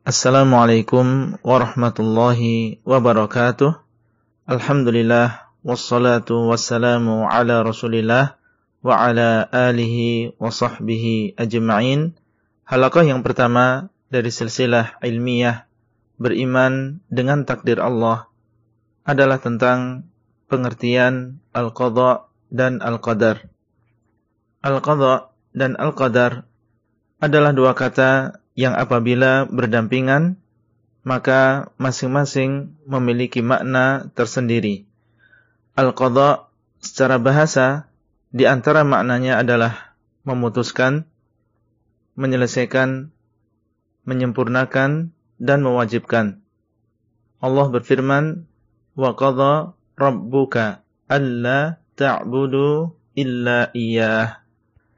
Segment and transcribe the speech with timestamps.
[0.00, 3.84] Assalamualaikum warahmatullahi wabarakatuh.
[4.48, 8.40] Alhamdulillah wassalatu wassalamu ala Rasulillah
[8.80, 12.16] wa ala alihi wa sahbihi ajma'in.
[12.64, 15.68] Halaqah yang pertama dari silsilah ilmiah
[16.16, 18.24] beriman dengan takdir Allah
[19.04, 20.08] adalah tentang
[20.48, 23.52] pengertian al-qadha dan al-qadar.
[24.64, 26.48] Al-qadha dan al-qadar
[27.20, 30.36] adalah dua kata yang apabila berdampingan
[31.00, 34.84] maka masing-masing memiliki makna tersendiri.
[35.72, 36.52] Al-qadha
[36.84, 37.88] secara bahasa
[38.28, 39.96] di antara maknanya adalah
[40.28, 41.08] memutuskan,
[42.20, 43.08] menyelesaikan,
[44.04, 46.44] menyempurnakan dan mewajibkan.
[47.40, 48.44] Allah berfirman,
[48.92, 54.44] "Wa qadha rabbuka alla ta'budu illa iyyah."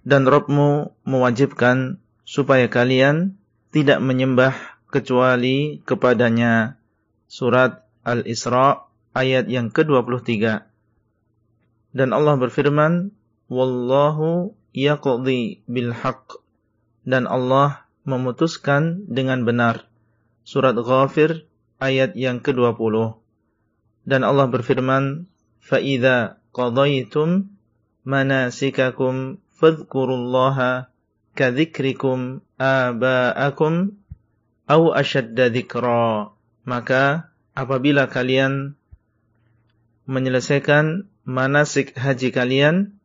[0.03, 3.39] Dan Rabbmu mewajibkan supaya kalian
[3.72, 4.56] tidak menyembah
[4.88, 6.80] kecuali kepadanya.
[7.28, 10.64] Surat Al-Isra ayat yang ke-23.
[11.92, 13.12] Dan Allah berfirman,
[13.52, 16.40] Wallahu yaqdi bil haqq.
[17.08, 19.88] Dan Allah memutuskan dengan benar.
[20.48, 21.48] Surat Ghafir
[21.80, 23.20] ayat yang ke-20.
[24.08, 25.28] Dan Allah berfirman,
[25.68, 27.30] فَإِذَا قَضَيْتُمْ
[28.08, 29.14] مَنَاسِكَكُمْ
[29.58, 30.20] فَاذْكُرُوا
[31.35, 33.97] kadzikrikum aba'akum
[34.69, 36.33] au ashadda dzikra.
[36.63, 38.79] Maka apabila kalian
[40.07, 42.99] menyelesaikan manasik haji kalian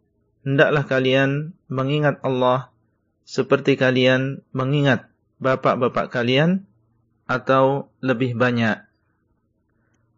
[0.46, 2.70] hendaklah kalian mengingat Allah
[3.28, 5.10] seperti kalian mengingat
[5.44, 6.66] bapak-bapak kalian
[7.28, 8.80] atau lebih banyak.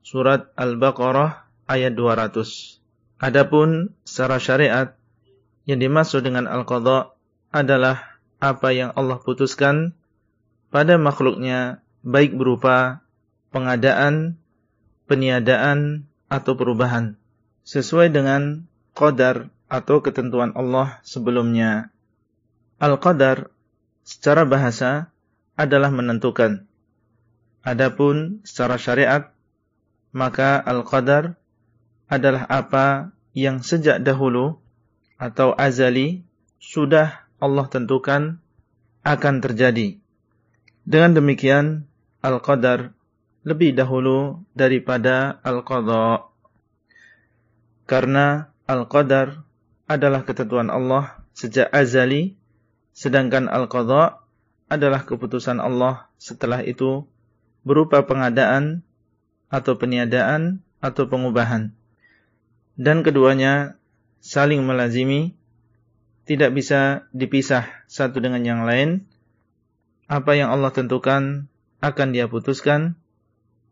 [0.06, 2.80] Surat Al-Baqarah ayat 200
[3.20, 4.96] Adapun secara syariat
[5.68, 7.19] yang dimaksud dengan al-qadha
[7.50, 9.98] adalah apa yang Allah putuskan
[10.70, 13.02] pada makhluknya baik berupa
[13.50, 14.38] pengadaan,
[15.10, 17.18] peniadaan atau perubahan
[17.66, 21.94] sesuai dengan qadar atau ketentuan Allah sebelumnya.
[22.82, 23.52] Al-qadar
[24.06, 25.12] secara bahasa
[25.54, 26.66] adalah menentukan.
[27.62, 29.30] Adapun secara syariat
[30.10, 31.38] maka al-qadar
[32.10, 34.58] adalah apa yang sejak dahulu
[35.22, 36.26] atau azali
[36.58, 38.40] sudah Allah tentukan
[39.04, 40.00] akan terjadi
[40.90, 41.86] dengan demikian,
[42.26, 42.98] Al-Qadar
[43.46, 46.26] lebih dahulu daripada Al-Qadha.
[47.86, 49.46] Karena Al-Qadar
[49.86, 52.34] adalah ketentuan Allah sejak azali,
[52.98, 54.18] sedangkan Al-Qadha
[54.66, 57.06] adalah keputusan Allah setelah itu
[57.62, 58.82] berupa pengadaan
[59.54, 61.70] atau peniadaan atau pengubahan.
[62.82, 63.78] Dan keduanya
[64.26, 65.38] saling melazimi,
[66.30, 69.10] tidak bisa dipisah satu dengan yang lain,
[70.06, 71.50] apa yang Allah tentukan
[71.82, 72.94] akan dia putuskan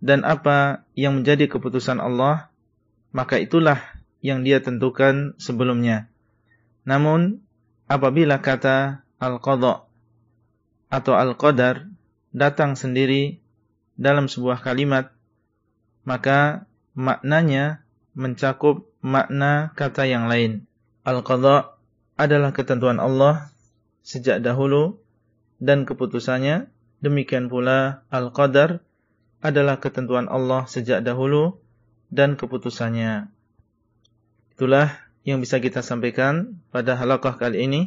[0.01, 2.49] dan apa yang menjadi keputusan Allah
[3.13, 3.77] maka itulah
[4.25, 6.09] yang dia tentukan sebelumnya.
[6.81, 7.45] Namun
[7.85, 9.85] apabila kata al-qadha
[10.89, 11.85] atau al-qadar
[12.33, 13.37] datang sendiri
[14.01, 15.13] dalam sebuah kalimat
[16.09, 16.65] maka
[16.97, 17.85] maknanya
[18.17, 20.65] mencakup makna kata yang lain.
[21.05, 21.76] Al-qadha
[22.17, 23.53] adalah ketentuan Allah
[24.01, 24.97] sejak dahulu
[25.61, 26.67] dan keputusannya.
[26.97, 28.81] Demikian pula Al-Qadar
[29.45, 31.61] adalah ketentuan Allah sejak dahulu
[32.09, 33.29] dan keputusannya.
[34.57, 37.81] Itulah yang bisa kita sampaikan pada halaqah kali ini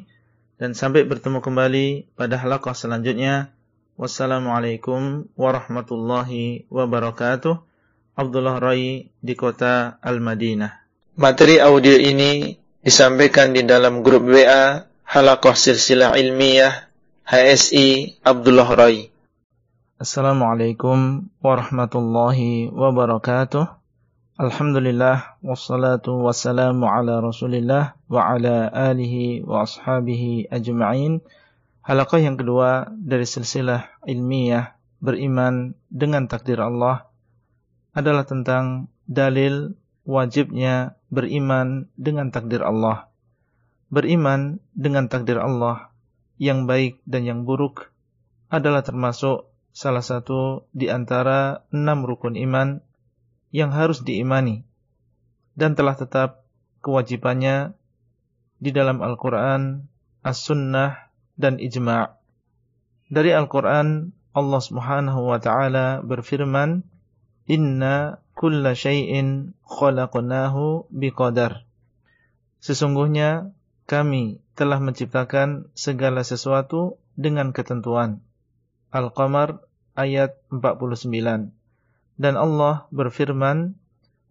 [0.62, 3.50] dan sampai bertemu kembali pada halaqah selanjutnya.
[3.98, 7.66] Wassalamualaikum warahmatullahi wabarakatuh.
[8.14, 10.72] Abdullah Rai di kota Al-Madinah.
[11.16, 16.88] Materi audio ini disampaikan di dalam grup WA Halaqah Silsilah Ilmiah
[17.28, 19.12] HSI Abdullah Rai.
[20.00, 23.69] Assalamualaikum warahmatullahi wabarakatuh.
[24.40, 31.20] Alhamdulillah wassalatu wassalamu ala Rasulillah wa ala alihi wa ashabihi ajma'in.
[31.84, 34.72] Halaqah yang kedua dari silsilah ilmiah
[35.05, 37.05] beriman dengan takdir Allah
[37.93, 39.76] adalah tentang dalil
[40.08, 43.10] wajibnya beriman dengan takdir Allah.
[43.90, 45.90] Beriman dengan takdir Allah
[46.38, 47.90] yang baik dan yang buruk
[48.48, 52.82] adalah termasuk salah satu di antara enam rukun iman
[53.50, 54.62] yang harus diimani
[55.58, 56.46] dan telah tetap
[56.80, 57.74] kewajibannya
[58.62, 59.90] di dalam Al-Quran,
[60.22, 62.20] As-Sunnah, dan Ijma'
[63.10, 66.86] dari Al-Quran Allah subhanahu wa ta'ala berfirman
[67.50, 71.69] Inna kulla syai'in khalaqnahu biqadar
[72.60, 73.52] Sesungguhnya
[73.84, 78.25] kami telah menciptakan segala sesuatu dengan ketentuan.
[78.92, 79.64] Al-Qamar
[79.96, 81.52] ayat 49.
[82.20, 83.76] Dan Allah berfirman,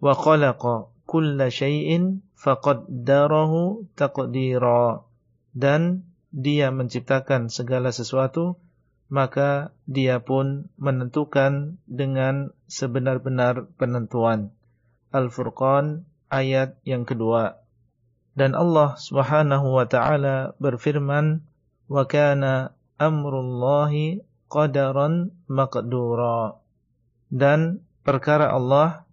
[0.02, 5.06] "Wa khalaqa kulla syai'in faqaddarahu taqdira."
[5.54, 8.62] Dan dia menciptakan segala sesuatu,
[9.10, 14.54] maka dia pun menentukan dengan sebenar-benar penentuan.
[15.10, 17.66] Al-Furqan ayat yang kedua.
[18.38, 21.42] Dan Allah Subhanahu wa taala berfirman,
[21.90, 26.62] "Wa kana amrullahi qadaran maqdura."
[27.34, 29.10] Dan perkara Allah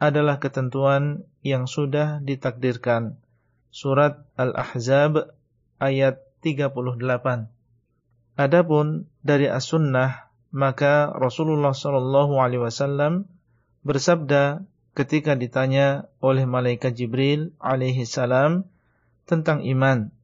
[0.00, 3.20] adalah ketentuan yang sudah ditakdirkan.
[3.68, 5.36] Surat Al-Ahzab
[5.78, 7.53] ayat 38.
[8.34, 13.26] Adapun dari as-sunnah maka Rasulullah sallallahu alaihi wasallam
[13.82, 14.62] bersabda
[14.94, 18.66] ketika ditanya oleh malaikat Jibril alaihi salam
[19.26, 20.14] tentang iman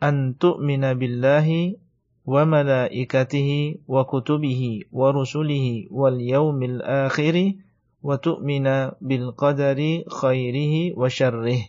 [0.00, 1.76] an tu'mina billahi
[2.24, 7.60] wa malaikatihi wa kutubihi wa rusulihi wal yaumil akhir
[8.00, 11.68] wa tu'mina bil qadari khairihi wa syarrih.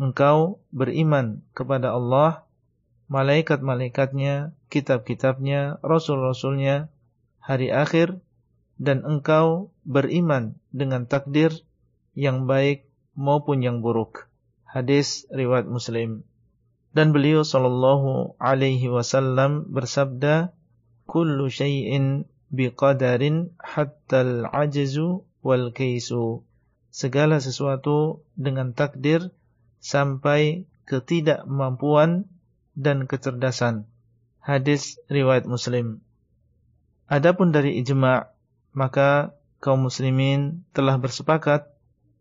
[0.00, 2.48] Engkau beriman kepada Allah
[3.12, 6.92] malaikat-malaikatnya, kitab-kitabnya, rasul-rasulnya,
[7.40, 8.20] hari akhir,
[8.78, 11.50] dan engkau beriman dengan takdir
[12.14, 12.86] yang baik
[13.18, 14.30] maupun yang buruk.
[14.62, 16.22] Hadis riwayat Muslim.
[16.94, 20.54] Dan beliau sallallahu alaihi wasallam bersabda,
[21.10, 26.46] "Kullu syai'in biqadarin hatta al-'ajzu wal kaisu."
[26.88, 29.30] Segala sesuatu dengan takdir
[29.78, 32.26] sampai ketidakmampuan
[32.78, 33.90] dan kecerdasan.
[34.42, 36.00] Hadis riwayat Muslim.
[37.08, 38.28] Adapun dari ijma'
[38.76, 41.66] maka kaum muslimin telah bersepakat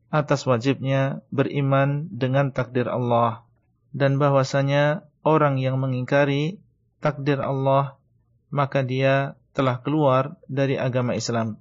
[0.07, 3.43] atas wajibnya beriman dengan takdir Allah
[3.91, 6.57] dan bahwasanya orang yang mengingkari
[7.03, 7.99] takdir Allah
[8.47, 11.59] maka dia telah keluar dari agama Islam.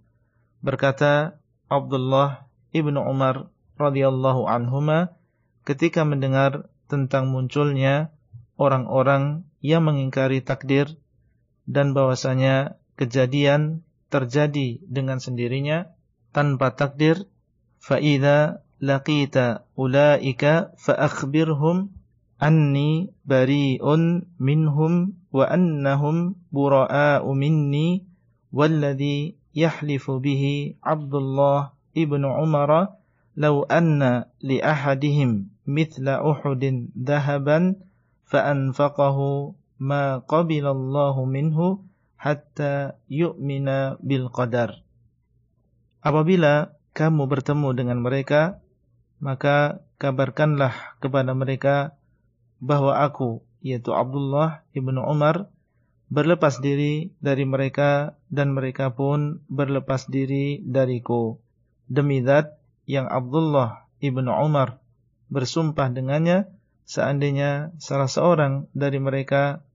[0.63, 1.37] Berkata
[1.67, 5.19] Abdullah ibnu Umar radhiyallahu anhuma
[5.67, 8.15] ketika mendengar tentang munculnya
[8.57, 10.97] orang-orang yang mengingkari takdir
[11.69, 15.93] dan bahwasanya kejadian terjadi dengan sendirinya
[16.33, 17.29] tanpa takdir
[17.81, 21.93] fa idza laqita ulaika fa akhbirhum
[22.37, 28.05] anni bari'un minhum wa annahum bura'a'u minni
[28.53, 33.01] walladhi yahlifu bihi Abdullah ibn Umar
[33.37, 37.81] law anna li ahadihim mithla Uhudin dhahaban
[38.31, 41.83] fa'anfaqahu ma qabilallahu minhu
[42.17, 44.83] hatta yu'mina bil qadar.
[46.03, 48.63] Apabila kamu bertemu dengan mereka,
[49.21, 51.99] maka kabarkanlah kepada mereka
[52.63, 55.53] bahwa aku, yaitu Abdullah ibnu Umar,
[56.07, 61.37] berlepas diri dari mereka dan mereka pun berlepas diri dariku.
[61.91, 62.57] Demi zat
[62.87, 64.79] yang Abdullah ibnu Umar
[65.29, 66.47] bersumpah dengannya,
[66.87, 69.67] seandainya salah seorang dari mereka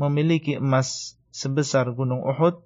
[0.00, 2.64] memiliki emas sebesar gunung Uhud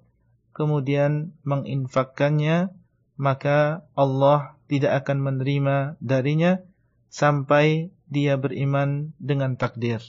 [0.55, 2.71] kemudian menginfakkannya
[3.19, 6.63] maka Allah tidak akan menerima darinya
[7.11, 9.99] sampai dia beriman dengan takdir.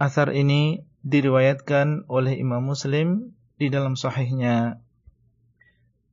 [0.00, 4.82] Asar ini diriwayatkan oleh Imam Muslim di dalam sahihnya.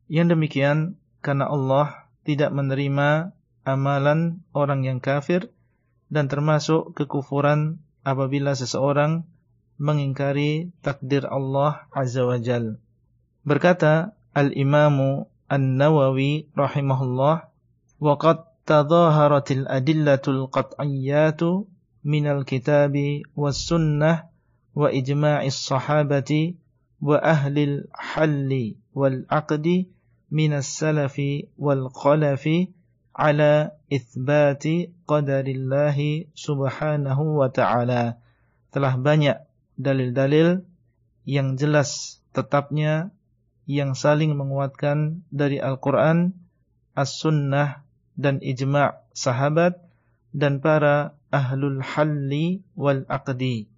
[0.05, 0.77] Yang demikian
[1.25, 3.33] karena Allah tidak menerima
[3.65, 5.49] amalan orang yang kafir
[6.14, 9.24] dan termasuk kekufuran apabila seseorang
[9.80, 12.76] mengingkari takdir Allah Azza wa Jal.
[13.46, 17.50] Berkata Al-Imamu An-Nawawi rahimahullah,
[18.00, 21.42] وَقَدْ تَظَاهَرَتِ الْأَدِلَّةُ الْقَطْعِيَّاتُ
[22.04, 22.94] مِنَ الْكِتَابِ
[23.36, 24.12] وَالسُّنَّةِ
[24.74, 26.30] وَإِجْمَاعِ الصَّحَابَةِ
[27.02, 28.50] وَأَهْلِ الْحَلِّ
[28.94, 29.66] وَالْعَقْدِ
[30.30, 31.16] مِنَ السَّلَفِ
[31.58, 32.44] وَالْخَلَفِ
[33.15, 38.19] ala ithbati qadarillahi subhanahu wa ta'ala.
[38.75, 39.39] Telah banyak
[39.79, 40.67] dalil-dalil
[41.23, 43.15] yang jelas tetapnya
[43.65, 46.35] yang saling menguatkan dari Al-Quran,
[46.93, 47.81] As-Sunnah,
[48.19, 49.79] dan Ijma' sahabat
[50.35, 53.71] dan para ahlul halli wal aqdi.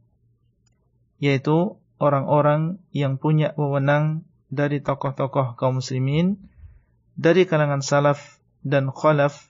[1.21, 6.37] Yaitu orang-orang yang punya wewenang dari tokoh-tokoh kaum muslimin,
[7.17, 8.36] dari kalangan salaf
[8.67, 9.47] dan khalaf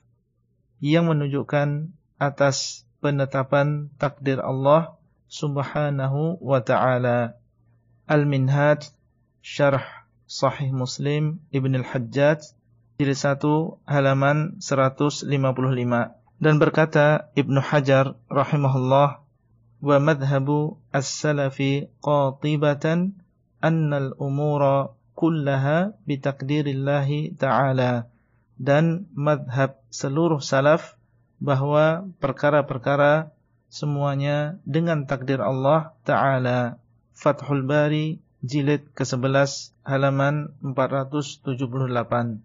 [0.78, 1.90] yang menunjukkan
[2.22, 4.94] atas penetapan takdir Allah
[5.26, 7.36] Subhanahu wa taala.
[8.08, 8.88] Al-Minhaj
[9.44, 9.84] Syarh
[10.24, 12.56] Sahih Muslim Ibn Al-Hajjaj
[12.98, 13.44] jilid 1
[13.84, 15.28] halaman 155
[16.38, 19.22] dan berkata Ibnu Hajar rahimahullah
[19.78, 23.14] wa madhhabu as-salafi qatibatan
[23.62, 28.10] anna al-umura kullaha bitakdirillahi ta'ala
[28.58, 30.98] dan madhab seluruh salaf
[31.38, 33.30] bahwa perkara-perkara
[33.70, 36.82] semuanya dengan takdir Allah Ta'ala.
[37.14, 42.42] Fathul Bari jilid ke-11 halaman 478.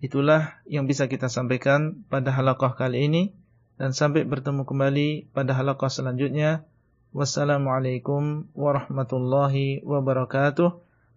[0.00, 3.22] Itulah yang bisa kita sampaikan pada halaqah kali ini
[3.76, 6.64] dan sampai bertemu kembali pada halaqah selanjutnya.
[7.12, 10.70] Wassalamualaikum warahmatullahi wabarakatuh.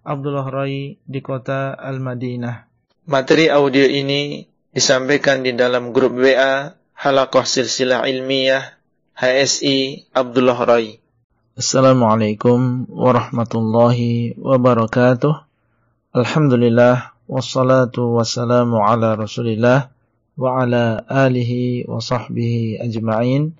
[0.03, 2.72] Abdullah Rai di kota Al-Madinah.
[3.03, 8.79] Materi audio ini disampaikan di dalam grup WA Halaqah Silsilah Ilmiah
[9.19, 11.03] HSI Abdullah Rai.
[11.59, 15.35] Assalamualaikum warahmatullahi wabarakatuh.
[16.15, 19.91] Alhamdulillah wassalatu wassalamu ala Rasulillah
[20.39, 23.51] wa ala alihi wa sahbihi ajma'in.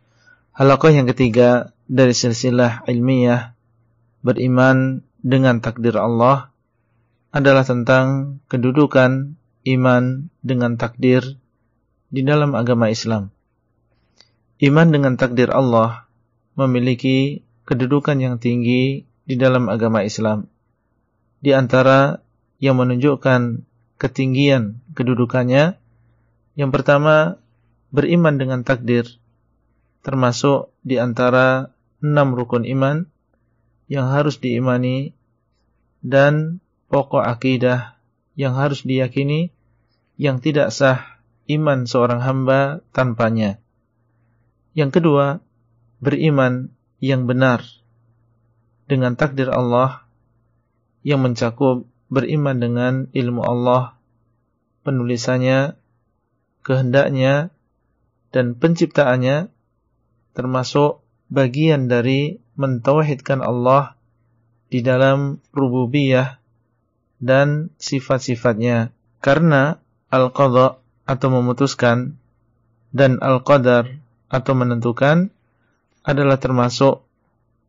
[0.55, 3.51] Halaqah yang ketiga dari silsilah ilmiah
[4.23, 6.52] beriman dengan takdir Allah
[7.34, 9.34] adalah tentang kedudukan
[9.66, 11.42] iman dengan takdir
[12.13, 13.34] di dalam agama Islam.
[14.62, 16.06] Iman dengan takdir Allah
[16.54, 20.46] memiliki kedudukan yang tinggi di dalam agama Islam.
[21.42, 22.22] Di antara
[22.62, 23.66] yang menunjukkan
[23.98, 25.75] ketinggian kedudukannya,
[26.54, 27.42] yang pertama
[27.90, 29.10] beriman dengan takdir,
[30.06, 33.10] termasuk di antara enam rukun iman
[33.90, 35.18] yang harus diimani
[36.06, 36.62] dan
[36.93, 37.97] pokok akidah
[38.38, 39.50] yang harus diyakini
[40.13, 41.17] yang tidak sah
[41.50, 43.57] iman seorang hamba tanpanya.
[44.77, 45.41] Yang kedua,
[45.97, 46.69] beriman
[47.01, 47.65] yang benar
[48.85, 50.05] dengan takdir Allah
[51.01, 53.97] yang mencakup beriman dengan ilmu Allah,
[54.85, 55.73] penulisannya,
[56.62, 57.50] kehendaknya,
[58.29, 59.50] dan penciptaannya,
[60.38, 61.01] termasuk
[61.33, 63.97] bagian dari mentauhidkan Allah
[64.69, 66.42] di dalam rububiyah
[67.24, 68.92] dan sifat-sifatnya.
[69.24, 69.80] Karena
[70.12, 72.20] al-qadha atau memutuskan
[72.92, 73.88] dan al-qadar
[74.27, 75.32] atau menentukan
[76.03, 77.08] adalah termasuk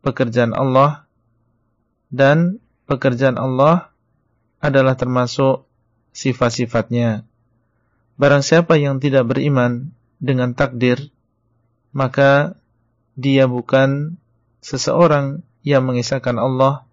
[0.03, 1.07] pekerjaan Allah
[2.11, 2.59] dan
[2.91, 3.95] pekerjaan Allah
[4.59, 5.63] adalah termasuk
[6.11, 7.23] sifat-sifatnya.
[8.19, 11.11] Barang siapa yang tidak beriman dengan takdir,
[11.95, 12.59] maka
[13.15, 14.19] dia bukan
[14.63, 16.87] seseorang yang mengisahkan Allah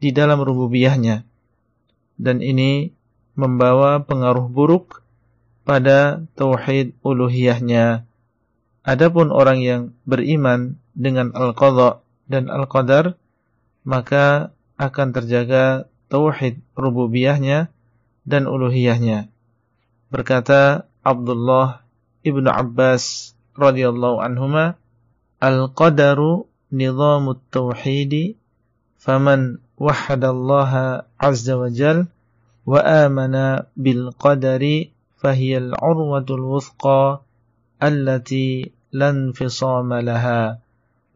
[0.00, 1.24] di dalam rububiyahnya.
[2.20, 2.92] Dan ini
[3.38, 5.02] membawa pengaruh buruk
[5.62, 8.04] pada tauhid uluhiyahnya.
[8.82, 13.14] Adapun orang yang beriman dengan al-qadha dan al-qadar
[13.86, 17.70] maka akan terjaga tauhid rububiyahnya
[18.26, 19.30] dan uluhiyahnya.
[20.10, 21.82] Berkata Abdullah
[22.22, 24.78] Ibnu Abbas radhiyallahu anhuma,
[25.38, 28.34] "Al-qadaru nizamut tauhid,
[28.98, 32.06] faman wahadallaha azza wa jal
[32.62, 37.26] wa amana bil qadari fahiyal urwatul wuthqa
[37.82, 40.62] allati lan fisama laha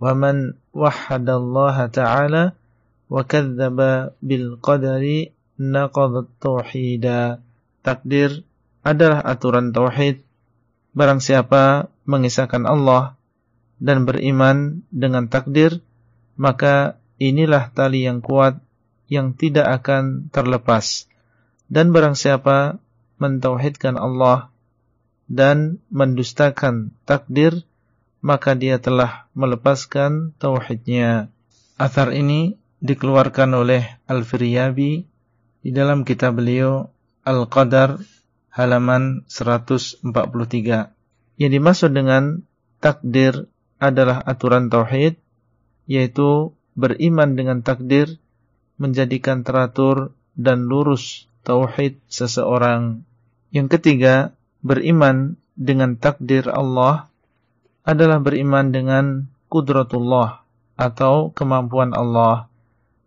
[0.03, 2.59] wa man wahadallaha ta'ala
[3.07, 5.31] wa kadzdzaba bil qadari
[5.63, 7.39] naqadat tauhida
[7.87, 8.43] takdir
[8.83, 10.27] adalah aturan tauhid.
[10.97, 13.15] Barang siapa mengisahkan Allah
[13.79, 15.85] dan beriman dengan takdir
[16.35, 18.61] maka inilah tali yang kuat
[19.07, 21.07] yang tidak akan terlepas
[21.71, 22.79] dan barang siapa
[23.19, 24.51] mentauhidkan Allah
[25.27, 27.67] dan mendustakan takdir
[28.23, 31.31] maka dia telah melepaskan tauhidnya.
[31.79, 35.07] Athar ini dikeluarkan oleh Al-Firyabi
[35.63, 36.91] di dalam kitab beliau
[37.23, 38.03] Al-Qadar
[38.51, 40.03] halaman 143.
[41.37, 42.43] Yang dimaksud dengan
[42.81, 43.47] takdir
[43.77, 45.21] adalah aturan tauhid
[45.85, 48.21] yaitu beriman dengan takdir
[48.77, 53.03] menjadikan teratur dan lurus tauhid seseorang.
[53.51, 57.09] Yang ketiga, beriman dengan takdir Allah
[57.83, 60.45] adalah beriman dengan kudratullah
[60.77, 62.53] atau kemampuan Allah.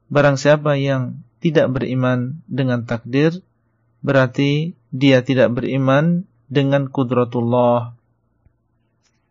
[0.09, 3.45] Barang siapa yang tidak beriman dengan takdir,
[4.01, 7.93] berarti dia tidak beriman dengan kudratullah.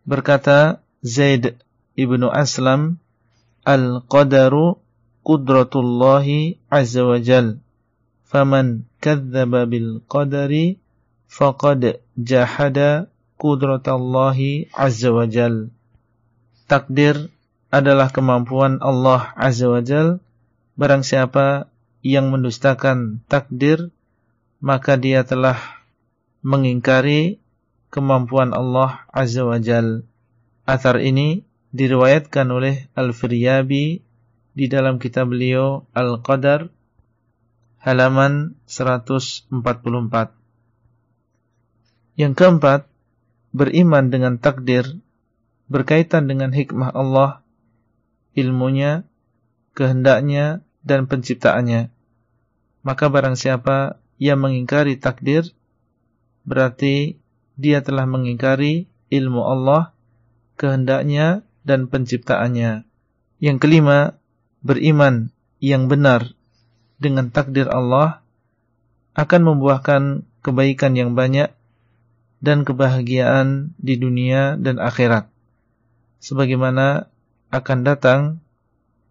[0.07, 1.59] Berkata Zaid
[1.99, 3.03] ibnu Aslam,
[3.69, 4.81] Al-qadaru
[5.21, 7.61] kudratullahi azza wa jal.
[8.25, 10.81] Faman kadzdzaba bil qadari
[11.29, 15.69] faqad jahada kudratallahi azza wa jal.
[16.65, 17.29] Takdir
[17.69, 20.25] adalah kemampuan Allah azza wa jal.
[20.81, 21.69] Barang siapa
[22.01, 23.93] yang mendustakan takdir,
[24.65, 25.61] maka dia telah
[26.41, 27.37] mengingkari
[27.93, 30.09] kemampuan Allah azza wa jal.
[30.65, 31.48] Athar ini
[31.79, 34.03] diriwayatkan oleh Al-Firyabi
[34.59, 36.75] di dalam kitab beliau Al-Qadar
[37.79, 39.55] halaman 144.
[42.19, 42.91] Yang keempat,
[43.55, 44.99] beriman dengan takdir
[45.71, 47.47] berkaitan dengan hikmah Allah,
[48.35, 49.07] ilmunya,
[49.79, 51.95] kehendaknya, dan penciptaannya.
[52.83, 55.47] Maka barang siapa yang mengingkari takdir,
[56.43, 57.23] berarti
[57.55, 59.95] dia telah mengingkari ilmu Allah,
[60.59, 62.89] kehendaknya, dan penciptaannya.
[63.45, 64.17] Yang kelima,
[64.65, 65.29] beriman
[65.61, 66.33] yang benar
[66.97, 68.25] dengan takdir Allah
[69.13, 70.03] akan membuahkan
[70.41, 71.53] kebaikan yang banyak
[72.41, 75.29] dan kebahagiaan di dunia dan akhirat.
[76.25, 77.13] Sebagaimana
[77.53, 78.21] akan datang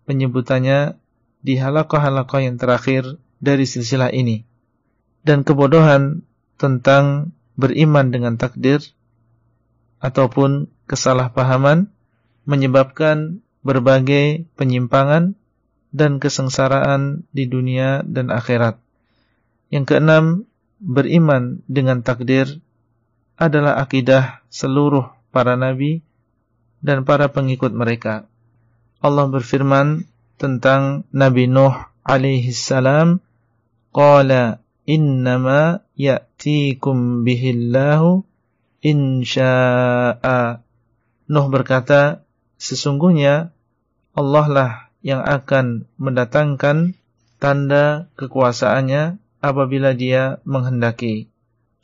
[0.09, 0.97] penyebutannya
[1.43, 4.43] di halakoh-halakoh yang terakhir dari silsilah ini.
[5.21, 6.23] Dan kebodohan
[6.55, 8.79] tentang beriman dengan takdir
[9.99, 11.91] ataupun kesalahpahaman
[12.47, 15.35] menyebabkan berbagai penyimpangan
[15.91, 18.79] dan kesengsaraan di dunia dan akhirat.
[19.67, 20.25] Yang keenam,
[20.79, 22.63] beriman dengan takdir
[23.35, 26.01] adalah akidah seluruh para nabi
[26.79, 28.29] dan para pengikut mereka.
[29.03, 31.73] Allah berfirman tentang Nabi Nuh
[32.05, 33.21] alaihi salam,
[33.93, 38.25] "Qala innama ya'tikum bihillahu
[38.81, 40.61] insya'a."
[41.27, 42.26] Nuh berkata,
[42.57, 43.53] sesungguhnya
[44.17, 44.71] Allah lah
[45.05, 46.97] yang akan mendatangkan
[47.37, 51.29] tanda kekuasaannya apabila dia menghendaki.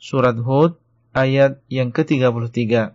[0.02, 0.76] Surat Hud
[1.14, 2.92] ayat yang ke-33.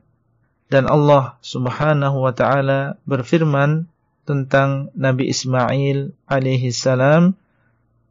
[0.69, 3.89] Dan Allah Subhanahu wa taala berfirman
[4.29, 7.33] tentang Nabi Ismail alaihi salam,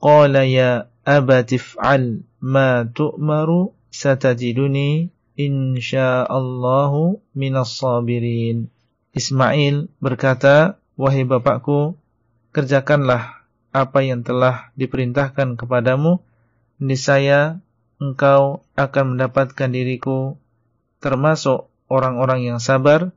[0.03, 8.67] "Qala ya abati fa'al ma tu'maru satajiduni insyaallahu minas sabirin."
[9.17, 11.97] Ismail berkata, "Wahai bapakku,
[12.53, 16.25] kerjakanlah apa yang telah diperintahkan kepadamu,
[16.81, 17.61] niscaya
[17.99, 20.39] engkau akan mendapatkan diriku
[20.99, 23.11] termasuk orang-orang yang sabar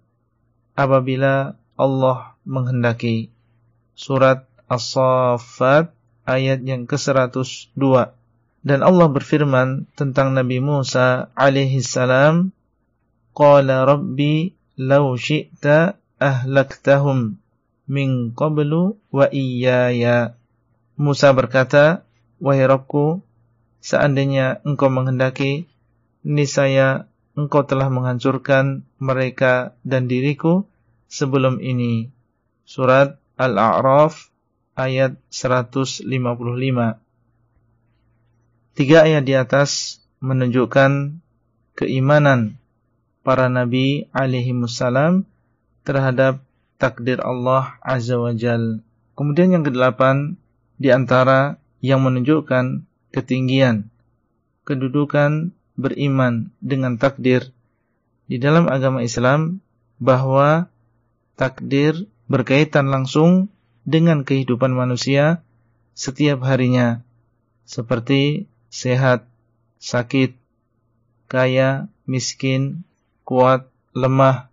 [0.78, 3.34] apabila Allah menghendaki.
[3.98, 5.94] Surat As-Saffat
[6.26, 7.82] ayat yang ke-102.
[8.62, 12.54] Dan Allah berfirman tentang Nabi Musa alaihi salam,
[13.34, 17.40] "Qala rabbi law syi'ta ahlaktahum
[17.90, 20.38] min qablu wa iyaya."
[20.96, 22.06] Musa berkata,
[22.38, 23.26] "Wahai Rabbku,
[23.82, 25.66] seandainya engkau menghendaki,
[26.22, 30.68] niscaya engkau telah menghancurkan mereka dan diriku
[31.10, 32.12] sebelum ini.
[32.68, 34.32] Surat Al-A'raf
[34.78, 36.08] ayat 155.
[38.72, 41.20] Tiga ayat di atas menunjukkan
[41.76, 42.61] keimanan
[43.22, 45.26] para nabi alaihi musallam
[45.86, 46.42] terhadap
[46.82, 48.82] takdir Allah Azza wa Jal.
[49.14, 50.38] Kemudian yang kedelapan
[50.82, 53.90] di antara yang menunjukkan ketinggian,
[54.66, 57.54] kedudukan beriman dengan takdir
[58.26, 59.62] di dalam agama Islam
[60.02, 60.70] bahwa
[61.38, 63.54] takdir berkaitan langsung
[63.86, 65.46] dengan kehidupan manusia
[65.94, 67.06] setiap harinya
[67.66, 69.28] seperti sehat,
[69.78, 70.38] sakit,
[71.28, 72.84] kaya, miskin,
[73.32, 74.52] kuat, lemah,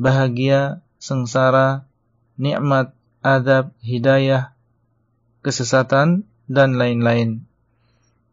[0.00, 1.84] bahagia, sengsara,
[2.40, 4.56] nikmat, adab, hidayah,
[5.44, 7.44] kesesatan dan lain-lain.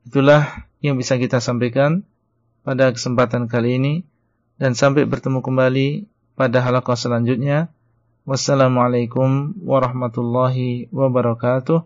[0.07, 2.07] Itulah yang bisa kita sampaikan
[2.63, 3.93] pada kesempatan kali ini
[4.55, 6.07] dan sampai bertemu kembali
[6.39, 7.67] pada halaqah selanjutnya.
[8.23, 11.83] Wassalamualaikum warahmatullahi wabarakatuh.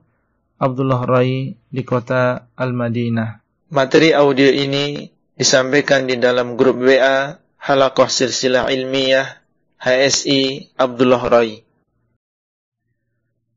[0.61, 3.41] Abdullah Rai di kota Al-Madinah.
[3.73, 9.39] Materi audio ini disampaikan di dalam grup WA Halaqah Silsilah Ilmiah
[9.79, 11.63] HSI Abdullah Rai.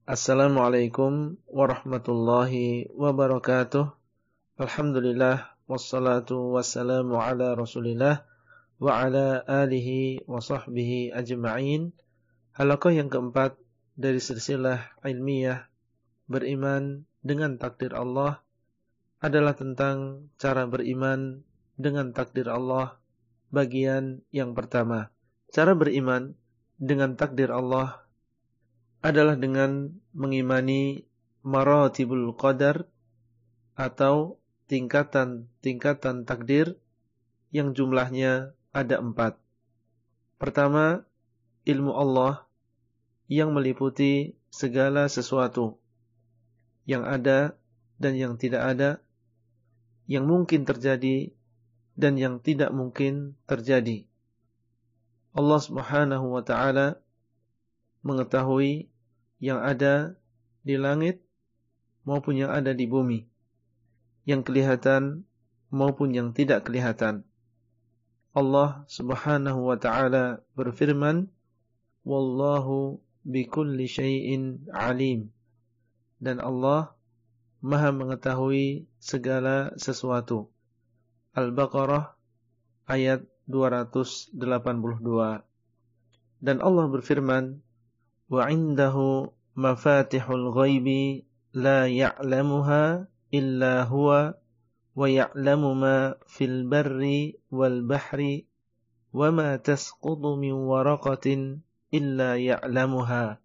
[0.06, 3.90] Assalamualaikum warahmatullahi wabarakatuh.
[4.62, 8.22] Alhamdulillah wassalatu wassalamu ala Rasulillah
[8.78, 11.90] wa ala alihi wa sahbihi ajma'in.
[12.54, 13.58] Halaqah yang keempat
[13.98, 15.66] dari silsilah ilmiah
[16.30, 18.38] beriman dengan takdir Allah
[19.18, 21.42] adalah tentang cara beriman
[21.74, 23.02] dengan takdir Allah
[23.50, 25.10] bagian yang pertama.
[25.50, 26.34] Cara beriman
[26.76, 28.04] dengan takdir Allah
[29.00, 31.06] adalah dengan mengimani
[31.46, 32.90] maratibul qadar
[33.78, 36.74] atau tingkatan-tingkatan takdir
[37.54, 39.38] yang jumlahnya ada empat.
[40.36, 41.06] Pertama,
[41.62, 42.44] ilmu Allah
[43.30, 45.78] yang meliputi segala sesuatu
[46.86, 47.58] yang ada
[47.98, 48.90] dan yang tidak ada,
[50.06, 51.34] yang mungkin terjadi
[51.96, 54.04] dan yang tidak mungkin terjadi.
[55.32, 57.00] Allah Subhanahu wa taala
[58.04, 58.88] mengetahui
[59.40, 60.16] yang ada
[60.62, 61.24] di langit
[62.06, 63.26] maupun yang ada di bumi
[64.26, 65.22] yang kelihatan
[65.70, 67.22] maupun yang tidak kelihatan.
[68.36, 71.30] Allah Subhanahu wa taala berfirman,
[72.02, 75.32] "Wallahu bikulli syai'in alim."
[76.20, 76.92] Dan Allah
[77.64, 80.52] Maha mengetahui segala sesuatu.
[81.36, 82.16] Al-Baqarah
[82.88, 84.40] ayat 282.
[86.40, 87.60] Dan Allah berfirman,
[88.32, 94.36] "Wa 'indahu mafatihul ghaibi la ya'lamuha illa huwa
[94.96, 98.48] wa ya'lamu ma fil barri wal bahri
[99.12, 101.60] wa ma tasqutu min waraqatin
[101.92, 103.40] illa ya'lamuha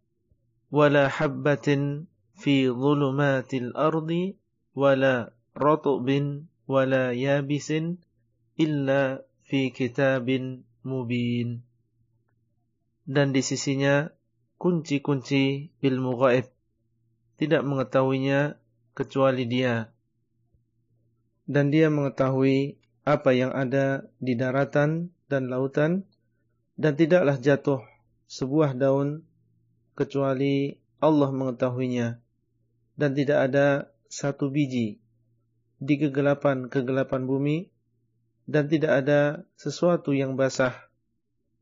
[0.71, 2.07] wala habbatin
[2.39, 4.39] fi dhulumatil ardi
[4.75, 7.99] wala ratbin wala yabisin
[8.55, 11.67] illa fi kitabin mubin
[13.03, 14.07] dan di sisinya
[14.55, 16.47] kunci-kunci ilmu gaib
[17.41, 18.61] tidak mengetahuinya
[18.93, 19.89] kecuali dia.
[21.49, 26.05] Dan dia mengetahui apa yang ada di daratan dan lautan
[26.77, 27.81] dan tidaklah jatuh
[28.29, 29.25] sebuah daun
[29.97, 32.21] kecuali Allah mengetahuinya
[32.95, 33.67] dan tidak ada
[34.05, 35.00] satu biji
[35.81, 37.65] di kegelapan-kegelapan bumi
[38.45, 39.21] dan tidak ada
[39.57, 40.77] sesuatu yang basah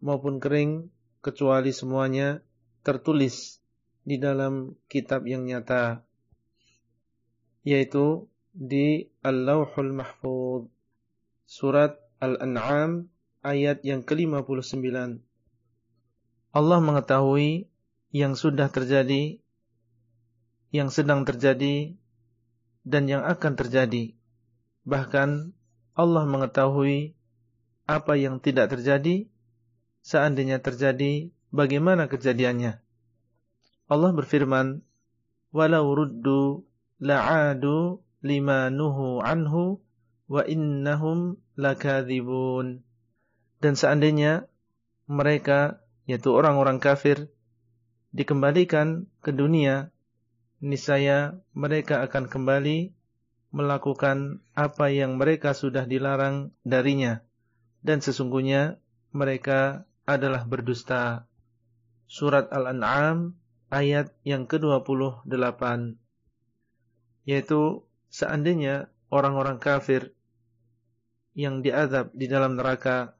[0.04, 0.92] maupun kering
[1.24, 2.44] kecuali semuanya
[2.84, 3.64] tertulis
[4.04, 6.04] di dalam kitab yang nyata
[7.64, 10.68] yaitu di Al-Lauhul Mahfuz
[11.48, 13.08] surat Al-An'am
[13.44, 15.24] ayat yang ke-59
[16.50, 17.72] Allah mengetahui
[18.12, 19.40] yang sudah terjadi
[20.74, 21.99] yang sedang terjadi
[22.88, 24.16] dan yang akan terjadi
[24.84, 25.56] bahkan
[25.96, 27.16] Allah mengetahui
[27.90, 29.28] apa yang tidak terjadi
[30.06, 32.80] seandainya terjadi bagaimana kejadiannya
[33.90, 34.86] Allah berfirman,
[35.50, 36.62] "Walau ruddu
[37.02, 39.82] la'adu lima nuhu anhu
[40.30, 42.86] wa innahum lakadzibun."
[43.58, 44.46] Dan seandainya
[45.10, 47.34] mereka yaitu orang-orang kafir
[48.14, 49.90] dikembalikan ke dunia,
[50.60, 52.92] niscaya mereka akan kembali
[53.50, 57.26] melakukan apa yang mereka sudah dilarang darinya
[57.82, 58.78] dan sesungguhnya
[59.10, 61.26] mereka adalah berdusta.
[62.10, 63.38] Surat Al-An'am
[63.70, 65.62] ayat yang ke-28
[67.30, 70.18] yaitu seandainya orang-orang kafir
[71.38, 73.14] yang diazab di dalam neraka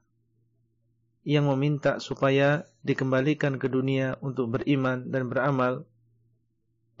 [1.22, 5.86] yang meminta supaya dikembalikan ke dunia untuk beriman dan beramal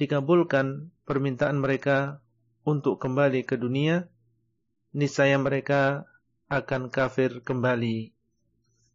[0.00, 2.24] dikabulkan permintaan mereka
[2.64, 4.08] untuk kembali ke dunia
[4.96, 6.08] niscaya mereka
[6.48, 8.16] akan kafir kembali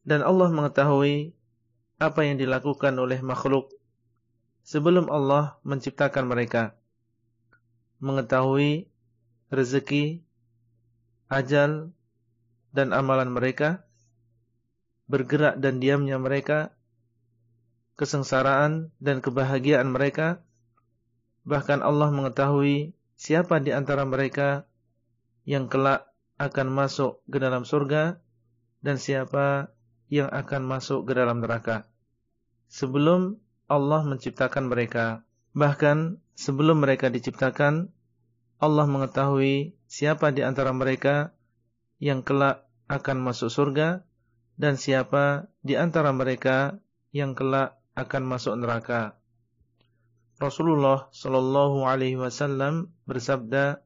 [0.02, 1.38] dan Allah mengetahui
[2.02, 3.74] apa yang dilakukan oleh makhluk
[4.66, 6.78] sebelum Allah menciptakan mereka.
[7.98, 8.86] Mengetahui
[9.50, 10.22] rezeki,
[11.32, 11.90] ajal,
[12.70, 13.88] dan amalan mereka,
[15.10, 16.76] bergerak dan diamnya mereka,
[17.96, 20.45] kesengsaraan dan kebahagiaan mereka,
[21.46, 24.66] bahkan Allah mengetahui siapa di antara mereka
[25.46, 28.20] yang kelak akan masuk ke dalam surga
[28.84, 29.72] dan siapa
[30.12, 31.88] yang akan masuk ke dalam neraka.
[32.68, 35.26] Sebelum Allah menciptakan mereka.
[35.56, 37.90] Bahkan sebelum mereka diciptakan,
[38.62, 41.34] Allah mengetahui siapa di antara mereka
[41.98, 44.06] yang kelak akan masuk surga
[44.60, 46.78] dan siapa di antara mereka
[47.16, 49.18] yang kelak akan masuk neraka.
[50.36, 53.80] Rasulullah Shallallahu Alaihi Wasallam bersabda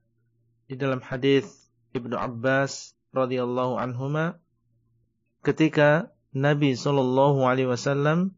[0.66, 1.46] di dalam hadis
[1.94, 4.42] Ibnu Abbas radhiyallahu anhuma
[5.46, 8.34] ketika Nabi Shallallahu Alaihi Wasallam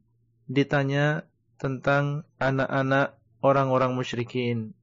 [0.52, 1.24] ditanya
[1.56, 4.76] tentang anak-anak orang-orang musyrikin.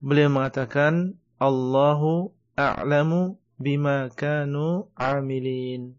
[0.00, 5.96] Beliau mengatakan, Allahu a'lamu bima kanu amilin.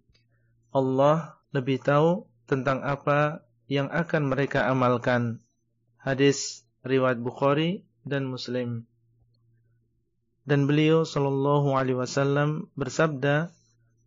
[0.74, 5.44] Allah lebih tahu tentang apa yang akan mereka amalkan.
[6.06, 8.86] Hadis riwayat Bukhari dan Muslim.
[10.46, 13.50] Dan beliau sallallahu alaihi wasallam bersabda,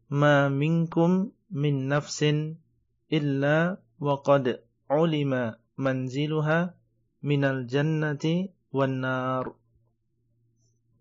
[0.07, 2.63] "Ma minkum min nafsin
[3.11, 6.79] illa wa qad ulima manziluha
[7.27, 9.59] minal jannati wan nar.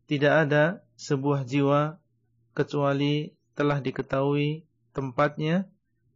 [0.09, 2.01] Tidak ada sebuah jiwa
[2.57, 4.65] kecuali telah diketahui
[4.97, 5.69] tempatnya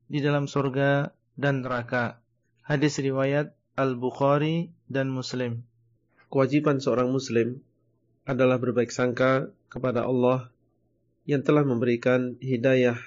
[0.10, 2.18] di dalam surga dan neraka.
[2.66, 5.64] Hadis riwayat Al-Bukhari dan Muslim.
[6.28, 7.64] Kewajiban seorang muslim
[8.28, 10.52] adalah berbaik sangka kepada Allah
[11.24, 13.00] yang telah memberikan hidayah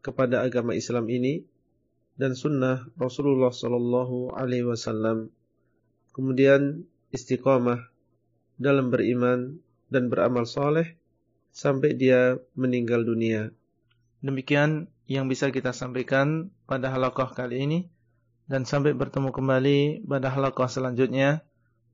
[0.00, 1.44] kepada agama Islam ini
[2.16, 5.28] dan sunnah Rasulullah Sallallahu Alaihi Wasallam.
[6.16, 7.92] Kemudian istiqamah
[8.56, 9.60] dalam beriman
[9.92, 10.96] dan beramal soleh
[11.52, 13.52] sampai dia meninggal dunia.
[14.24, 17.78] Demikian yang bisa kita sampaikan pada halakoh kali ini
[18.48, 21.44] dan sampai bertemu kembali pada halakoh selanjutnya.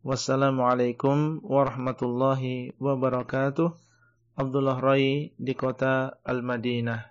[0.06, 3.74] Wassalamualaikum warahmatullahi wabarakatuh.
[4.38, 7.10] Abdullah Rai di kota Al-Madinah.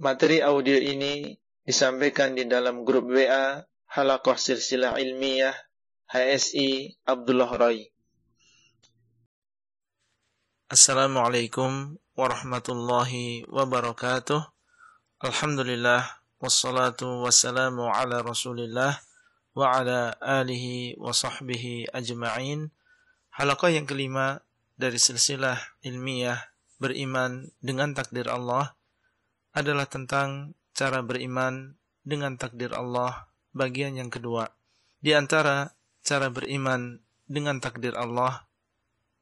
[0.00, 1.32] Materi audio ini
[1.64, 5.54] disampaikan di dalam grup WA Halakoh Silsilah Ilmiah
[6.08, 7.88] HSI Abdullah Rai.
[10.68, 14.42] Assalamualaikum warahmatullahi wabarakatuh.
[15.22, 18.98] Alhamdulillah wassalatu wassalamu ala Rasulillah
[19.54, 22.74] wa ala alihi wa sahbihi ajma'in.
[23.34, 24.42] Halaqah yang kelima
[24.74, 26.38] dari silsilah ilmiah
[26.82, 28.74] beriman dengan takdir Allah
[29.54, 34.50] adalah tentang cara beriman dengan takdir Allah bagian yang kedua.
[34.98, 35.70] Di antara
[36.02, 36.98] cara beriman
[37.30, 38.44] dengan takdir Allah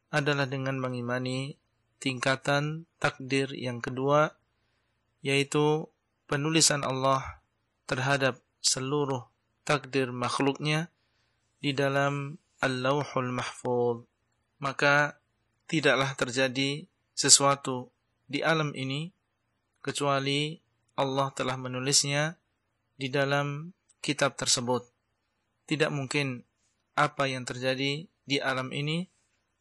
[0.08, 1.56] adalah dengan mengimani
[2.00, 4.34] tingkatan takdir yang kedua,
[5.22, 5.91] yaitu
[6.32, 7.44] penulisan Allah
[7.84, 9.28] terhadap seluruh
[9.68, 10.88] takdir makhluknya
[11.60, 14.08] di dalam Al-Lawhul Mahfud.
[14.56, 15.20] Maka
[15.68, 17.92] tidaklah terjadi sesuatu
[18.24, 19.12] di alam ini
[19.84, 20.56] kecuali
[20.96, 22.40] Allah telah menulisnya
[22.96, 24.88] di dalam kitab tersebut.
[25.68, 26.48] Tidak mungkin
[26.96, 29.04] apa yang terjadi di alam ini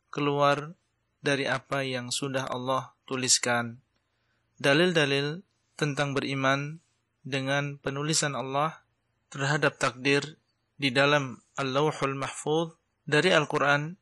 [0.08, 0.72] keluar
[1.20, 3.84] dari apa yang sudah Allah tuliskan.
[4.56, 6.81] Dalil-dalil tentang beriman
[7.27, 8.85] dengan penulisan Allah
[9.29, 10.41] terhadap takdir
[10.77, 13.97] di dalam Al-Lawhul Mahfuz dari Al-Quran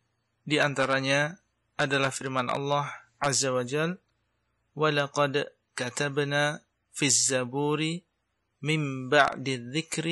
[0.45, 1.41] di antaranya
[1.79, 2.87] adalah firman Allah
[3.19, 3.99] Azza wa Jal
[4.75, 6.45] وَلَقَدْ كَتَبْنَا
[6.95, 7.81] فِي الزَّبُورِ
[8.63, 10.07] مِنْ بَعْدِ الذِّكْرِ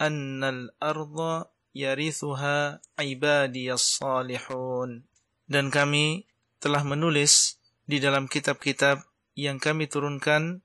[0.00, 1.18] أَنَّ الْأَرْضَ
[1.74, 2.58] يَرِثُهَا
[3.00, 4.90] عِبَادِيَ الصَّالِحُونَ
[5.48, 6.28] Dan kami
[6.60, 7.56] telah menulis
[7.88, 9.00] di dalam kitab-kitab
[9.32, 10.60] yang kami turunkan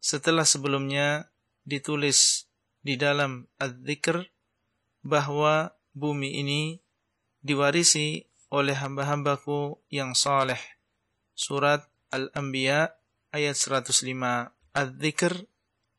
[0.00, 1.28] setelah sebelumnya
[1.68, 2.48] ditulis
[2.80, 4.24] di dalam Al-Dhikr
[5.04, 6.80] bahwa bumi ini
[7.44, 10.58] diwarisi oleh hamba-hambaku yang saleh.
[11.36, 12.96] Surat Al-Anbiya
[13.30, 14.50] ayat 105.
[14.74, 15.34] Al-Dhikr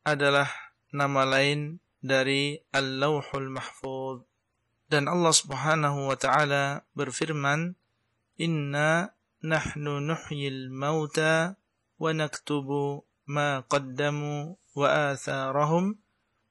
[0.02, 0.50] adalah
[0.92, 4.26] nama lain dari Al-Lawhul Mahfuz.
[4.90, 7.78] Dan Allah Subhanahu wa taala berfirman,
[8.36, 11.56] "Inna nahnu nuhyil mauta
[11.96, 16.00] wa naktubu wa atharahum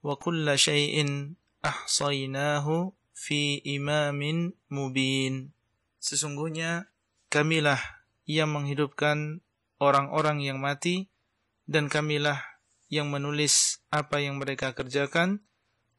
[0.02, 5.54] wa kulla syai'in ahsaynahu fi imamin mubin.
[6.02, 6.90] Sesungguhnya
[7.30, 7.80] kamilah
[8.26, 9.46] yang menghidupkan
[9.78, 11.10] orang-orang yang mati
[11.70, 12.42] dan kamilah
[12.92, 15.40] yang menulis apa yang mereka kerjakan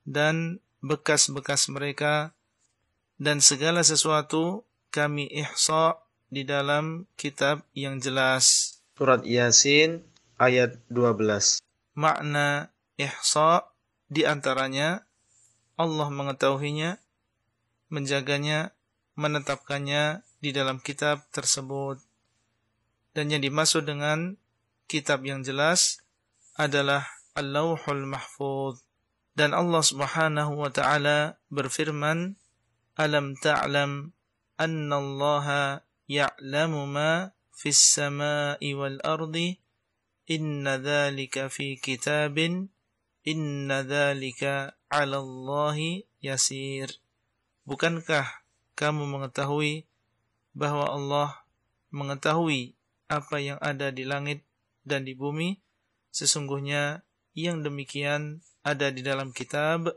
[0.04, 2.34] dan bekas-bekas mereka
[3.22, 8.76] dan segala sesuatu kami ihsa di dalam kitab yang jelas.
[8.98, 10.11] Surat Yasin
[10.42, 11.62] ayat 12.
[11.94, 13.70] Makna ihsa
[14.10, 15.06] di antaranya
[15.78, 16.98] Allah mengetahuinya,
[17.94, 18.74] menjaganya,
[19.14, 22.02] menetapkannya di dalam kitab tersebut.
[23.14, 24.34] Dan yang dimaksud dengan
[24.90, 26.02] kitab yang jelas
[26.58, 27.06] adalah
[27.38, 28.82] Al-Lawhul Mahfuz.
[29.32, 32.36] Dan Allah Subhanahu wa taala berfirman,
[32.98, 34.12] "Alam ta'lam
[34.60, 35.46] anna Allah
[36.04, 39.61] ya'lamu ma fis sama'i wal ardi?"
[40.32, 42.72] Inna dhalika fi kitabin
[43.28, 46.88] Inna dhalika ala Allahi yasir
[47.68, 48.42] Bukankah
[48.72, 49.84] kamu mengetahui
[50.56, 51.44] bahwa Allah
[51.92, 52.72] mengetahui
[53.12, 54.40] apa yang ada di langit
[54.88, 55.60] dan di bumi?
[56.08, 57.04] Sesungguhnya
[57.36, 59.92] yang demikian ada di dalam kitab.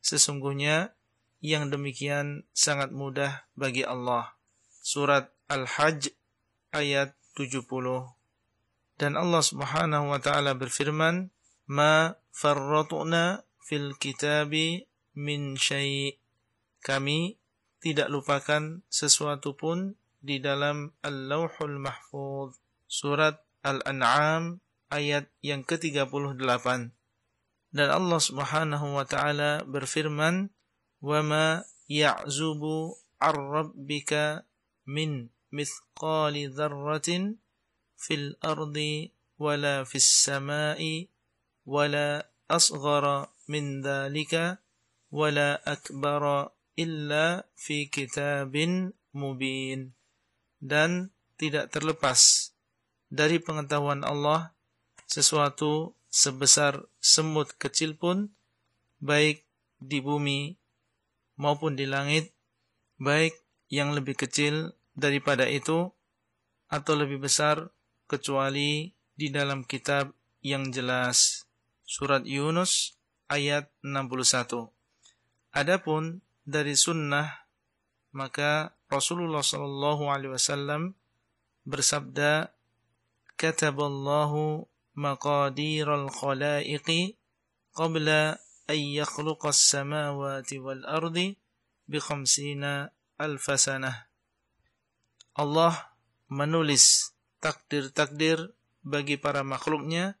[0.00, 0.96] Sesungguhnya
[1.44, 4.34] yang demikian sangat mudah bagi Allah.
[4.80, 6.10] Surat Al-Hajj
[6.72, 8.15] ayat 70
[8.96, 11.28] dan Allah Subhanahu wa taala berfirman,
[11.68, 16.16] "Ma farratna fil kitabi min syai'."
[16.80, 17.36] Kami
[17.84, 22.56] tidak lupakan sesuatu pun di dalam Al-Lauhul Mahfuz.
[22.88, 26.94] Surat Al-An'am ayat yang ke-38.
[27.74, 30.48] Dan Allah Subhanahu wa taala berfirman,
[31.04, 34.48] "Wa ma ya'zubu ar-rabbika
[34.88, 37.36] min mithqali dzarratin
[37.96, 38.76] في الأرض
[39.38, 40.80] ولا في السماء
[41.66, 44.58] ولا أصغر من ذلك
[45.10, 46.22] ولا أكبر
[46.78, 48.54] إلا في كتاب
[49.14, 49.96] مبين
[50.56, 52.52] dan tidak terlepas
[53.12, 54.56] dari pengetahuan Allah
[55.04, 58.32] sesuatu sebesar semut kecil pun
[58.98, 59.44] baik
[59.76, 60.56] di bumi
[61.36, 62.32] maupun di langit
[62.96, 63.36] baik
[63.68, 65.92] yang lebih kecil daripada itu
[66.72, 67.68] atau lebih besar
[68.06, 71.46] kecuali di dalam kitab yang jelas.
[71.86, 72.98] Surat Yunus
[73.30, 74.70] ayat 61.
[75.54, 77.46] Adapun dari sunnah
[78.14, 80.94] maka Rasulullah sallallahu alaihi wasallam
[81.66, 82.54] bersabda
[83.36, 84.64] kataballahu
[84.96, 87.18] maqadiral khalaiqi
[87.76, 91.36] qabla an yakhluqa as-samawati wal ardi
[91.84, 92.90] bi khamsina
[93.20, 94.08] alf sanah
[95.36, 95.92] Allah
[96.32, 97.15] menulis
[97.46, 98.50] takdir-takdir
[98.82, 100.18] bagi para makhluknya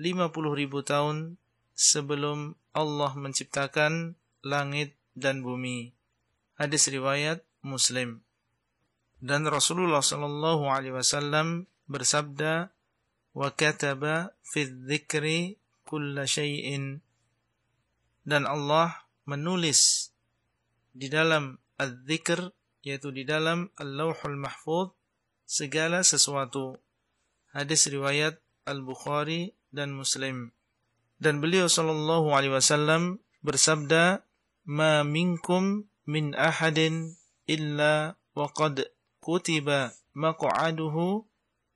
[0.00, 1.36] 50 ribu tahun
[1.76, 5.92] sebelum Allah menciptakan langit dan bumi.
[6.56, 8.24] Hadis riwayat Muslim.
[9.20, 12.72] Dan Rasulullah sallallahu alaihi wasallam bersabda,
[13.36, 17.04] "Wa kataba fi dzikri kulla syai'in."
[18.24, 20.08] Dan Allah menulis
[20.96, 24.97] di dalam az-dzikr yaitu di dalam Al-Lauhul Mahfuz
[25.48, 26.76] segala sesuatu.
[27.56, 28.36] Hadis riwayat
[28.68, 30.52] Al-Bukhari dan Muslim.
[31.16, 34.22] Dan beliau sallallahu alaihi wasallam bersabda,
[34.68, 37.16] "Ma minkum min ahadin
[37.48, 38.92] illa waqad
[39.24, 41.24] kutiba maq'aduhu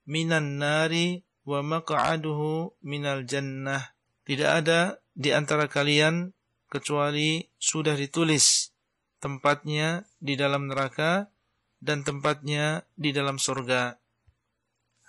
[0.05, 6.31] minan nari wa maq'aduhu minal jannah." Tidak ada di antara kalian
[6.69, 8.71] kecuali sudah ditulis
[9.19, 11.32] tempatnya di dalam neraka
[11.83, 13.99] dan tempatnya di dalam surga.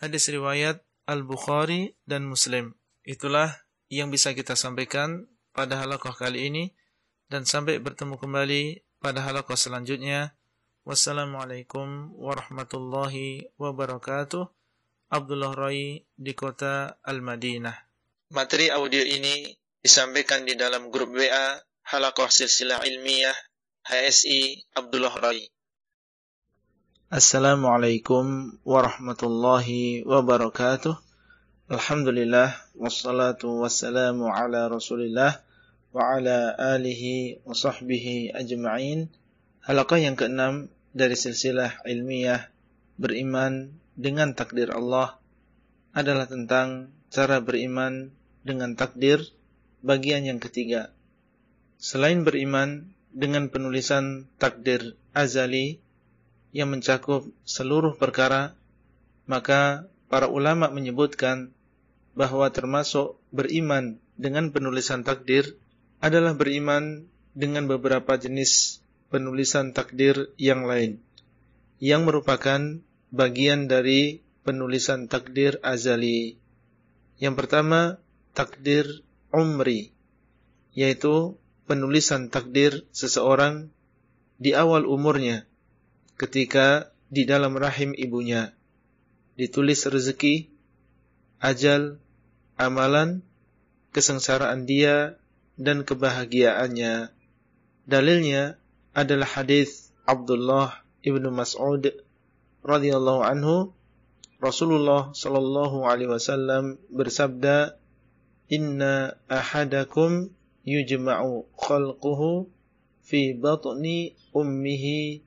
[0.03, 2.75] Hadis riwayat Al-Bukhari dan Muslim.
[3.07, 6.75] Itulah yang bisa kita sampaikan pada halaqah kali ini
[7.31, 10.35] dan sampai bertemu kembali pada halaqah selanjutnya.
[10.83, 14.51] Wassalamualaikum warahmatullahi wabarakatuh.
[15.15, 17.77] Abdullah Rai di kota Al-Madinah.
[18.35, 21.55] Materi audio ini disampaikan di dalam grup WA
[21.87, 23.37] Halaqah Silsilah Ilmiah
[23.87, 25.54] HSI Abdullah Rai.
[27.15, 30.99] Assalamualaikum warahmatullahi wabarakatuh.
[31.71, 35.39] Alhamdulillah wassalatu wassalamu ala Rasulillah
[35.95, 39.15] wa ala alihi wa sahbihi ajma'in.
[39.63, 42.51] Halaqah yang keenam dari silsilah ilmiah
[42.99, 45.15] beriman dengan takdir Allah
[45.95, 48.11] adalah tentang cara beriman
[48.43, 49.23] dengan takdir
[49.87, 50.91] bagian yang ketiga.
[51.79, 55.84] Selain beriman dengan penulisan takdir azali
[56.55, 58.55] yang mencakup seluruh perkara,
[59.27, 61.51] maka para ulama menyebutkan
[62.15, 65.59] bahwa termasuk beriman dengan penulisan takdir
[65.99, 68.79] adalah beriman dengan beberapa jenis
[69.11, 71.03] penulisan takdir yang lain
[71.83, 72.79] yang merupakan
[73.11, 76.39] bagian dari penulisan takdir azali.
[77.19, 77.99] Yang pertama,
[78.31, 79.03] takdir
[79.35, 79.91] umri,
[80.71, 81.35] yaitu
[81.67, 83.75] penulisan takdir seseorang
[84.39, 85.47] di awal umurnya
[86.15, 88.55] ketika di dalam rahim ibunya.
[89.35, 90.51] Ditulis rezeki,
[91.43, 91.99] ajal,
[92.55, 93.23] amalan,
[93.91, 95.19] kesengsaraan dia,
[95.55, 97.11] dan kebahagiaannya.
[97.87, 98.59] Dalilnya
[98.95, 101.93] adalah hadis Abdullah ibnu Mas'ud
[102.65, 103.75] radhiyallahu anhu
[104.41, 107.77] Rasulullah sallallahu alaihi wasallam bersabda
[108.53, 110.29] Inna ahadakum
[110.69, 112.49] yujma'u khalquhu
[113.05, 115.25] fi batni ummihi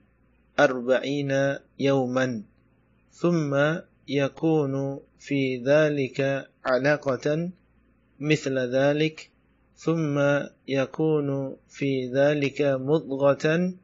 [0.60, 2.42] أربعين يوما
[3.10, 7.50] ثم يكون في ذلك علقة
[8.20, 9.30] مثل ذلك
[9.76, 10.18] ثم
[10.68, 13.74] يكون في ذلك مضغة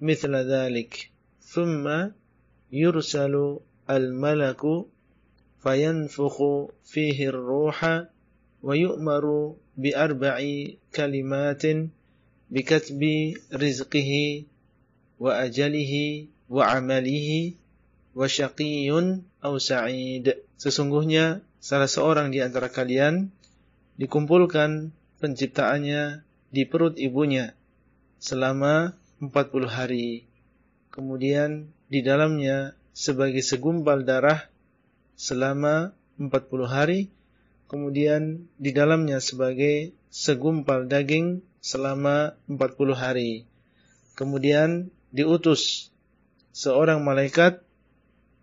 [0.00, 1.10] مثل ذلك
[1.40, 2.08] ثم
[2.72, 3.58] يرسل
[3.90, 4.60] الملك
[5.62, 6.42] فينفخ
[6.84, 8.04] فيه الروح
[8.62, 10.64] ويؤمر بأربع
[10.94, 11.62] كلمات
[12.50, 14.42] بكتب رزقه
[15.18, 17.58] wa ajalihi wa amalihi
[18.14, 20.42] wa syaqiyyun aw sa'id.
[20.58, 23.30] Sesungguhnya salah seorang di antara kalian
[23.98, 27.52] dikumpulkan penciptaannya di perut ibunya
[28.22, 30.26] selama 40 hari.
[30.94, 34.46] Kemudian di dalamnya sebagai segumpal darah
[35.14, 37.00] selama 40 hari.
[37.68, 43.44] Kemudian di dalamnya sebagai segumpal daging selama 40 hari.
[44.18, 45.92] Kemudian diutus
[46.52, 47.62] seorang malaikat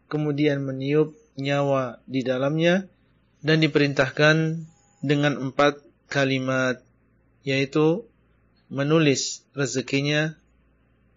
[0.08, 2.88] kemudian meniup nyawa di dalamnya
[3.46, 4.66] dan diperintahkan
[5.04, 6.82] dengan empat kalimat
[7.46, 8.08] yaitu
[8.74, 10.34] menulis rezekinya,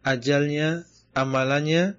[0.04, 0.84] ajalnya,
[1.16, 1.96] amalannya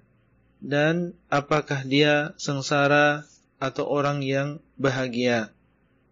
[0.62, 3.26] dan apakah dia sengsara
[3.58, 5.50] atau orang yang bahagia.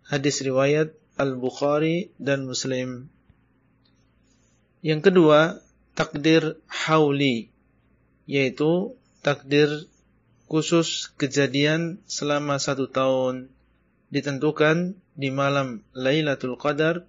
[0.09, 3.12] Hadis riwayat Al-Bukhari dan Muslim.
[4.80, 5.61] Yang kedua,
[5.99, 7.51] takdir hauli
[8.31, 8.95] yaitu
[9.27, 9.91] takdir
[10.47, 13.51] khusus kejadian selama satu tahun
[14.15, 17.03] ditentukan di malam Lailatul Qadar.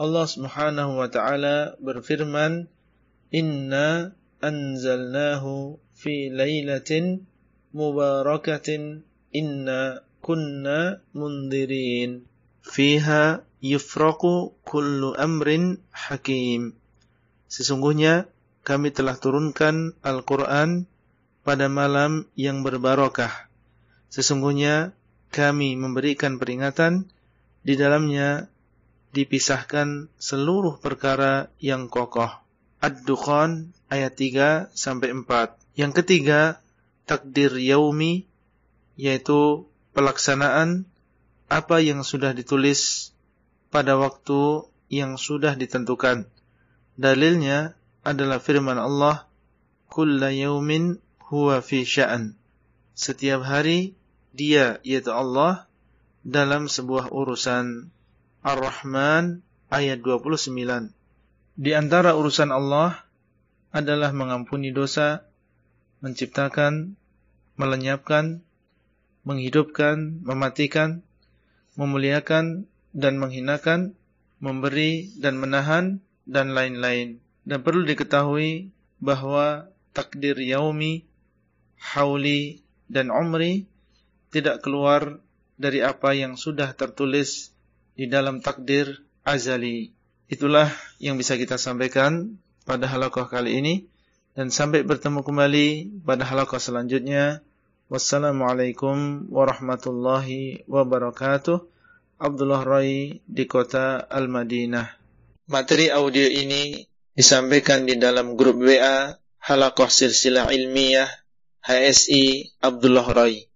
[0.00, 2.72] Allah Subhanahu wa taala berfirman
[3.28, 7.28] Inna anzalnahu fi lailatin
[7.76, 9.04] mubarakatin
[9.36, 12.24] inna kunna mundirin.
[12.64, 16.80] Fiha yufraqu kullu amrin hakim
[17.46, 18.26] Sesungguhnya
[18.66, 20.90] kami telah turunkan Al-Qur'an
[21.46, 23.30] pada malam yang berbarokah.
[24.10, 24.90] Sesungguhnya
[25.30, 27.06] kami memberikan peringatan
[27.62, 28.50] di dalamnya
[29.14, 32.30] dipisahkan seluruh perkara yang kokoh.
[32.82, 35.56] Ad-Dukhan ayat 3 sampai 4.
[35.78, 36.60] Yang ketiga,
[37.06, 38.26] takdir yaumi
[38.98, 40.88] yaitu pelaksanaan
[41.46, 43.12] apa yang sudah ditulis
[43.70, 46.26] pada waktu yang sudah ditentukan.
[46.96, 49.28] Dalilnya adalah firman Allah,
[49.92, 50.96] "Kulla yaumin
[51.28, 52.32] huwa fi sya'an.
[52.96, 53.92] Setiap hari
[54.32, 55.68] dia yaitu Allah
[56.24, 57.92] dalam sebuah urusan.
[58.46, 60.94] Ar-Rahman ayat 29.
[61.56, 63.04] Di antara urusan Allah
[63.74, 65.26] adalah mengampuni dosa,
[66.00, 66.94] menciptakan,
[67.58, 68.40] melenyapkan,
[69.26, 71.02] menghidupkan, mematikan,
[71.74, 73.98] memuliakan dan menghinakan,
[74.38, 77.22] memberi dan menahan dan lain-lain.
[77.46, 81.06] Dan perlu diketahui bahwa takdir yaumi
[81.80, 83.66] hauli, dan umri
[84.30, 85.18] tidak keluar
[85.56, 87.50] dari apa yang sudah tertulis
[87.96, 89.90] di dalam takdir azali.
[90.26, 90.68] Itulah
[90.98, 93.74] yang bisa kita sampaikan pada halaqah kali ini
[94.34, 95.68] dan sampai bertemu kembali
[96.04, 97.40] pada halaqah selanjutnya.
[97.86, 101.62] Wassalamualaikum warahmatullahi wabarakatuh.
[102.18, 105.05] Abdullah Rai di kota Al-Madinah.
[105.46, 106.82] Materi audio ini
[107.14, 111.06] disampaikan di dalam grup WA Halaqah Silsilah Ilmiah
[111.62, 113.46] HSI Abdullah Rai.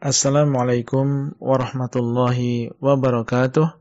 [0.00, 3.76] Assalamualaikum warahmatullahi wabarakatuh.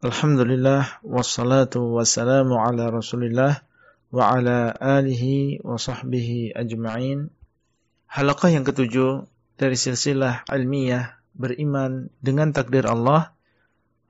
[0.00, 3.60] Alhamdulillah wassalatu wassalamu ala Rasulillah
[4.08, 7.28] wa ala alihi wa sahbihi ajma'in.
[8.08, 9.28] Halaqah yang ketujuh
[9.60, 13.36] dari silsilah ilmiah beriman dengan takdir Allah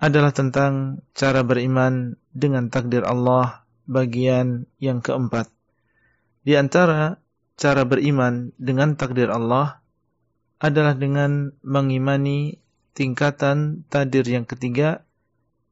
[0.03, 5.47] adalah tentang cara beriman dengan takdir Allah bagian yang keempat.
[6.43, 7.23] Di antara
[7.55, 9.79] cara beriman dengan takdir Allah
[10.59, 12.59] adalah dengan mengimani
[12.99, 15.07] tingkatan takdir yang ketiga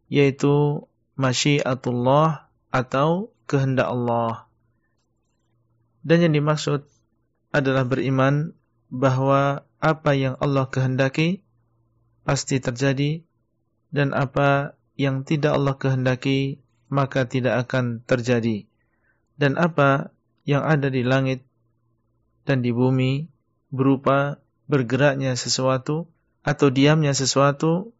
[0.06, 0.86] yaitu
[1.18, 4.46] masyiatullah atau kehendak Allah.
[6.06, 6.86] Dan yang dimaksud
[7.50, 8.54] adalah beriman
[8.94, 11.42] bahwa apa yang Allah kehendaki
[12.22, 13.26] pasti terjadi
[13.90, 18.66] dan apa yang tidak Allah kehendaki maka tidak akan terjadi.
[19.38, 20.10] Dan apa
[20.44, 21.46] yang ada di langit
[22.44, 23.30] dan di bumi
[23.70, 26.10] berupa bergeraknya sesuatu
[26.42, 27.94] atau diamnya sesuatu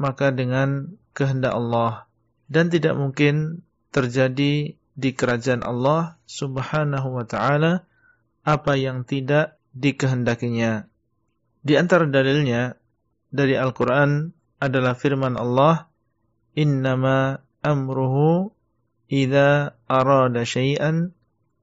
[0.00, 2.08] maka dengan kehendak Allah
[2.48, 3.62] dan tidak mungkin
[3.92, 7.84] terjadi di kerajaan Allah Subhanahu wa taala
[8.42, 10.88] apa yang tidak dikehendakinya.
[11.60, 12.80] Di antara dalilnya
[13.28, 15.88] dari Al-Qur'an adalah firman Allah,
[16.54, 18.52] "Innama amruhu
[19.10, 21.16] idza arada syai'an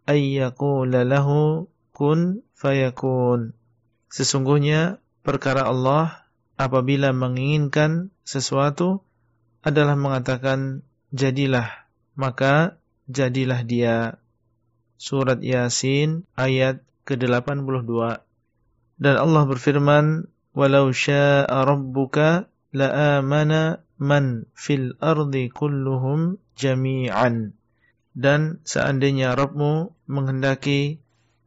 [0.09, 3.57] ay yaqula lahu kun fayakun.
[4.11, 6.27] Sesungguhnya perkara Allah
[6.57, 9.05] apabila menginginkan sesuatu
[9.61, 14.19] adalah mengatakan jadilah, maka jadilah dia.
[14.97, 18.21] Surat Yasin ayat ke-82.
[18.97, 20.25] Dan Allah berfirman,
[20.57, 27.57] "Walau syaa rabbuka la'amana man fil ardi kulluhum jami'an."
[28.17, 30.97] Dan seandainya Rabbmu menghendaki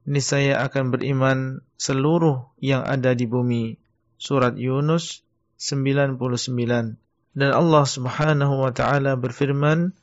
[0.07, 1.39] niscaya akan beriman
[1.81, 3.75] seluruh yang ada di bumi.
[4.21, 5.27] Surat Yunus
[5.59, 7.01] 99.
[7.35, 9.97] Dan Allah Subhanahu wa taala berfirman,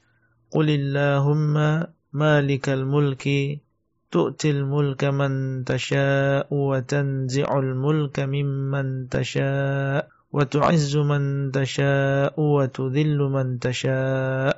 [0.52, 3.62] "Qulillahumma malikal mulki
[4.10, 14.58] tu'til mulka man tasha'u wa tanzi'ul mulka mimman tasha'u man tasha'u wa tudhillu man tasha'u."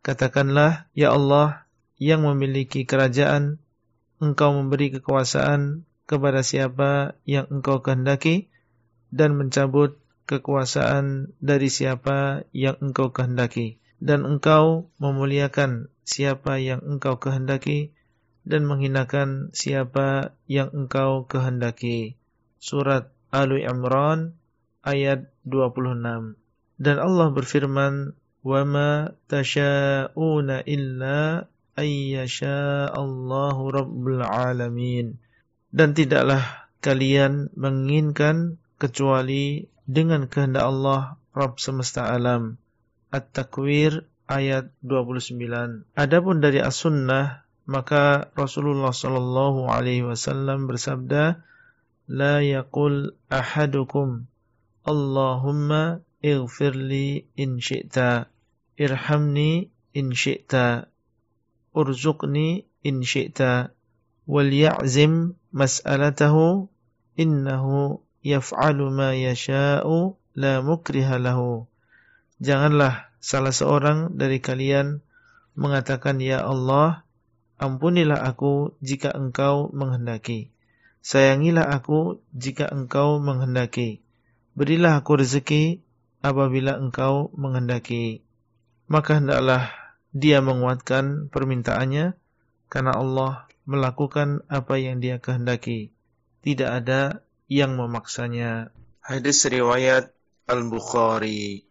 [0.00, 1.68] Katakanlah, ya Allah
[2.00, 3.60] yang memiliki kerajaan
[4.16, 8.48] engkau memberi kekuasaan kepada siapa yang engkau kehendaki
[9.12, 17.92] dan mencabut kekuasaan dari siapa yang engkau kehendaki dan engkau memuliakan siapa yang engkau kehendaki
[18.48, 22.16] dan menghinakan siapa yang engkau kehendaki.
[22.56, 24.39] Surat Ali Imran
[24.86, 26.36] ayat 26.
[26.80, 31.44] Dan Allah berfirman, "Wa ma tasha'una illa
[31.76, 35.16] ayyasha Allahu Rabbul Alamin.
[35.70, 42.58] dan tidaklah kalian menginginkan kecuali dengan kehendak Allah Rabb semesta alam.
[43.14, 45.86] At-Takwir ayat 29.
[45.94, 51.38] Adapun dari as-sunnah maka Rasulullah sallallahu alaihi wasallam bersabda
[52.10, 54.26] la yaqul ahadukum
[54.84, 58.28] Allahumma ighfirli in syi'ta
[58.80, 60.88] irhamni in syi'ta
[61.76, 63.72] urzuqni in syi'ta
[64.28, 66.68] wal ya'zim mas'alatahu
[67.16, 71.68] innahu yaf'alu ma yasha'u la mukriha lahu
[72.40, 75.04] janganlah salah seorang dari kalian
[75.52, 77.04] mengatakan ya Allah
[77.60, 80.48] ampunilah aku jika engkau menghendaki
[81.00, 84.04] Sayangilah aku jika engkau menghendaki.
[84.60, 85.80] Berilah aku rezeki
[86.20, 88.20] apabila engkau menghendaki.
[88.92, 89.72] Maka hendaklah
[90.12, 92.12] dia menguatkan permintaannya
[92.68, 95.96] karena Allah melakukan apa yang dia kehendaki.
[96.44, 98.68] Tidak ada yang memaksanya.
[99.00, 100.12] Hadis riwayat
[100.44, 101.64] Al-Bukhari.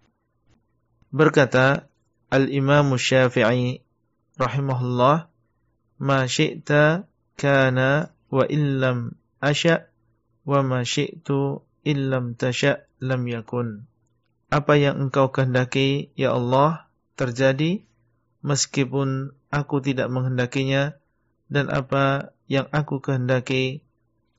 [1.14, 1.86] Berkata
[2.34, 3.86] Al-Imam Syafi'i
[4.34, 5.30] rahimahullah,
[6.02, 7.06] "Ma syi'ta
[7.38, 9.14] kana wa illam
[9.46, 9.86] asya
[10.42, 13.90] wa ma syi'tu illam tasya lam yakun.
[14.54, 17.82] Apa yang engkau kehendaki ya Allah terjadi
[18.46, 20.98] meskipun aku tidak menghendakinya
[21.50, 23.82] dan apa yang aku kehendaki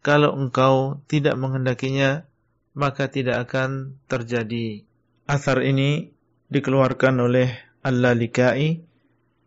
[0.00, 2.24] kalau engkau tidak menghendakinya
[2.72, 4.86] maka tidak akan terjadi.
[5.26, 6.14] Asar ini
[6.50, 7.50] dikeluarkan oleh
[7.82, 8.82] Al-Lalikai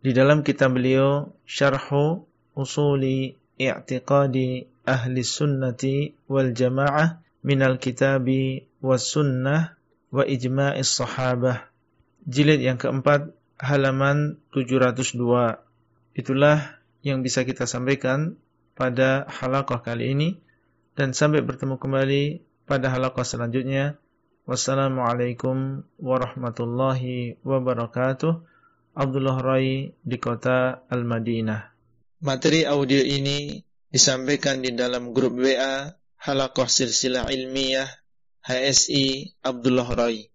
[0.04, 9.76] di dalam kitab beliau Syarhu Usuli i'tiqadi ahli sunnati wal jamaah minal kitabi was sunnah
[10.08, 11.68] wa ijma'is sahabah.
[12.24, 15.60] Jilid yang keempat halaman 702
[16.16, 18.40] itulah yang bisa kita sampaikan
[18.72, 20.28] pada halaqah kali ini.
[20.94, 22.22] Dan sampai bertemu kembali
[22.64, 24.00] pada halaqah selanjutnya.
[24.48, 28.32] Wassalamualaikum warahmatullahi wabarakatuh.
[28.94, 31.60] Abdullah Rai di kota Al-Madinah.
[32.22, 33.58] Materi audio ini
[33.90, 35.90] disampaikan di dalam grup WA
[36.24, 37.84] Halakoh Silsilah Ilmiah
[38.48, 40.32] HSI Abdullah Rai.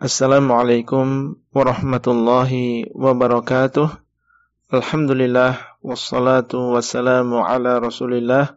[0.00, 3.92] Assalamualaikum warahmatullahi wabarakatuh.
[4.72, 8.56] Alhamdulillah wassalatu wassalamu ala Rasulillah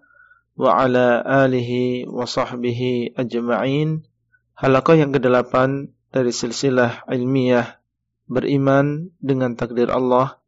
[0.55, 4.07] wa ala alihi wa sahbihi ajma'in.
[4.55, 7.83] Halaqah yang kedelapan dari silsilah ilmiah
[8.31, 10.39] beriman dengan takdir Allah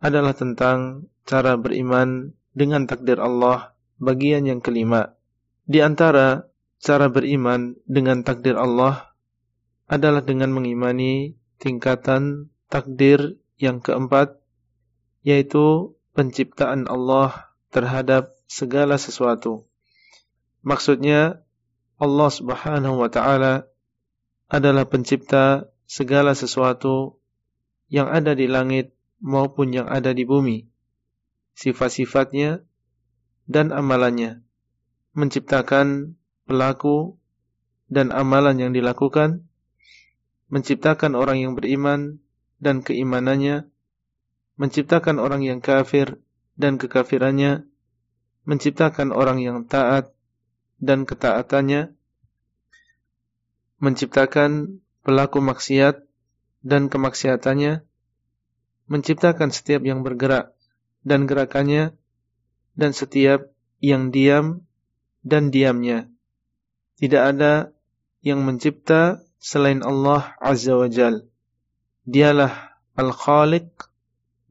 [0.00, 3.73] adalah tentang cara beriman dengan takdir Allah
[4.04, 5.16] bagian yang kelima.
[5.64, 6.46] Di antara
[6.78, 9.16] cara beriman dengan takdir Allah
[9.88, 14.36] adalah dengan mengimani tingkatan takdir yang keempat
[15.24, 19.64] yaitu penciptaan Allah terhadap segala sesuatu.
[20.60, 21.40] Maksudnya
[21.96, 23.64] Allah Subhanahu wa taala
[24.52, 27.16] adalah pencipta segala sesuatu
[27.88, 28.92] yang ada di langit
[29.24, 30.68] maupun yang ada di bumi,
[31.56, 32.60] sifat-sifatnya
[33.44, 34.40] dan amalannya,
[35.12, 36.16] menciptakan
[36.48, 37.16] pelaku
[37.92, 39.44] dan amalan yang dilakukan,
[40.48, 42.20] menciptakan orang yang beriman
[42.60, 43.68] dan keimanannya,
[44.56, 46.16] menciptakan orang yang kafir
[46.56, 47.66] dan kekafirannya,
[48.48, 50.12] menciptakan orang yang taat
[50.80, 51.92] dan ketaatannya,
[53.80, 56.00] menciptakan pelaku maksiat
[56.64, 57.84] dan kemaksiatannya,
[58.88, 60.56] menciptakan setiap yang bergerak
[61.04, 61.92] dan gerakannya
[62.74, 64.66] dan setiap yang diam
[65.22, 66.10] dan diamnya.
[66.98, 67.74] Tidak ada
[68.22, 71.26] yang mencipta selain Allah Azza wa Jal.
[72.08, 73.68] Dialah Al-Khaliq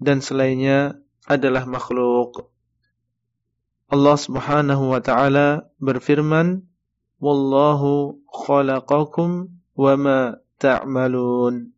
[0.02, 2.52] dan selainnya adalah makhluk.
[3.88, 6.66] Allah Subhanahu wa taala berfirman,
[7.22, 11.72] "Wallahu khalaqakum wama ta'malun."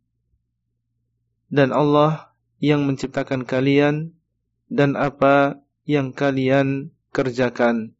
[1.52, 4.16] Dan Allah yang menciptakan kalian
[4.66, 7.94] dan apa yang kalian kerjakan.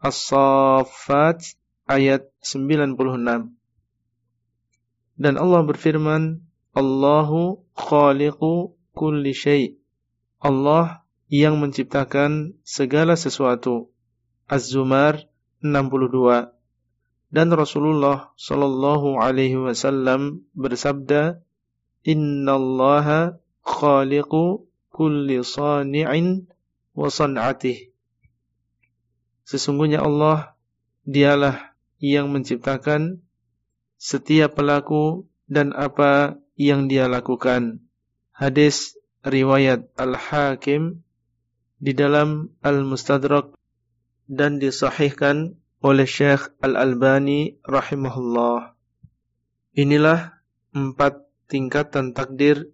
[0.00, 1.56] As-Saffat
[1.86, 2.96] ayat 96.
[5.16, 6.44] Dan Allah berfirman,
[6.76, 9.76] Allahu khaliqu kulli syai.
[10.40, 13.92] Allah yang menciptakan segala sesuatu.
[14.48, 15.28] Az-Zumar
[15.64, 16.52] 62.
[17.32, 21.42] Dan Rasulullah sallallahu alaihi wasallam bersabda,
[22.06, 26.46] "Innallaha khaliqu kulli sani'in
[26.96, 27.92] wa san'atih.
[29.44, 30.56] Sesungguhnya Allah
[31.06, 33.22] dialah yang menciptakan
[34.00, 37.84] setiap pelaku dan apa yang dia lakukan.
[38.32, 41.04] Hadis riwayat Al-Hakim
[41.78, 43.54] di dalam Al-Mustadrak
[44.26, 48.74] dan disahihkan oleh Syekh Al-Albani rahimahullah.
[49.76, 50.42] Inilah
[50.72, 52.72] empat tingkatan takdir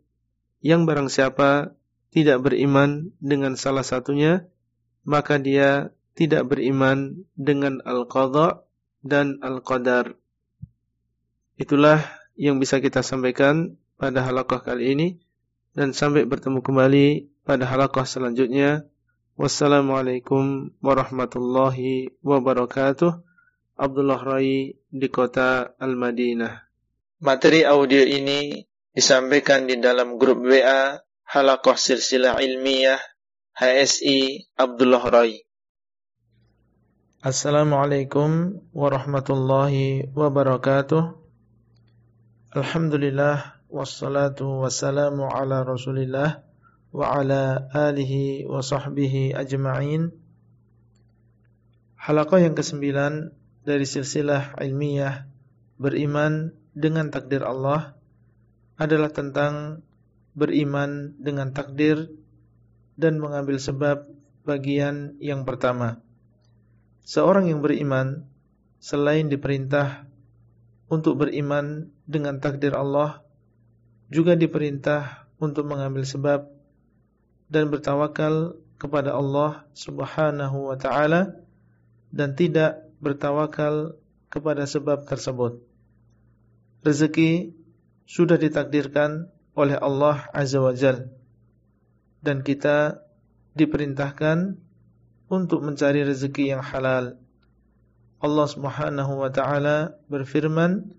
[0.63, 1.75] yang barang siapa
[2.13, 4.45] tidak beriman dengan salah satunya,
[5.03, 8.63] maka dia tidak beriman dengan Al-Qadha
[9.01, 10.13] dan Al-Qadar.
[11.57, 12.05] Itulah
[12.37, 15.09] yang bisa kita sampaikan pada halaqah kali ini
[15.73, 17.07] dan sampai bertemu kembali
[17.49, 18.85] pada halaqah selanjutnya.
[19.33, 23.25] Wassalamualaikum warahmatullahi wabarakatuh.
[23.73, 26.69] Abdullah Rai di kota Al-Madinah.
[27.25, 28.61] Materi audio ini
[28.93, 31.01] disampaikan di dalam grup WA
[31.33, 33.01] Halakoh Silsilah Ilmiah
[33.57, 35.41] HSI Abdullah Rai.
[37.25, 41.17] Assalamualaikum warahmatullahi wabarakatuh.
[42.53, 46.45] Alhamdulillah wassalatu wassalamu ala Rasulillah
[46.93, 50.13] wa ala alihi wa sahbihi ajma'in.
[51.97, 53.33] Halaqah yang kesembilan
[53.65, 55.25] dari silsilah ilmiah
[55.81, 57.97] beriman dengan takdir Allah
[58.77, 59.81] adalah tentang
[60.33, 62.09] beriman dengan takdir
[62.97, 64.09] dan mengambil sebab
[64.43, 66.03] bagian yang pertama.
[67.03, 68.27] Seorang yang beriman
[68.79, 70.07] selain diperintah
[70.93, 73.25] untuk beriman dengan takdir Allah
[74.13, 76.47] juga diperintah untuk mengambil sebab
[77.49, 81.33] dan bertawakal kepada Allah Subhanahu wa taala
[82.13, 83.97] dan tidak bertawakal
[84.29, 85.65] kepada sebab tersebut.
[86.85, 87.57] Rezeki
[88.05, 91.13] sudah ditakdirkan oleh Allah Azza wa Jal
[92.23, 93.03] dan kita
[93.53, 94.57] diperintahkan
[95.29, 97.19] untuk mencari rezeki yang halal.
[98.23, 100.95] Allah Subhanahu wa taala berfirman,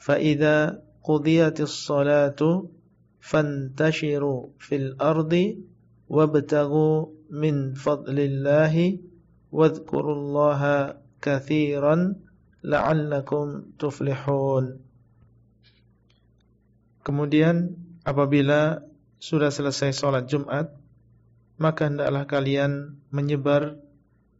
[0.00, 2.72] "Fa idza qudiyatis salatu
[3.20, 5.60] fantashiru fil ardi
[6.08, 9.00] wabtaghu min fadlillahi
[9.52, 12.20] wadhkurullaha kathiran
[12.64, 14.80] la'allakum tuflihun.
[17.04, 18.84] Kemudian apabila
[19.18, 20.70] sudah selesai sholat Jumat,
[21.56, 23.80] maka hendaklah kalian menyebar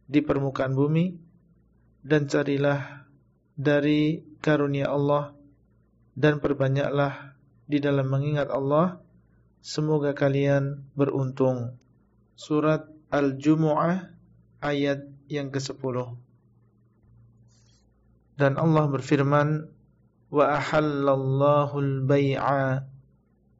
[0.05, 1.17] di permukaan bumi
[2.05, 3.09] dan carilah
[3.57, 5.33] dari karunia Allah
[6.13, 7.33] dan perbanyaklah
[7.65, 9.01] di dalam mengingat Allah
[9.65, 11.73] Semoga kalian beruntung.
[12.37, 14.13] Surat Al-Jumu'ah
[14.61, 16.13] ayat yang ke-10.
[18.37, 19.65] Dan Allah berfirman,
[20.29, 22.85] "Wa ahallallahu al-bai'a"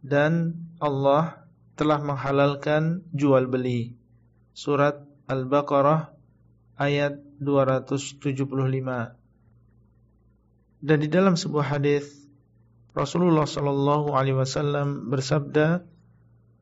[0.06, 3.98] dan Allah telah menghalalkan jual beli.
[4.54, 6.14] Surat Al-Baqarah
[6.78, 8.22] ayat 275.
[10.86, 12.30] Dan di dalam sebuah hadis
[12.94, 15.84] Rasulullah sallallahu alaihi wasallam bersabda,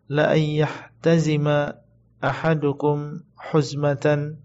[0.07, 1.83] la ayyahtazima
[2.23, 4.39] ahadukum huzmatan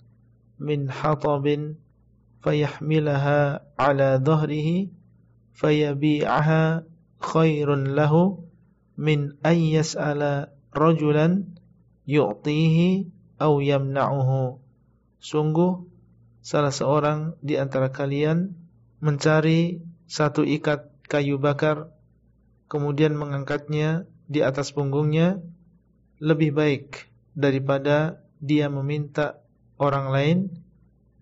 [0.58, 1.78] min hatabin
[2.42, 4.90] fayahmilaha ala dhahrihi
[5.54, 6.82] fayabi'aha
[7.22, 8.47] khairun lahu
[8.98, 11.46] min an yas'ala rajulan
[12.04, 13.06] yu'tihi
[13.38, 14.58] aw yamna'uhu
[15.22, 15.86] sungguh
[16.42, 18.58] salah seorang di antara kalian
[18.98, 19.78] mencari
[20.10, 21.94] satu ikat kayu bakar
[22.66, 25.38] kemudian mengangkatnya di atas punggungnya
[26.18, 27.06] lebih baik
[27.38, 29.38] daripada dia meminta
[29.78, 30.38] orang lain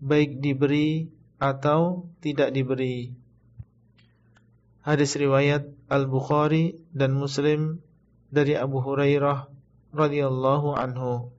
[0.01, 3.13] baik diberi atau tidak diberi.
[4.81, 7.79] Hadis riwayat Al-Bukhari dan Muslim
[8.27, 9.47] dari Abu Hurairah
[9.95, 11.31] radhiyallahu anhu.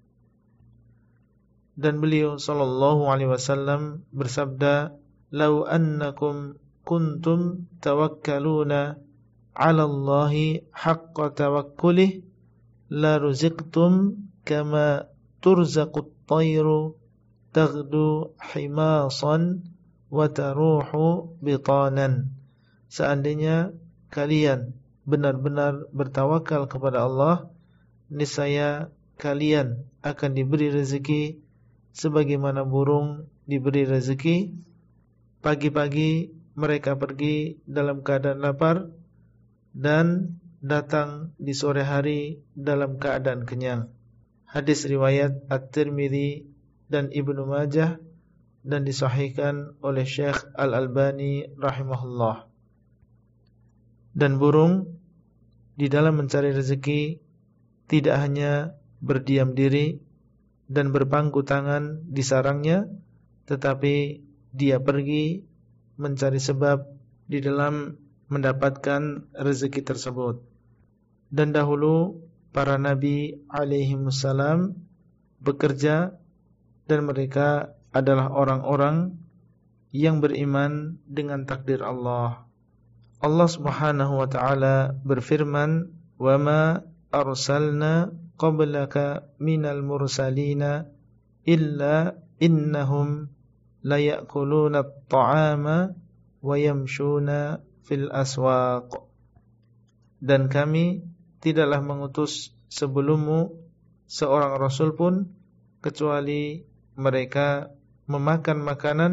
[1.79, 4.97] Dan beliau sallallahu alaihi wasallam bersabda,
[5.31, 8.97] "Lau annakum kuntum tawakkaluna
[9.53, 12.25] 'ala Allahi haqqa tawakkulih
[12.89, 14.17] la ruziqtum
[14.49, 15.11] kama
[15.45, 16.97] turzaqut tayru
[17.53, 19.69] taghdu himasan
[20.09, 22.33] wa taruhu bitanan
[22.89, 23.77] seandainya
[24.09, 24.77] kalian
[25.09, 27.49] benar-benar bertawakal kepada Allah
[28.09, 31.41] niscaya kalian akan diberi rezeki
[31.93, 34.53] sebagaimana burung diberi rezeki
[35.41, 38.91] pagi-pagi mereka pergi dalam keadaan lapar
[39.71, 43.95] dan datang di sore hari dalam keadaan kenyang.
[44.49, 46.51] Hadis riwayat At-Tirmidzi
[46.91, 48.03] dan Ibnu Majah
[48.67, 52.48] dan disahihkan oleh Syekh Al-Albani rahimahullah.
[54.19, 54.99] Dan burung
[55.79, 57.23] di dalam mencari rezeki
[57.87, 60.03] tidak hanya berdiam diri
[60.66, 62.91] dan berpangku tangan di sarangnya,
[63.47, 64.19] tetapi
[64.51, 65.47] dia pergi
[65.95, 66.83] mencari sebab
[67.31, 67.95] di dalam
[68.27, 70.43] mendapatkan rezeki tersebut.
[71.31, 72.19] Dan dahulu
[72.51, 74.83] para nabi alaihi wasallam
[75.39, 76.19] bekerja
[76.91, 79.14] dan mereka adalah orang-orang
[79.95, 82.48] yang beriman dengan takdir Allah.
[83.19, 85.91] Allah Subhanahu wa taala berfirman,
[86.23, 86.79] "Wa ma
[87.11, 90.87] arsalna qablaka minal mursalina
[91.43, 93.27] illa innahum
[93.83, 95.77] layakuluna at-ta'ama
[96.39, 99.03] wa yamshuna fil aswaq."
[100.23, 101.03] Dan kami
[101.43, 103.51] tidaklah mengutus sebelummu
[104.07, 105.35] seorang rasul pun
[105.83, 106.62] kecuali
[106.95, 107.75] mereka
[108.07, 109.12] memakan makanan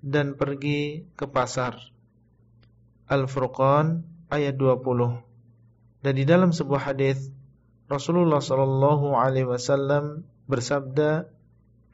[0.00, 1.95] dan pergi ke pasar.
[3.06, 5.22] Al-Furqan ayat 20.
[6.02, 7.30] Dan di dalam sebuah hadis
[7.86, 11.30] Rasulullah sallallahu alaihi wasallam bersabda,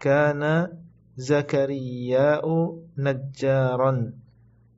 [0.00, 0.72] "Kana
[1.20, 4.16] Zakariya'u najjaran."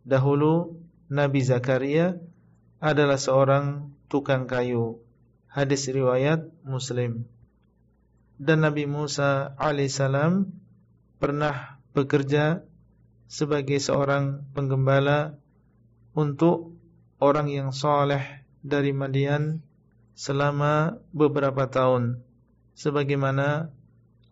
[0.03, 0.74] Dahulu
[1.09, 2.18] Nabi Zakaria
[2.82, 4.99] adalah seorang tukang kayu.
[5.49, 7.30] Hadis riwayat Muslim
[8.41, 10.51] dan Nabi Musa alaihissalam
[11.22, 12.66] pernah bekerja
[13.30, 15.39] sebagai seorang penggembala
[16.15, 16.75] untuk
[17.19, 18.23] orang yang soleh
[18.62, 19.61] dari Madian
[20.15, 22.23] selama beberapa tahun
[22.79, 23.71] sebagaimana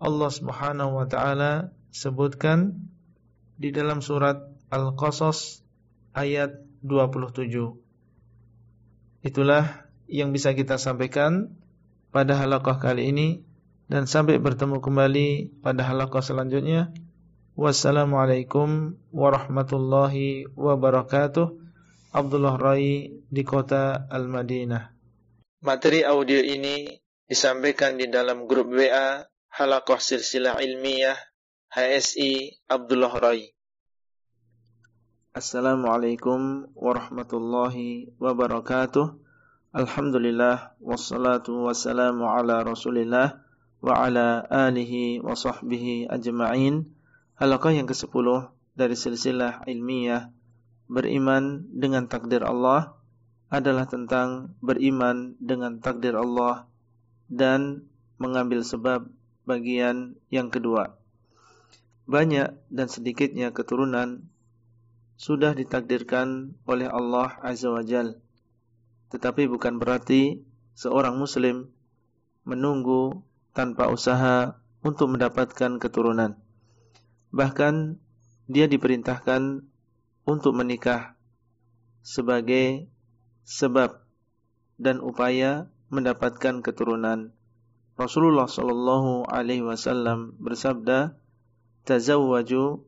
[0.02, 2.90] Allah Subhanahu wa taala sebutkan
[3.58, 5.62] di dalam surat Al-Qasas
[6.16, 7.82] ayat 27
[9.22, 11.54] Itulah yang bisa kita sampaikan
[12.10, 13.28] pada halaqah kali ini
[13.86, 16.90] dan sampai bertemu kembali pada halaqah selanjutnya.
[17.54, 21.61] Wassalamualaikum warahmatullahi wabarakatuh.
[22.12, 24.84] Abdullah Rai di kota Al-Madinah.
[25.64, 26.92] Materi audio ini
[27.24, 31.16] disampaikan di dalam grup WA Halaqah Silsilah Ilmiah
[31.72, 33.48] HSI Abdullah Rai.
[35.32, 39.16] Assalamualaikum warahmatullahi wabarakatuh.
[39.72, 43.40] Alhamdulillah wassalatu wassalamu ala Rasulillah
[43.80, 46.92] wa ala alihi wa sahbihi ajma'in.
[47.40, 50.28] Halaqah yang ke-10 dari silsilah ilmiah
[50.92, 52.92] beriman dengan takdir Allah
[53.48, 56.68] adalah tentang beriman dengan takdir Allah
[57.32, 57.88] dan
[58.20, 59.08] mengambil sebab
[59.48, 61.00] bagian yang kedua.
[62.04, 64.28] Banyak dan sedikitnya keturunan
[65.16, 68.20] sudah ditakdirkan oleh Allah Azza wa Jal.
[69.08, 70.44] Tetapi bukan berarti
[70.76, 71.72] seorang muslim
[72.44, 73.24] menunggu
[73.56, 76.36] tanpa usaha untuk mendapatkan keturunan.
[77.32, 77.96] Bahkan
[78.50, 79.71] dia diperintahkan
[80.22, 81.18] untuk menikah
[82.02, 82.86] sebagai
[83.42, 84.02] sebab
[84.78, 87.34] dan upaya mendapatkan keturunan.
[87.94, 91.14] Rasulullah sallallahu alaihi wasallam bersabda,
[91.84, 92.82] "Tazawwaju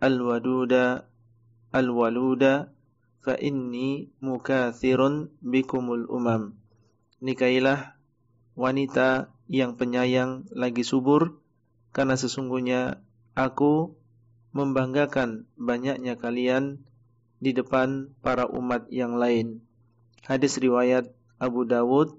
[0.00, 1.06] al-waduda
[1.74, 2.72] al-waluda
[3.20, 6.56] fa inni mukathirun bikumul umam."
[7.20, 7.98] Nikailah
[8.54, 11.42] wanita yang penyayang lagi subur
[11.92, 13.02] karena sesungguhnya
[13.34, 13.97] aku
[14.52, 16.82] membanggakan banyaknya kalian
[17.38, 19.62] di depan para umat yang lain.
[20.26, 22.18] Hadis riwayat Abu Dawud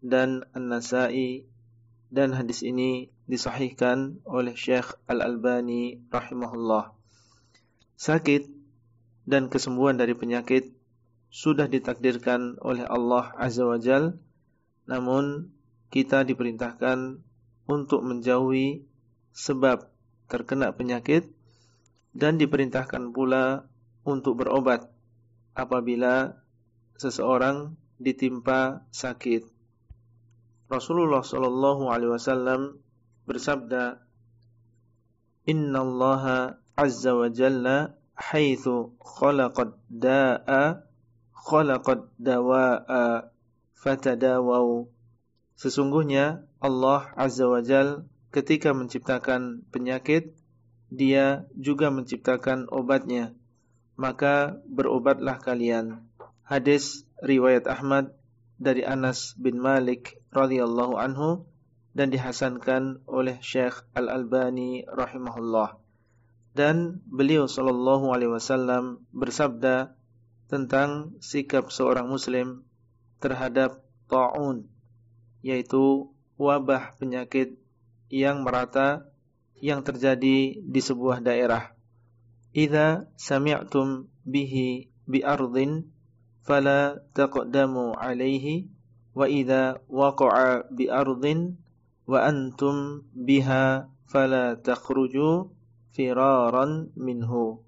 [0.00, 1.44] dan An-Nasai
[2.08, 6.94] dan hadis ini disahihkan oleh Syekh Al-Albani rahimahullah.
[7.98, 8.48] Sakit
[9.26, 10.70] dan kesembuhan dari penyakit
[11.28, 14.16] sudah ditakdirkan oleh Allah Azza wa Jal,
[14.86, 15.52] namun
[15.92, 17.20] kita diperintahkan
[17.66, 18.86] untuk menjauhi
[19.34, 19.90] sebab
[20.30, 21.35] terkena penyakit
[22.16, 23.68] dan diperintahkan pula
[24.08, 24.88] untuk berobat
[25.52, 26.40] apabila
[26.96, 29.44] seseorang ditimpa sakit.
[30.72, 32.80] Rasulullah sallallahu alaihi wasallam
[33.28, 34.00] bersabda,
[35.44, 36.24] "Inna Allah
[36.72, 40.82] azza wa jalla haitsu khalaqad da'a
[41.36, 43.28] khalaqad dawa'a
[43.76, 44.88] fatadawau."
[45.56, 50.36] Sesungguhnya Allah Azza wa Jal ketika menciptakan penyakit,
[50.92, 53.34] dia juga menciptakan obatnya.
[53.96, 56.04] Maka berobatlah kalian.
[56.44, 58.12] Hadis riwayat Ahmad
[58.60, 61.48] dari Anas bin Malik radhiyallahu anhu
[61.96, 65.80] dan dihasankan oleh Syekh Al-Albani rahimahullah.
[66.52, 69.96] Dan beliau sallallahu alaihi wasallam bersabda
[70.46, 72.64] tentang sikap seorang muslim
[73.18, 74.70] terhadap taun
[75.42, 77.56] yaitu wabah penyakit
[78.12, 79.10] yang merata
[79.60, 81.72] yang terjadi di sebuah daerah.
[82.56, 85.88] Idza sami'tum bihi bi ardin
[86.44, 88.68] fala taqdamu alaihi
[89.12, 91.56] wa idza waqa'a bi ardin
[92.08, 95.52] wa antum biha fala takhruju
[95.92, 97.60] firaran minhu.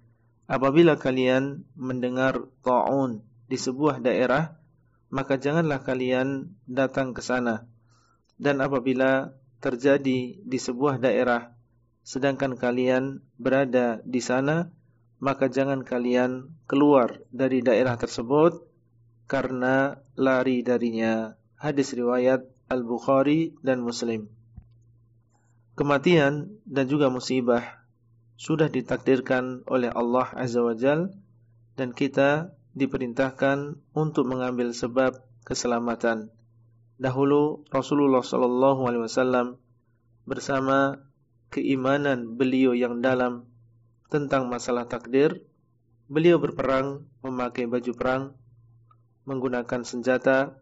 [0.48, 4.56] Apabila kalian mendengar ta'un di sebuah daerah,
[5.12, 7.68] maka janganlah kalian datang ke sana.
[8.40, 11.57] Dan apabila terjadi di sebuah daerah
[12.08, 14.72] sedangkan kalian berada di sana
[15.20, 18.64] maka jangan kalian keluar dari daerah tersebut
[19.28, 21.36] karena lari darinya.
[21.58, 24.30] Hadis riwayat Al-Bukhari dan Muslim.
[25.74, 27.82] Kematian dan juga musibah
[28.38, 31.10] sudah ditakdirkan oleh Allah Azza wa Jal
[31.74, 36.30] dan kita diperintahkan untuk mengambil sebab keselamatan.
[36.98, 39.58] Dahulu Rasulullah sallallahu alaihi wasallam
[40.26, 41.07] bersama
[41.48, 43.48] keimanan beliau yang dalam
[44.08, 45.44] tentang masalah takdir,
[46.08, 48.22] beliau berperang memakai baju perang,
[49.28, 50.56] menggunakan senjata,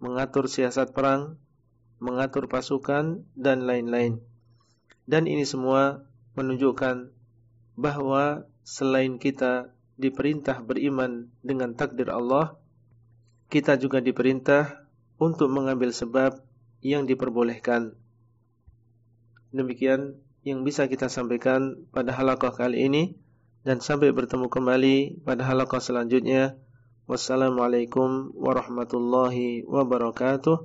[0.00, 1.36] mengatur siasat perang,
[2.00, 4.24] mengatur pasukan dan lain-lain.
[5.04, 7.12] Dan ini semua menunjukkan
[7.76, 12.56] bahwa selain kita diperintah beriman dengan takdir Allah,
[13.52, 14.88] kita juga diperintah
[15.20, 16.40] untuk mengambil sebab
[16.82, 17.94] yang diperbolehkan.
[19.52, 23.02] Demikian yang bisa kita sampaikan pada halaqah kali ini
[23.62, 26.56] dan sampai bertemu kembali pada halaqah selanjutnya.
[27.06, 30.56] Wassalamualaikum warahmatullahi wabarakatuh.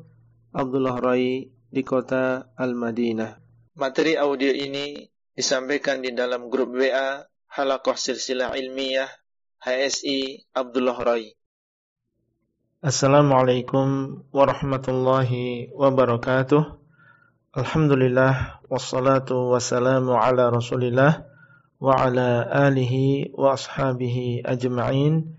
[0.55, 3.37] Abdullah Rai di kota Al-Madinah.
[3.77, 7.21] Materi audio ini disampaikan di dalam grup WA
[7.53, 9.09] Halaqah Silsilah Ilmiah
[9.61, 11.37] HSI Abdullah Rai.
[12.81, 16.76] Assalamualaikum warahmatullahi wabarakatuh.
[17.55, 21.23] Alhamdulillah wassalatu wassalamu ala Rasulillah
[21.79, 25.31] wa ala alihi wa ashabihi ajma'in.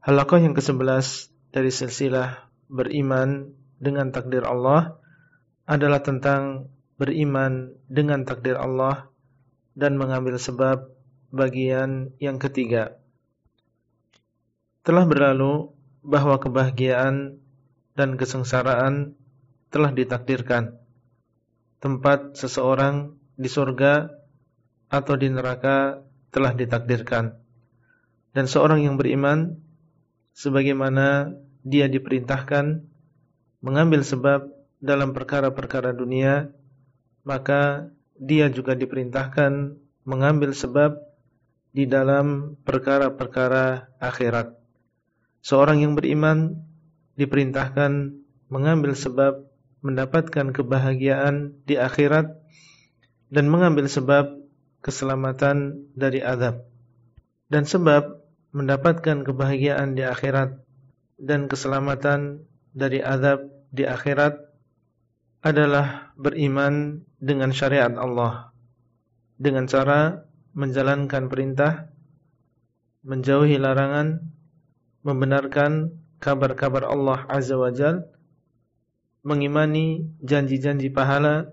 [0.00, 4.96] Halaqah yang ke-11 dari silsilah beriman dengan takdir Allah
[5.68, 9.12] adalah tentang beriman dengan takdir Allah
[9.76, 10.88] dan mengambil sebab
[11.28, 12.96] bagian yang ketiga.
[14.80, 17.36] Telah berlalu bahwa kebahagiaan
[17.92, 19.12] dan kesengsaraan
[19.68, 20.79] telah ditakdirkan.
[21.80, 24.12] Tempat seseorang di surga
[24.92, 27.40] atau di neraka telah ditakdirkan.
[28.36, 29.58] Dan seorang yang beriman
[30.36, 32.84] sebagaimana dia diperintahkan
[33.64, 34.48] mengambil sebab
[34.80, 36.52] dalam perkara-perkara dunia,
[37.24, 40.96] maka dia juga diperintahkan mengambil sebab
[41.72, 44.56] di dalam perkara-perkara akhirat.
[45.40, 46.60] Seorang yang beriman
[47.16, 48.16] diperintahkan
[48.50, 49.49] mengambil sebab
[49.80, 52.36] mendapatkan kebahagiaan di akhirat
[53.32, 54.36] dan mengambil sebab
[54.84, 56.64] keselamatan dari azab.
[57.50, 58.20] Dan sebab
[58.54, 60.60] mendapatkan kebahagiaan di akhirat
[61.18, 64.38] dan keselamatan dari azab di akhirat
[65.40, 68.50] adalah beriman dengan syariat Allah
[69.40, 71.88] dengan cara menjalankan perintah,
[73.00, 74.20] menjauhi larangan,
[75.00, 78.04] membenarkan kabar-kabar Allah Azza wa Jal,
[79.22, 81.52] mengimani janji-janji pahala,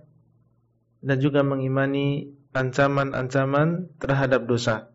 [1.03, 4.89] dan juga mengimani ancaman-ancaman terhadap dosa.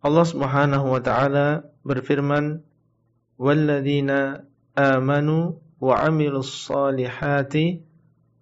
[0.00, 2.64] Allah Subhanahu wa taala berfirman,
[3.36, 7.84] "Walladzina amanu wa 'amilus salihati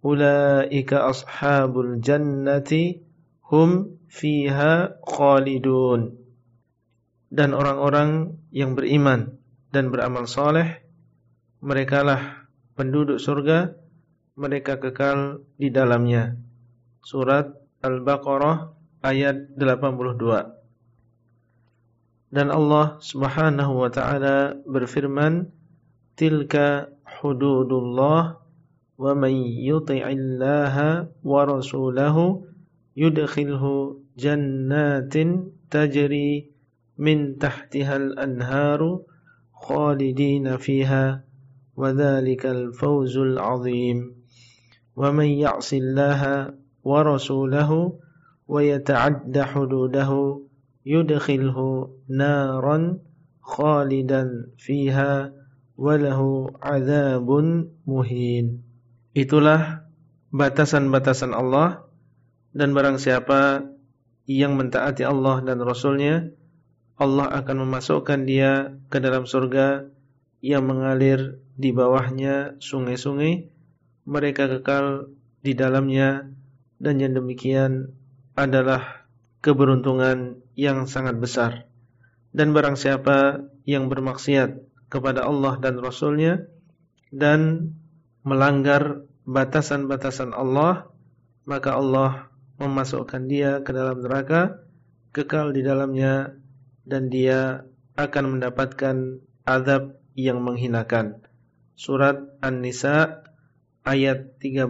[0.04, 3.02] ulaika ashabul jannati
[3.50, 6.28] hum fiha khalidun."
[7.28, 9.36] dan orang-orang yang beriman
[9.68, 10.80] dan beramal soleh
[11.60, 12.37] merekalah
[12.78, 13.74] penduduk surga
[14.38, 16.38] mereka kekal di dalamnya.
[17.02, 17.50] Surat
[17.82, 18.70] Al-Baqarah
[19.02, 22.30] ayat 82.
[22.30, 25.50] Dan Allah Subhanahu wa taala berfirman,
[26.14, 28.38] "Tilka hududullah
[28.94, 32.46] wa man yuti'illaha wa rasulahu
[32.94, 36.54] yudkhilhu jannatin tajri
[36.94, 39.06] min tahtihal anharu
[39.54, 41.27] khalidina fiha
[41.77, 43.97] وذلك الفوز العظيم
[44.95, 46.21] ومن يعص الله
[46.83, 47.71] ورسوله
[48.47, 50.11] ويتعد حدوده
[50.85, 51.57] يدخله
[52.09, 52.77] نارا
[53.41, 54.23] خالدا
[54.57, 55.33] فيها
[55.77, 56.19] وله
[56.61, 57.29] عذاب
[57.87, 58.45] مهين
[59.13, 59.85] Itulah
[60.33, 61.85] batasan-batasan Allah
[62.49, 63.61] dan barang siapa
[64.25, 66.33] yang mentaati Allah dan Rasulnya
[66.97, 69.85] Allah akan memasukkan dia ke dalam surga
[70.44, 73.50] yang mengalir di bawahnya sungai-sungai
[74.08, 75.10] mereka kekal
[75.42, 76.30] di dalamnya
[76.78, 77.92] dan yang demikian
[78.38, 79.08] adalah
[79.42, 81.66] keberuntungan yang sangat besar.
[82.30, 86.46] Dan barang siapa yang bermaksiat kepada Allah dan Rasulnya
[87.12, 87.72] dan
[88.24, 90.88] melanggar batasan-batasan Allah
[91.44, 94.64] maka Allah memasukkan dia ke dalam neraka
[95.12, 96.36] kekal di dalamnya
[96.84, 97.64] dan dia
[97.96, 101.22] akan mendapatkan azab yang menghinakan.
[101.78, 103.22] Surat An-Nisa
[103.86, 104.66] ayat 13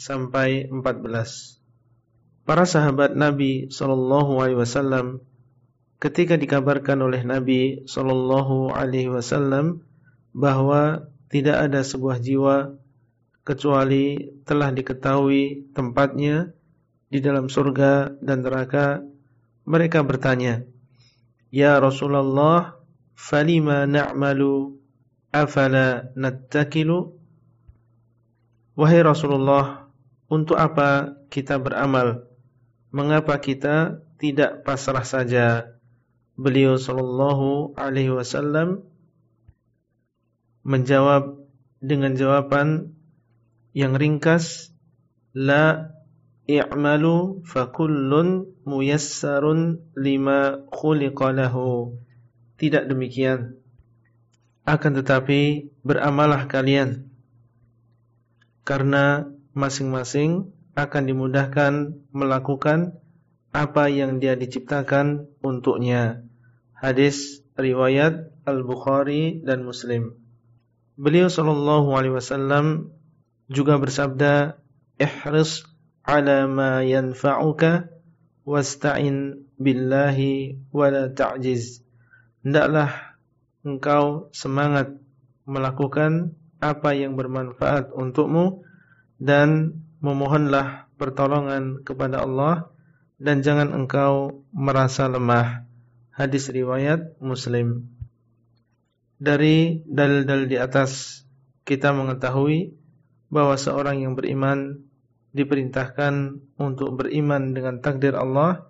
[0.00, 1.60] sampai 14.
[2.48, 5.20] Para sahabat Nabi sallallahu alaihi wasallam
[6.00, 9.84] ketika dikabarkan oleh Nabi sallallahu alaihi wasallam
[10.32, 12.80] bahwa tidak ada sebuah jiwa
[13.44, 16.56] kecuali telah diketahui tempatnya
[17.12, 19.04] di dalam surga dan neraka
[19.68, 20.64] mereka bertanya
[21.50, 22.79] Ya Rasulullah
[23.20, 24.80] falima na'malu?
[25.30, 27.14] Afala nattakilu?
[28.74, 29.92] Wahai Rasulullah
[30.32, 32.24] untuk apa kita beramal?
[32.90, 35.76] Mengapa kita tidak pasrah saja?
[36.40, 38.88] Beliau sallallahu alaihi wasallam
[40.64, 41.36] menjawab
[41.84, 42.96] dengan jawaban
[43.76, 44.74] yang ringkas
[45.36, 45.94] la
[46.50, 51.94] i'malu fakullun muyassarun lima khuliqa lahu
[52.60, 53.56] tidak demikian.
[54.68, 57.08] Akan tetapi beramalah kalian.
[58.68, 59.24] Karena
[59.56, 63.00] masing-masing akan dimudahkan melakukan
[63.50, 66.22] apa yang dia diciptakan untuknya.
[66.76, 70.14] Hadis riwayat Al-Bukhari dan Muslim.
[71.00, 72.94] Beliau sallallahu alaihi wasallam
[73.48, 74.60] juga bersabda,
[75.00, 75.64] "Ihris
[76.04, 77.90] 'ala ma yanfa'uka
[78.44, 81.89] wasta'in billahi wa la ta'jiz."
[82.40, 83.20] Hendaklah
[83.60, 84.96] engkau semangat
[85.44, 88.64] melakukan apa yang bermanfaat untukmu
[89.20, 92.72] dan memohonlah pertolongan kepada Allah
[93.20, 95.68] dan jangan engkau merasa lemah.
[96.16, 97.92] Hadis riwayat Muslim.
[99.20, 101.22] Dari dalil-dalil di atas
[101.68, 102.72] kita mengetahui
[103.28, 104.80] bahwa seorang yang beriman
[105.36, 108.64] diperintahkan untuk beriman dengan takdir Allah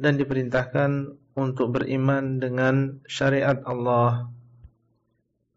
[0.00, 4.28] dan diperintahkan untuk beriman dengan syariat Allah.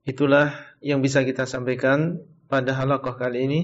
[0.06, 3.62] Itulah yang bisa kita sampaikan pada halaqah kali ini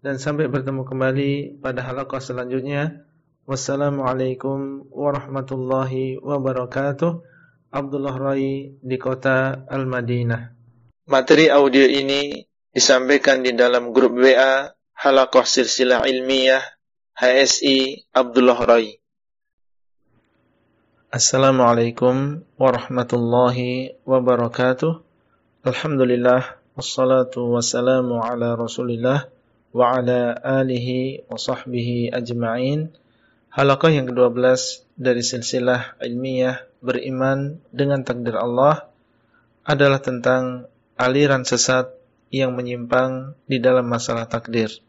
[0.00, 3.04] dan sampai bertemu kembali pada halaqah selanjutnya.
[3.44, 7.20] Wassalamualaikum warahmatullahi wabarakatuh.
[7.74, 10.54] Abdullah Rai di kota Al-Madinah.
[11.04, 12.40] Materi audio ini
[12.72, 16.64] disampaikan di dalam grup WA Halakoh Silsilah Ilmiah
[17.12, 19.03] HSI Abdullah Rai.
[21.14, 24.98] Assalamualaikum warahmatullahi wabarakatuh.
[25.62, 29.30] Alhamdulillah wassalatu wassalamu ala Rasulillah
[29.70, 32.90] wa ala alihi wa sahbihi ajma'in.
[33.46, 34.42] Halaqah yang ke-12
[34.98, 38.90] dari silsilah ilmiah beriman dengan takdir Allah
[39.62, 40.66] adalah tentang
[40.98, 41.94] aliran sesat
[42.34, 44.82] yang menyimpang di dalam masalah takdir.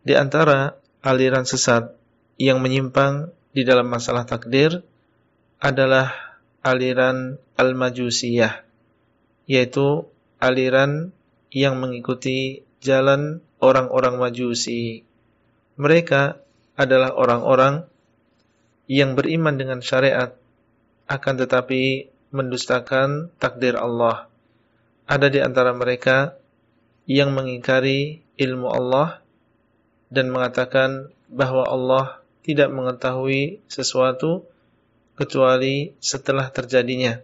[0.00, 1.92] Di antara aliran sesat
[2.40, 4.80] yang menyimpang di dalam masalah takdir
[5.62, 6.10] adalah
[6.66, 8.66] aliran al-majusiyah,
[9.46, 10.10] yaitu
[10.42, 11.14] aliran
[11.54, 15.06] yang mengikuti jalan orang-orang majusi.
[15.78, 16.42] Mereka
[16.74, 17.86] adalah orang-orang
[18.90, 20.34] yang beriman dengan syariat
[21.06, 24.26] akan tetapi mendustakan takdir Allah.
[25.06, 26.34] Ada di antara mereka
[27.06, 29.22] yang mengingkari ilmu Allah
[30.10, 34.42] dan mengatakan bahwa Allah tidak mengetahui sesuatu
[35.18, 37.20] kecuali setelah terjadinya.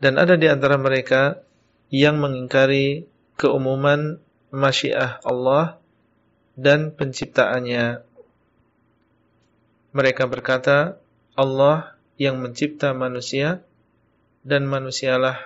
[0.00, 1.40] Dan ada di antara mereka
[1.88, 3.08] yang mengingkari
[3.38, 5.78] keumuman masyiah Allah
[6.54, 8.04] dan penciptaannya
[9.94, 10.98] mereka berkata,
[11.38, 13.62] Allah yang mencipta manusia
[14.42, 15.38] dan manusialah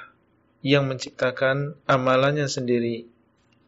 [0.65, 3.05] yang menciptakan amalannya sendiri.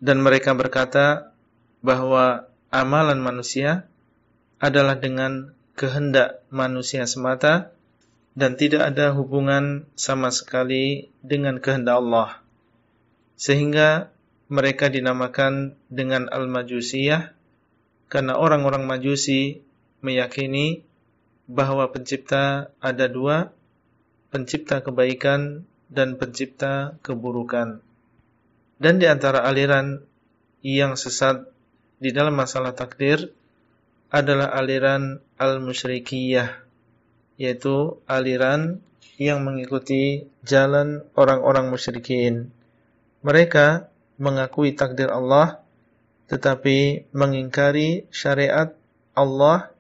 [0.00, 1.36] Dan mereka berkata
[1.84, 3.84] bahwa amalan manusia
[4.56, 7.72] adalah dengan kehendak manusia semata
[8.36, 12.30] dan tidak ada hubungan sama sekali dengan kehendak Allah.
[13.40, 14.12] Sehingga
[14.52, 17.32] mereka dinamakan dengan Al-Majusiyah
[18.12, 19.64] karena orang-orang Majusi
[20.04, 20.84] meyakini
[21.48, 23.48] bahwa pencipta ada dua,
[24.28, 27.80] pencipta kebaikan dan pencipta keburukan.
[28.76, 30.04] Dan di antara aliran
[30.60, 31.48] yang sesat
[31.96, 33.32] di dalam masalah takdir
[34.10, 36.66] adalah aliran al-musyrikiyah,
[37.38, 38.82] yaitu aliran
[39.16, 42.50] yang mengikuti jalan orang-orang musyrikin.
[43.22, 43.86] Mereka
[44.20, 45.62] mengakui takdir Allah
[46.30, 48.70] tetapi mengingkari syariat
[49.18, 49.74] Allah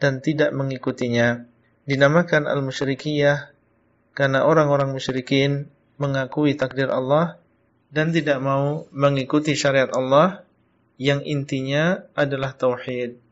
[0.00, 1.44] dan tidak mengikutinya.
[1.84, 3.52] Dinamakan al-musyrikiyah
[4.16, 5.68] karena orang-orang musyrikin
[6.00, 7.36] mengakui takdir Allah
[7.92, 10.42] dan tidak mau mengikuti syariat Allah
[10.96, 13.29] yang intinya adalah tauhid.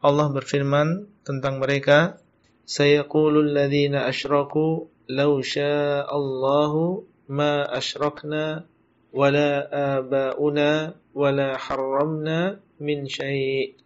[0.00, 2.16] Allah berfirman tentang mereka,
[2.64, 8.64] "Sayaqulul ladzina asyraku law syaa Allahu ma asyrakna
[9.12, 13.76] wala abauna wala harramna min syai'."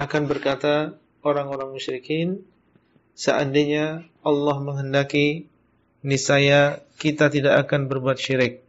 [0.00, 2.48] Akan berkata orang-orang musyrikin,
[3.12, 5.52] seandainya Allah menghendaki,
[6.00, 8.64] niscaya kita tidak akan berbuat syirik.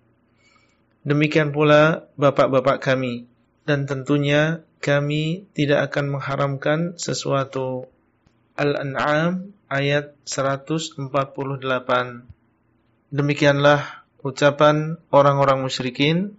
[1.07, 3.23] Demikian pula bapak-bapak kami
[3.63, 7.87] dan tentunya kami tidak akan mengharamkan sesuatu.
[8.59, 10.99] Al-An'am ayat 148
[13.13, 16.35] Demikianlah ucapan orang-orang musyrikin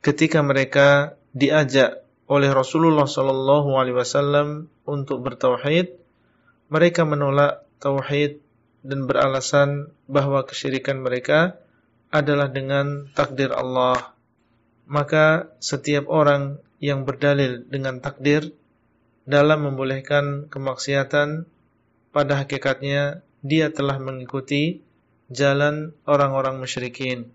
[0.00, 5.98] ketika mereka diajak oleh Rasulullah sallallahu alaihi wasallam untuk bertauhid,
[6.70, 8.38] mereka menolak tauhid
[8.86, 11.58] dan beralasan bahwa kesyirikan mereka
[12.14, 14.14] adalah dengan takdir Allah.
[14.86, 18.56] Maka setiap orang yang berdalil dengan takdir
[19.28, 21.46] dalam membolehkan kemaksiatan
[22.10, 24.82] pada hakikatnya dia telah mengikuti
[25.30, 27.30] jalan orang-orang musyrikin.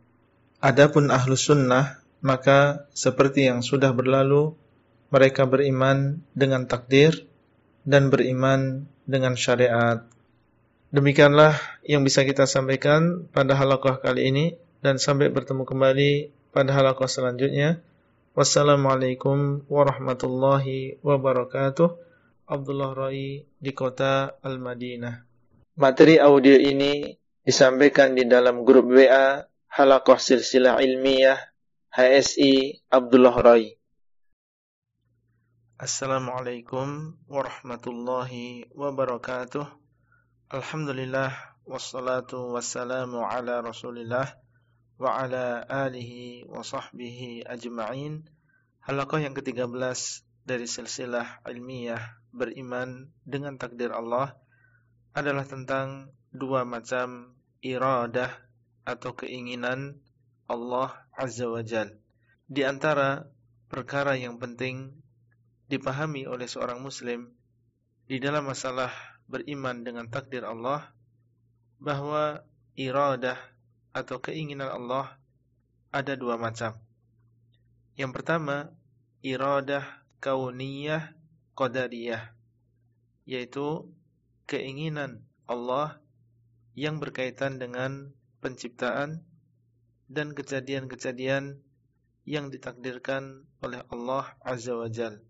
[0.60, 4.58] Adapun ahlu sunnah, maka seperti yang sudah berlalu,
[5.14, 7.30] mereka beriman dengan takdir
[7.86, 10.04] dan beriman dengan syariat.
[10.90, 14.46] Demikianlah yang bisa kita sampaikan pada halaqah kali ini
[14.82, 16.12] dan sampai bertemu kembali
[16.50, 17.80] pada halaqah selanjutnya.
[18.36, 21.88] Wassalamualaikum warahmatullahi wabarakatuh.
[22.52, 25.24] Abdullah Rai di kota Al-Madinah.
[25.80, 27.16] Materi audio ini
[27.48, 29.40] disampaikan di dalam grup WA
[29.72, 31.40] Halakoh Silsilah Ilmiah
[31.96, 33.72] HSI Abdullah Rai.
[35.80, 39.64] Assalamualaikum warahmatullahi wabarakatuh.
[40.52, 41.32] Alhamdulillah
[41.64, 44.28] wassalatu wassalamu ala Rasulillah
[44.96, 48.24] wa ala alihi wa sahbihi ajma'in.
[48.86, 49.72] Halakoh yang ke-13
[50.46, 54.38] dari silsilah ilmiah beriman dengan takdir Allah
[55.16, 57.34] adalah tentang dua macam
[57.64, 58.30] iradah
[58.86, 59.98] atau keinginan
[60.46, 61.90] Allah Azza wa Jal.
[62.46, 63.26] Di antara
[63.66, 64.94] perkara yang penting
[65.66, 67.34] dipahami oleh seorang muslim
[68.06, 68.94] di dalam masalah
[69.26, 70.94] beriman dengan takdir Allah
[71.82, 72.46] bahwa
[72.78, 73.40] iradah
[73.96, 75.16] atau keinginan Allah
[75.96, 76.76] ada dua macam.
[77.96, 78.76] Yang pertama,
[79.24, 81.16] iradah kauniyah
[81.56, 82.36] qadariyah
[83.26, 83.90] yaitu
[84.46, 85.98] keinginan Allah
[86.78, 89.26] yang berkaitan dengan penciptaan
[90.06, 91.64] dan kejadian-kejadian
[92.28, 95.26] yang ditakdirkan oleh Allah Azza wa Jal.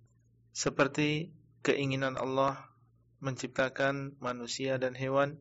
[0.51, 1.31] Seperti
[1.63, 2.59] keinginan Allah
[3.23, 5.39] menciptakan manusia dan hewan,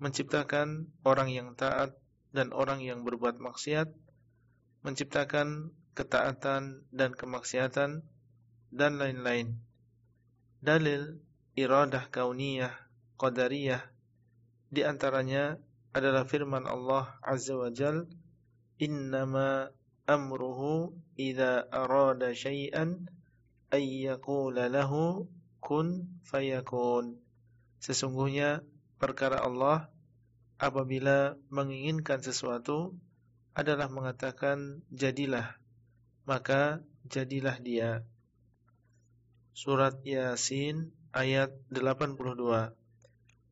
[0.00, 1.99] menciptakan orang yang taat
[2.30, 3.90] dan orang yang berbuat maksiat,
[4.86, 8.06] menciptakan ketaatan dan kemaksiatan,
[8.70, 9.58] dan lain-lain.
[10.62, 11.18] Dalil
[11.58, 12.72] iradah kauniyah,
[13.18, 13.82] qadariyah
[14.70, 15.58] di antaranya
[15.90, 18.06] adalah firman Allah Azza wa Jal,
[18.78, 19.66] "Innama
[20.06, 23.10] amruhu idza arada syai'an
[23.74, 25.26] ay yaqula lahu
[25.58, 27.18] kun fayakun."
[27.82, 28.62] Sesungguhnya
[29.02, 29.90] perkara Allah
[30.60, 32.92] apabila menginginkan sesuatu
[33.56, 35.56] adalah mengatakan jadilah,
[36.28, 38.04] maka jadilah dia.
[39.56, 42.76] Surat Yasin ayat 82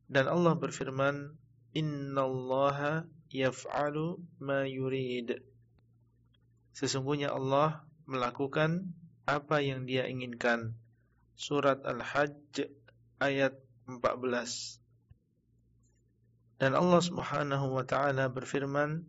[0.08, 1.36] dan Allah berfirman,
[1.72, 5.40] "Innallaha yaf'alu ma yurid."
[6.76, 8.96] Sesungguhnya Allah melakukan
[9.28, 10.72] apa yang Dia inginkan.
[11.36, 12.72] Surat Al-Hajj
[13.20, 13.52] ayat
[13.84, 14.87] 14.
[16.58, 19.06] Dan Allah Subhanahu wa taala berfirman,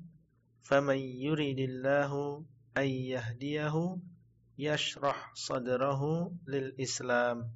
[0.62, 2.46] "Faman yuridillahu
[2.78, 3.98] ay yahdiyahu
[4.54, 7.50] yashrah sadrahu lil Islam,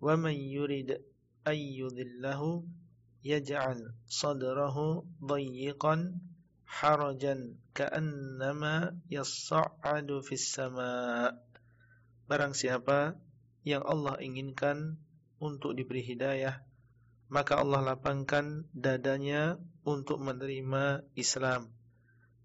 [0.00, 0.98] wa man yurid
[1.44, 2.66] ayyudhillahu
[3.22, 6.16] yaj'al sadrahu dayyiqan
[6.66, 11.36] harajan ka'annama yas'adu fis sama'
[12.26, 13.14] Barang siapa
[13.62, 14.98] yang Allah inginkan
[15.38, 16.65] untuk diberi hidayah
[17.26, 21.70] maka Allah lapangkan dadanya untuk menerima Islam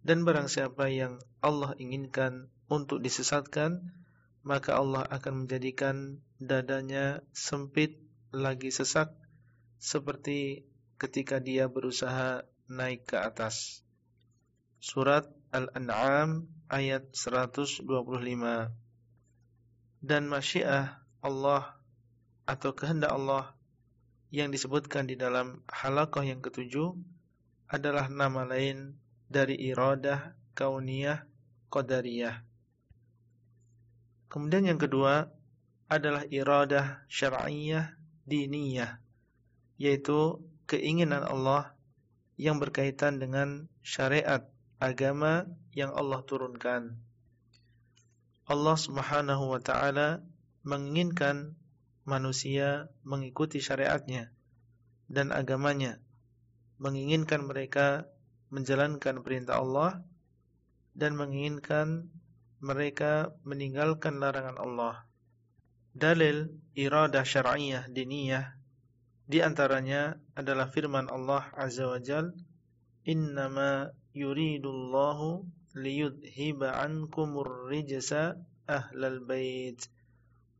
[0.02, 3.94] dan barang siapa yang Allah inginkan untuk disesatkan
[4.42, 8.02] maka Allah akan menjadikan dadanya sempit
[8.34, 9.14] lagi sesak
[9.78, 10.66] seperti
[10.98, 13.86] ketika dia berusaha naik ke atas.
[14.82, 17.86] Surat Al-An'am ayat 125.
[20.02, 21.78] Dan masyiah Allah
[22.50, 23.54] atau kehendak Allah
[24.32, 26.96] yang disebutkan di dalam halaqah yang ketujuh
[27.68, 28.96] adalah nama lain
[29.28, 31.28] dari iradah kauniyah
[31.68, 32.40] qadariyah.
[34.32, 35.28] Kemudian yang kedua
[35.92, 39.04] adalah iradah syar'iyah diniyah
[39.76, 40.40] yaitu
[40.72, 41.76] keinginan Allah
[42.40, 44.48] yang berkaitan dengan syariat
[44.80, 45.44] agama
[45.76, 46.96] yang Allah turunkan.
[48.48, 50.24] Allah Subhanahu wa taala
[50.64, 51.60] menginginkan
[52.08, 54.34] manusia mengikuti syariatnya
[55.12, 56.00] dan agamanya,
[56.82, 58.10] menginginkan mereka
[58.52, 60.04] menjalankan perintah Allah
[60.92, 62.12] dan menginginkan
[62.62, 64.96] mereka meninggalkan larangan Allah.
[65.92, 66.48] Dalil
[66.78, 68.56] iradah syar'iyah diniyah
[69.28, 72.36] di antaranya adalah firman Allah Azza wa Jalla
[73.08, 78.36] innama yuridullahu liyudhiba ankumur rijsa
[78.68, 79.80] ahlal bait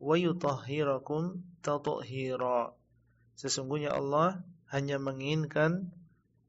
[0.02, 1.46] wa yutahhirakum
[3.38, 4.42] Sesungguhnya Allah
[4.74, 5.94] hanya menginginkan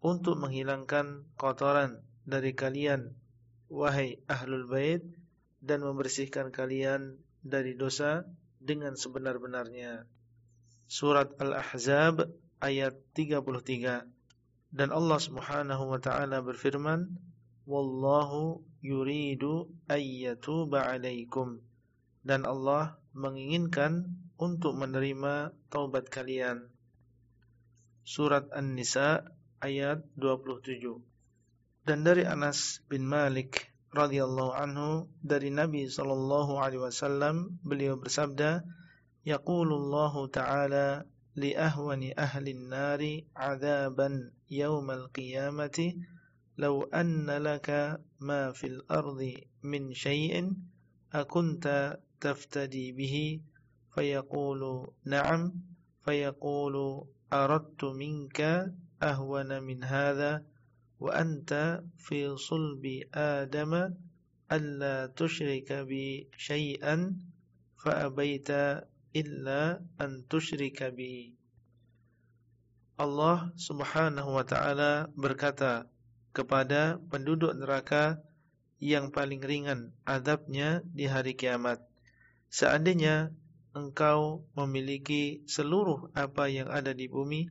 [0.00, 3.12] untuk menghilangkan kotoran dari kalian
[3.68, 5.04] wahai ahlul bait
[5.60, 8.24] dan membersihkan kalian dari dosa
[8.58, 10.08] dengan sebenar-benarnya.
[10.88, 14.06] Surat Al-Ahzab ayat 33
[14.72, 17.12] dan Allah Subhanahu wa taala berfirman,
[17.68, 21.60] "Wallahu yuridu ayyatuba 'alaikum."
[22.24, 26.68] Dan Allah menginginkan untuk menerima taubat kalian.
[28.02, 29.24] Surat An-Nisa
[29.62, 31.00] ayat 27.
[31.86, 38.64] Dan dari Anas bin Malik radhiyallahu anhu dari Nabi sallallahu alaihi wasallam beliau bersabda
[39.22, 41.04] yaqulullahu ta'ala
[41.36, 46.00] li ahwani ahli nari 'adaban yaumal qiyamati
[46.56, 50.56] law anna laka ma fil ardi min syai'in
[51.12, 53.39] akunta تفتدي به
[53.95, 54.61] فيقول
[55.05, 55.53] نعم
[56.05, 56.75] فيقول
[57.33, 58.39] أردت منك
[59.03, 60.45] أهون من هذا
[60.99, 62.83] وأنت في صلب
[63.13, 63.93] آدم
[64.51, 67.17] ألا تشرك بي شيئا
[67.77, 68.51] فأبيت
[69.17, 71.33] illa an tusyrika bi.
[72.97, 75.89] Allah Subhanahu wa taala berkata
[76.33, 78.21] kepada penduduk neraka
[78.77, 81.81] yang paling ringan adabnya di hari kiamat.
[82.52, 83.32] Seandainya
[83.72, 87.48] engkau memiliki seluruh apa yang ada di bumi,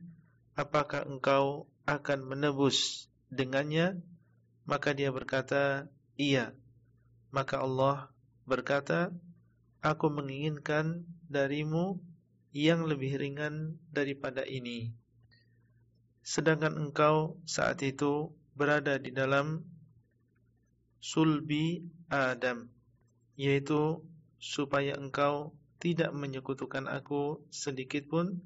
[0.54, 3.98] apakah engkau akan menebus dengannya?
[4.62, 6.54] Maka dia berkata, iya.
[7.34, 8.14] Maka Allah
[8.46, 9.10] berkata,
[9.82, 11.98] aku menginginkan darimu
[12.54, 14.94] yang lebih ringan daripada ini.
[16.22, 19.66] Sedangkan engkau saat itu berada di dalam
[21.02, 22.70] sulbi Adam,
[23.34, 24.06] yaitu
[24.42, 28.42] supaya engkau tidak menyekutukan aku sedikit pun,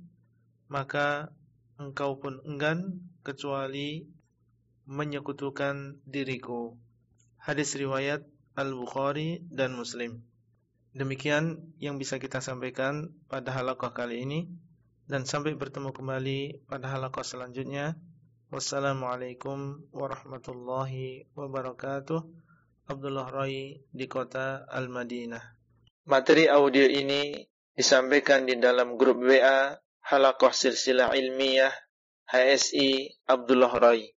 [0.69, 1.33] maka
[1.81, 4.05] engkau pun enggan kecuali
[4.85, 6.77] menyekutukan diriku.
[7.41, 10.21] Hadis riwayat Al-Bukhari dan Muslim.
[10.93, 14.49] Demikian yang bisa kita sampaikan pada halaqah kali ini
[15.09, 17.97] dan sampai bertemu kembali pada halaqah selanjutnya.
[18.53, 22.21] Wassalamualaikum warahmatullahi wabarakatuh.
[22.87, 25.56] Abdullah Rai di kota Al-Madinah.
[26.07, 27.35] Materi audio ini
[27.75, 29.75] disampaikan di dalam grup WA
[30.07, 31.75] Halaqah Silsilah Ilmiah
[32.31, 34.15] HSI Abdullah Rai.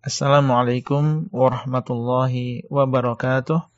[0.00, 3.68] Assalamualaikum warahmatullahi wabarakatuh.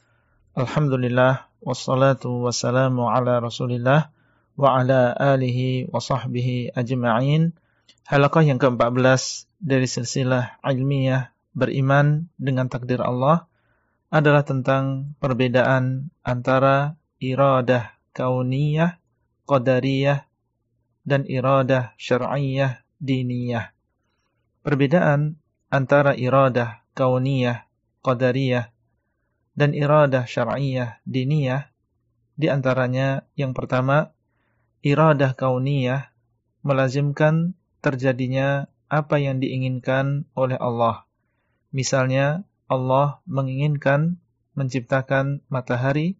[0.55, 4.15] Alhamdulillah wassalatu wassalamu ala rasulillah
[4.55, 7.59] wa ala alihi wa sahbihi ajma'in
[8.07, 13.51] Halakah yang ke-14 dari silsilah ilmiah beriman dengan takdir Allah
[14.15, 18.99] adalah tentang perbedaan antara iradah kauniyah,
[19.45, 20.27] qadariyah,
[21.05, 23.73] dan iradah syar'iyah, diniyah.
[24.65, 27.69] Perbedaan antara iradah kauniyah,
[28.03, 28.73] qadariyah,
[29.57, 31.69] dan iradah syar'iyah diniyah
[32.41, 34.17] di antaranya yang pertama
[34.81, 36.09] iradah kauniyah
[36.65, 37.53] melazimkan
[37.85, 41.05] terjadinya apa yang diinginkan oleh Allah.
[41.73, 44.21] Misalnya Allah menginginkan
[44.57, 46.20] menciptakan matahari,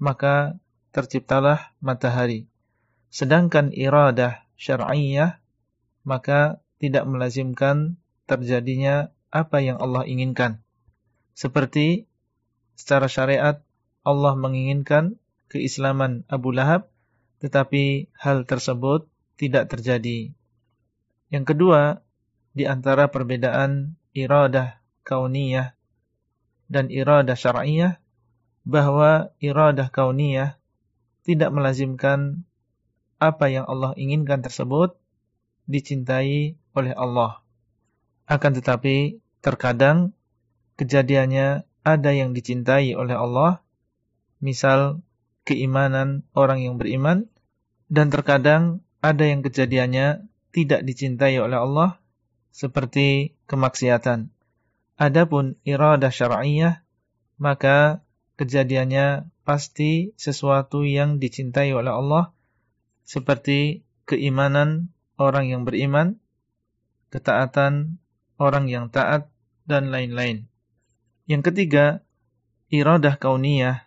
[0.00, 0.56] maka
[0.90, 2.48] terciptalah matahari.
[3.12, 5.38] Sedangkan iradah syar'iyah
[6.02, 10.64] maka tidak melazimkan terjadinya apa yang Allah inginkan.
[11.36, 12.08] Seperti
[12.74, 13.60] secara syariat
[14.00, 15.20] Allah menginginkan
[15.52, 16.88] keislaman Abu Lahab,
[17.44, 19.04] tetapi hal tersebut
[19.36, 20.32] tidak terjadi.
[21.28, 22.00] Yang kedua,
[22.56, 25.76] di antara perbedaan iradah kauniyah
[26.66, 28.00] dan iradah syar'iyah,
[28.64, 30.60] bahwa iradah kauniyah
[31.24, 32.44] tidak melazimkan
[33.20, 34.96] apa yang Allah inginkan tersebut
[35.68, 37.44] dicintai oleh Allah.
[38.24, 40.16] Akan tetapi, terkadang
[40.80, 43.60] kejadiannya ada yang dicintai oleh Allah,
[44.40, 45.04] misal
[45.44, 47.28] keimanan orang yang beriman,
[47.90, 50.24] dan terkadang ada yang kejadiannya
[50.54, 52.00] tidak dicintai oleh Allah,
[52.50, 54.30] seperti kemaksiatan.
[55.00, 56.84] Adapun iradah syar'iyah
[57.40, 58.04] maka
[58.40, 62.32] kejadiannya pasti sesuatu yang dicintai oleh Allah
[63.04, 66.16] seperti keimanan orang yang beriman,
[67.12, 68.00] ketaatan
[68.40, 69.28] orang yang taat
[69.68, 70.48] dan lain-lain.
[71.28, 72.00] Yang ketiga,
[72.72, 73.84] iradah kauniyah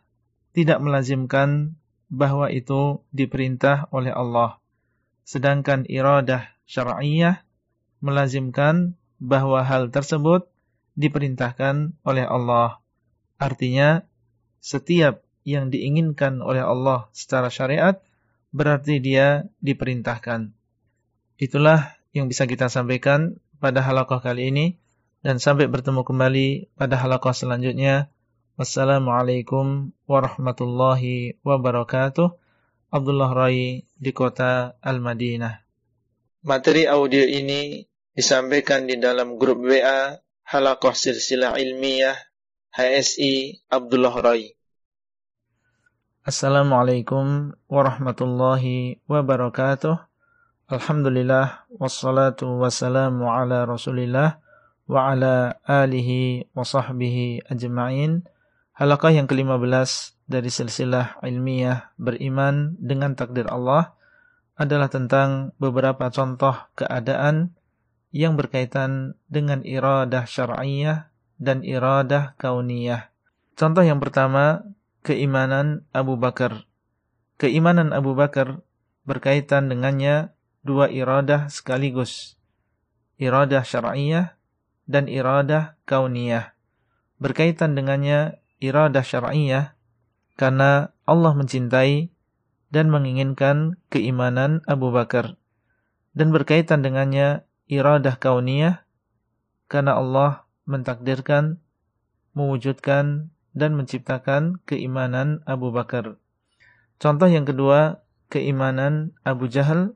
[0.54, 1.74] tidak melazimkan
[2.14, 4.62] bahwa itu diperintah oleh Allah.
[5.26, 7.42] Sedangkan iradah syar'iyah
[8.06, 10.46] melazimkan bahwa hal tersebut
[10.94, 12.78] diperintahkan oleh Allah.
[13.42, 14.06] Artinya,
[14.64, 18.00] setiap yang diinginkan oleh Allah secara syariat
[18.56, 20.56] berarti dia diperintahkan.
[21.36, 24.66] Itulah yang bisa kita sampaikan pada halakoh kali ini
[25.20, 26.48] dan sampai bertemu kembali
[26.80, 28.08] pada halakoh selanjutnya.
[28.56, 32.32] Wassalamualaikum warahmatullahi wabarakatuh.
[32.94, 35.60] Abdullah Rai di kota Al-Madinah.
[36.46, 37.82] Materi audio ini
[38.14, 42.14] disampaikan di dalam grup WA Halakoh Silsilah Ilmiah
[42.74, 44.58] HSI Abdullah Rai.
[46.26, 49.94] Assalamualaikum warahmatullahi wabarakatuh.
[50.74, 54.42] Alhamdulillah wassalatu wassalamu ala Rasulillah
[54.90, 58.26] wa ala alihi wa sahbihi ajma'in.
[58.74, 63.94] Halakah yang ke-15 dari silsilah ilmiah beriman dengan takdir Allah
[64.58, 67.54] adalah tentang beberapa contoh keadaan
[68.10, 71.13] yang berkaitan dengan iradah syar'iyah
[71.44, 73.12] dan iradah kauniyah.
[73.60, 74.64] Contoh yang pertama,
[75.04, 76.64] keimanan Abu Bakar.
[77.36, 78.64] Keimanan Abu Bakar
[79.04, 80.32] berkaitan dengannya
[80.64, 82.40] dua iradah sekaligus.
[83.20, 84.40] Iradah syar'iyah
[84.88, 86.56] dan iradah kauniyah.
[87.20, 89.76] Berkaitan dengannya iradah syar'iyah
[90.40, 92.10] karena Allah mencintai
[92.74, 95.36] dan menginginkan keimanan Abu Bakar.
[96.16, 98.88] Dan berkaitan dengannya iradah kauniyah
[99.68, 101.60] karena Allah mentakdirkan,
[102.34, 106.18] mewujudkan dan menciptakan keimanan Abu Bakar.
[106.98, 108.02] Contoh yang kedua,
[108.34, 109.94] keimanan Abu Jahal.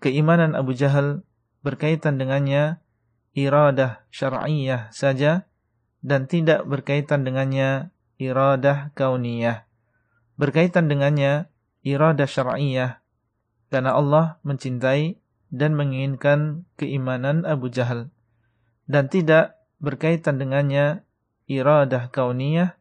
[0.00, 1.26] Keimanan Abu Jahal
[1.60, 2.80] berkaitan dengannya
[3.36, 5.44] iradah syar'iyah saja
[6.00, 9.68] dan tidak berkaitan dengannya iradah kauniyah.
[10.40, 11.52] Berkaitan dengannya
[11.84, 13.04] iradah syar'iyah
[13.68, 15.20] karena Allah mencintai
[15.52, 18.08] dan menginginkan keimanan Abu Jahal
[18.88, 21.02] dan tidak berkaitan dengannya
[21.48, 22.76] iradah kauniyah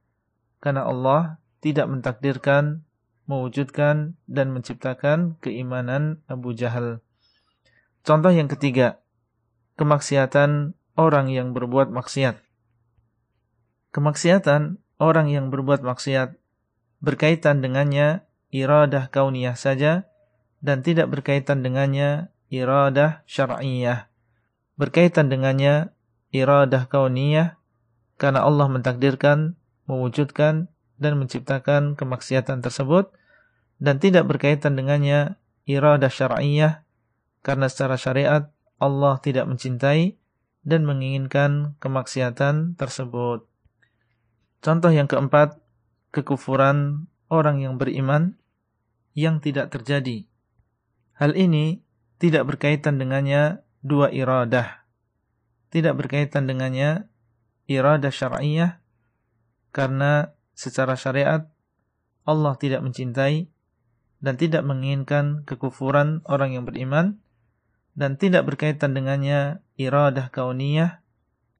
[0.59, 2.83] karena Allah tidak mentakdirkan,
[3.25, 6.99] mewujudkan dan menciptakan keimanan Abu Jahal.
[8.03, 8.99] Contoh yang ketiga,
[9.79, 12.39] kemaksiatan orang yang berbuat maksiat.
[13.95, 16.35] Kemaksiatan orang yang berbuat maksiat
[16.99, 20.07] berkaitan dengannya iradah kauniyah saja
[20.59, 24.11] dan tidak berkaitan dengannya iradah syar'iyah.
[24.75, 25.95] Berkaitan dengannya
[26.29, 27.57] iradah kauniyah
[28.19, 29.55] karena Allah mentakdirkan,
[29.87, 30.69] mewujudkan
[30.99, 33.09] dan menciptakan kemaksiatan tersebut
[33.79, 36.83] dan tidak berkaitan dengannya iradah syar'iyah
[37.39, 40.19] karena secara syariat Allah tidak mencintai
[40.67, 43.47] dan menginginkan kemaksiatan tersebut.
[44.59, 45.55] Contoh yang keempat,
[46.11, 48.35] kekufuran orang yang beriman
[49.15, 50.27] yang tidak terjadi.
[51.15, 51.79] Hal ini
[52.19, 54.78] tidak berkaitan dengannya dua iradah.
[55.69, 57.05] Tidak berkaitan dengannya
[57.69, 58.81] iradah syar'iyah
[59.69, 61.45] karena secara syariat
[62.25, 63.49] Allah tidak mencintai
[64.19, 67.21] dan tidak menginginkan kekufuran orang yang beriman
[67.93, 71.05] dan tidak berkaitan dengannya iradah kauniyah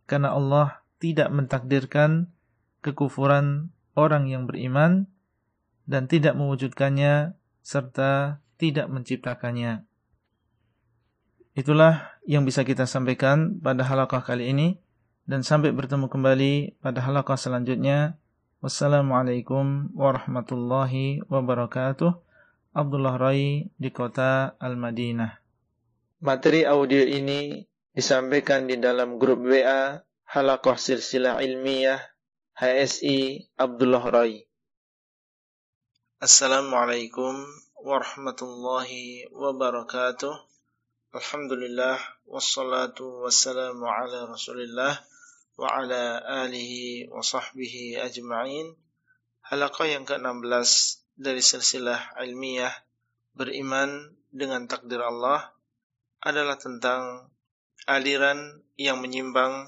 [0.10, 2.34] karena Allah tidak mentakdirkan
[2.84, 5.07] kekufuran orang yang beriman
[5.90, 7.34] dan tidak mewujudkannya
[7.65, 9.88] serta tidak menciptakannya.
[11.60, 14.80] Itulah yang bisa kita sampaikan pada halakah kali ini
[15.27, 18.15] dan sampai bertemu kembali pada halakah selanjutnya.
[18.64, 22.15] Wassalamualaikum warahmatullahi wabarakatuh.
[22.72, 25.36] Abdullah Rai di kota Al-Madinah.
[26.23, 29.99] Materi audio ini disampaikan di dalam grup WA
[30.31, 31.99] Halakah Silsilah Ilmiah
[32.56, 34.48] HSI Abdullah Rai.
[36.23, 37.36] Assalamualaikum
[37.84, 40.59] warahmatullahi wabarakatuh.
[41.10, 41.98] Alhamdulillah
[42.30, 44.94] wassalatu wassalamu ala Rasulillah
[45.57, 48.77] wa ala alihi wa sahbihi ajma'in.
[49.41, 50.69] Halaqah yang ke-16
[51.18, 52.69] dari silsilah ilmiah
[53.34, 55.49] beriman dengan takdir Allah
[56.22, 57.34] adalah tentang
[57.90, 59.65] aliran yang menyimbang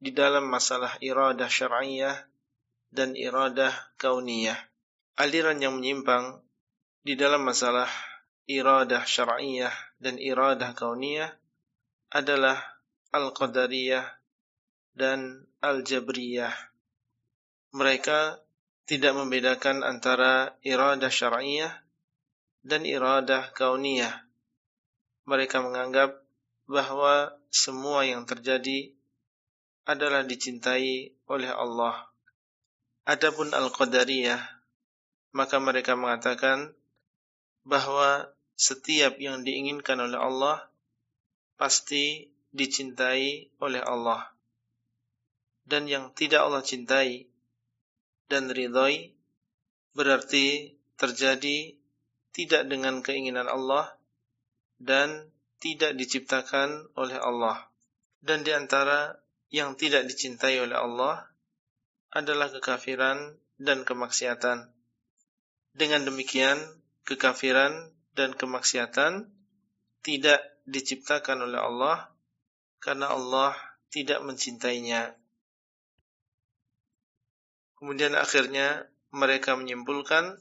[0.00, 2.16] di dalam masalah iradah syar'iyah
[2.88, 4.56] dan iradah kauniyah.
[5.20, 6.40] Aliran yang menyimpang
[7.04, 7.92] di dalam masalah
[8.48, 11.34] iradah syar'iyah dan iradah kauniyah
[12.14, 12.58] adalah
[13.12, 14.06] al-qadariyah
[14.98, 16.54] dan Al-Jabriyah.
[17.74, 18.38] Mereka
[18.88, 21.82] tidak membedakan antara iradah syar'iyah
[22.62, 24.26] dan iradah kauniyah.
[25.28, 26.18] Mereka menganggap
[26.70, 28.92] bahwa semua yang terjadi
[29.88, 32.08] adalah dicintai oleh Allah.
[33.08, 34.40] Adapun Al-Qadariyah,
[35.32, 36.76] maka mereka mengatakan
[37.64, 38.28] bahwa
[38.58, 40.66] setiap yang diinginkan oleh Allah
[41.54, 44.34] pasti dicintai oleh Allah.
[45.62, 47.30] Dan yang tidak Allah cintai
[48.26, 49.14] dan ridhoi
[49.94, 51.78] berarti terjadi
[52.34, 53.94] tidak dengan keinginan Allah
[54.82, 55.30] dan
[55.62, 57.70] tidak diciptakan oleh Allah.
[58.18, 59.14] Dan di antara
[59.54, 61.30] yang tidak dicintai oleh Allah
[62.10, 64.70] adalah kekafiran dan kemaksiatan.
[65.74, 66.58] Dengan demikian,
[67.06, 69.30] kekafiran dan kemaksiatan
[70.02, 72.10] tidak diciptakan oleh Allah
[72.82, 73.54] karena Allah
[73.94, 75.14] tidak mencintainya.
[77.78, 80.34] Kemudian akhirnya mereka menyimpulkan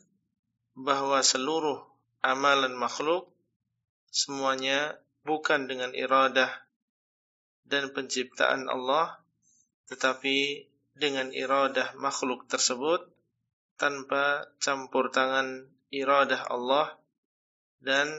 [0.73, 1.85] bahwa seluruh
[2.25, 3.29] amalan makhluk
[4.09, 6.49] semuanya bukan dengan iradah
[7.67, 9.21] dan penciptaan Allah
[9.87, 10.67] tetapi
[10.97, 13.05] dengan iradah makhluk tersebut
[13.77, 16.97] tanpa campur tangan iradah Allah
[17.81, 18.09] dan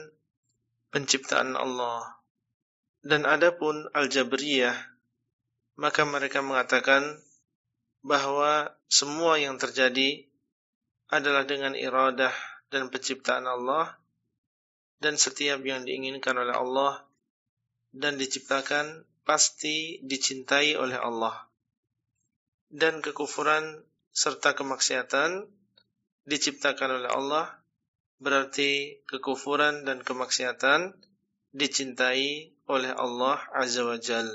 [0.93, 2.19] penciptaan Allah.
[2.99, 4.75] Dan adapun Al-Jabriyah
[5.79, 7.23] maka mereka mengatakan
[8.03, 10.27] bahwa semua yang terjadi
[11.07, 12.35] adalah dengan iradah
[12.67, 13.95] dan penciptaan Allah
[14.99, 17.07] dan setiap yang diinginkan oleh Allah
[17.95, 21.47] dan diciptakan pasti dicintai oleh Allah
[22.69, 23.79] dan kekufuran
[24.11, 25.47] serta kemaksiatan
[26.27, 27.45] diciptakan oleh Allah
[28.19, 30.91] berarti kekufuran dan kemaksiatan
[31.55, 34.27] dicintai oleh Allah Azza wa Jal.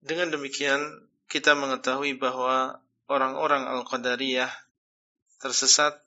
[0.00, 0.80] Dengan demikian
[1.26, 2.78] kita mengetahui bahwa
[3.10, 4.52] orang-orang Al-Qadariyah
[5.42, 5.98] tersesat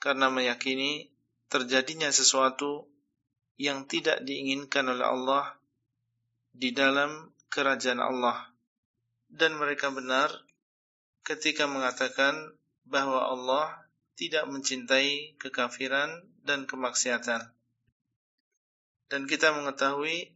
[0.00, 1.10] karena meyakini
[1.50, 2.88] terjadinya sesuatu
[3.60, 5.44] yang tidak diinginkan oleh Allah
[6.50, 8.50] di dalam kerajaan Allah.
[9.28, 10.30] Dan mereka benar
[11.26, 12.54] ketika mengatakan
[12.86, 13.83] bahwa Allah
[14.14, 17.50] tidak mencintai kekafiran dan kemaksiatan.
[19.10, 20.34] Dan kita mengetahui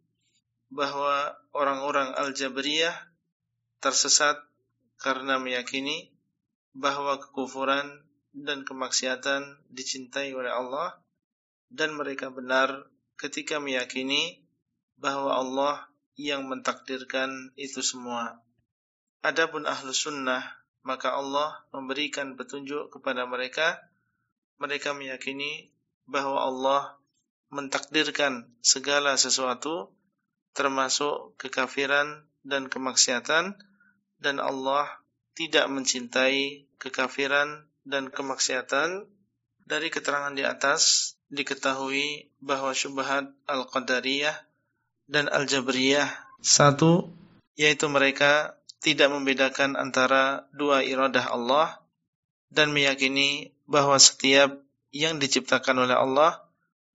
[0.69, 2.95] bahwa orang-orang Al-Jabriyah
[3.81, 4.37] tersesat
[4.99, 6.11] karena meyakini
[6.75, 10.99] bahwa kekufuran dan kemaksiatan dicintai oleh Allah
[11.73, 12.87] dan mereka benar
[13.19, 14.43] ketika meyakini
[14.99, 15.75] bahwa Allah
[16.19, 18.43] yang mentakdirkan itu semua.
[19.23, 20.58] Adapun ahlu sunnah,
[20.89, 23.77] maka Allah memberikan petunjuk kepada mereka.
[24.57, 25.69] Mereka meyakini
[26.09, 26.97] bahwa Allah
[27.53, 29.93] mentakdirkan segala sesuatu,
[30.57, 33.53] termasuk kekafiran dan kemaksiatan,
[34.17, 34.89] dan Allah
[35.37, 39.07] tidak mencintai kekafiran dan kemaksiatan
[39.63, 44.35] dari keterangan di atas diketahui bahwa syubhat al-qadariyah
[45.07, 46.09] dan al-jabriyah
[46.43, 47.07] satu
[47.55, 51.83] yaitu mereka tidak membedakan antara dua iradah Allah
[52.49, 54.55] dan meyakini bahwa setiap
[54.95, 56.41] yang diciptakan oleh Allah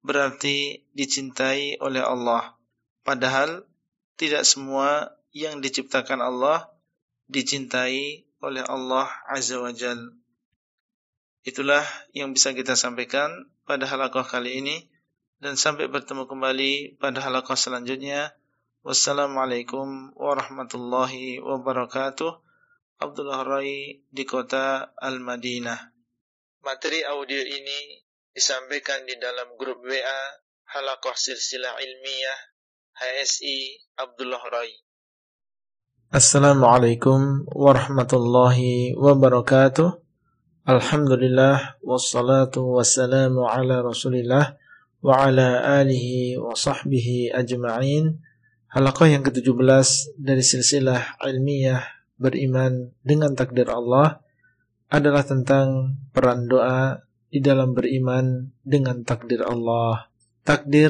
[0.01, 2.57] berarti dicintai oleh Allah
[3.03, 3.67] padahal
[4.15, 6.69] tidak semua yang diciptakan Allah
[7.27, 9.97] dicintai oleh Allah Azza wa Jal.
[11.43, 11.83] Itulah
[12.15, 14.87] yang bisa kita sampaikan pada halaqah kali ini
[15.43, 18.31] dan sampai bertemu kembali pada halaqah selanjutnya.
[18.83, 22.35] Wassalamualaikum warahmatullahi wabarakatuh.
[22.99, 25.79] Abdullah Rai di kota Al-Madinah.
[26.67, 28.03] Materi audio ini
[28.35, 30.21] disampaikan di dalam grup WA
[30.75, 32.39] Halaqah Silsilah Ilmiah
[32.99, 34.75] HSI Abdullah Rai.
[36.11, 39.95] Assalamualaikum warahmatullahi wabarakatuh.
[40.67, 44.59] Alhamdulillah wassalatu wassalamu ala Rasulillah
[44.99, 48.19] wa ala alihi wa sahbihi ajma'in.
[48.73, 51.85] Halaqah yang ke-17 dari silsilah ilmiah
[52.17, 54.17] beriman dengan takdir Allah
[54.89, 60.09] adalah tentang peran doa di dalam beriman dengan takdir Allah.
[60.41, 60.89] Takdir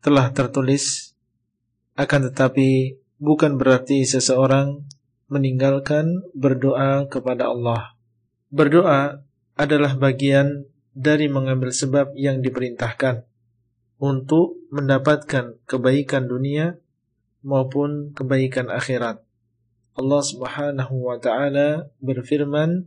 [0.00, 1.12] telah tertulis
[2.00, 4.88] akan tetapi bukan berarti seseorang
[5.28, 7.92] meninggalkan berdoa kepada Allah.
[8.48, 9.20] Berdoa
[9.52, 10.64] adalah bagian
[10.96, 13.28] dari mengambil sebab yang diperintahkan
[14.00, 16.80] untuk mendapatkan kebaikan dunia
[17.42, 19.22] maupun kebaikan akhirat.
[19.98, 22.86] Allah Subhanahu wa taala berfirman,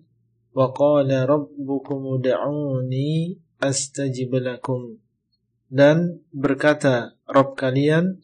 [0.55, 4.95] "Wa qala rabbukum ud'uni astajib lakum."
[5.71, 8.19] Dan berkata Rabb kalian,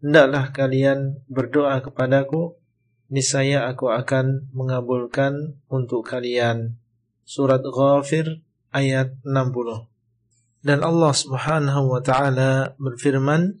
[0.00, 2.56] hendaklah kalian berdoa kepadaku,
[3.12, 6.80] niscaya aku akan mengabulkan untuk kalian.
[7.26, 8.40] Surat Ghafir
[8.72, 9.88] ayat 60.
[10.64, 13.60] Dan Allah Subhanahu wa taala berfirman,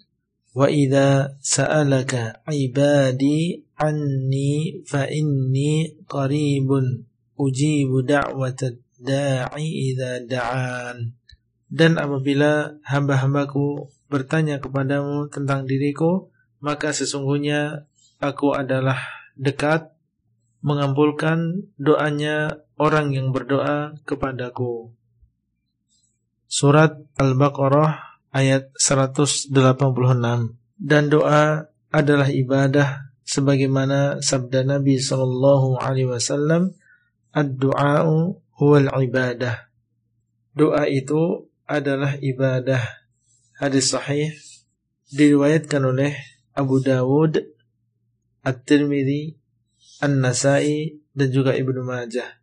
[0.56, 7.04] "Wa idza sa'alaka 'ibadi 'anni fa inni qaribun
[7.36, 11.12] ujibu da'watad da'i idza da'an."
[11.68, 17.84] Dan apabila hamba-hambaku bertanya kepadamu tentang diriku, maka sesungguhnya
[18.22, 18.96] aku adalah
[19.36, 19.92] dekat
[20.64, 24.94] mengampulkan doanya orang yang berdoa kepadaku.
[26.46, 28.05] Surat Al-Baqarah
[28.36, 29.56] ayat 186
[30.76, 36.76] dan doa adalah ibadah sebagaimana sabda Nabi sallallahu alaihi wasallam
[37.32, 39.72] ad-du'a'u huwal ibadah.
[40.52, 42.84] Doa itu adalah ibadah.
[43.56, 44.36] Hadis sahih
[45.16, 46.12] diriwayatkan oleh
[46.52, 47.40] Abu Dawud,
[48.44, 49.40] At-Tirmidzi,
[50.04, 52.36] An-Nasai dan juga Ibnu Majah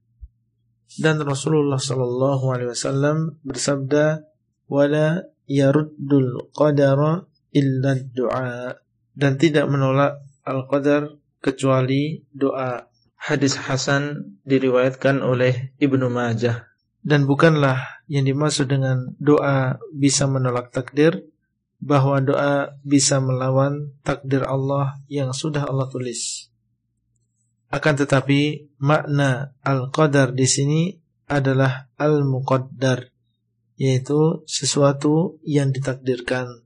[1.02, 4.22] dan Rasulullah Shallallahu Alaihi Wasallam bersabda,
[4.70, 8.78] "Wala yaruddul qadara illa doa
[9.14, 12.90] dan tidak menolak al qadar kecuali doa.
[13.24, 16.74] Hadis Hasan diriwayatkan oleh Ibnu Majah
[17.08, 21.24] dan bukanlah yang dimaksud dengan doa bisa menolak takdir
[21.80, 26.52] bahwa doa bisa melawan takdir Allah yang sudah Allah tulis.
[27.72, 30.82] Akan tetapi makna al-qadar di sini
[31.28, 33.13] adalah al-muqaddar
[33.84, 36.64] yaitu sesuatu yang ditakdirkan.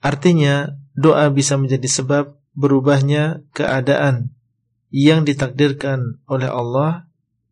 [0.00, 4.32] Artinya doa bisa menjadi sebab berubahnya keadaan
[4.88, 7.04] yang ditakdirkan oleh Allah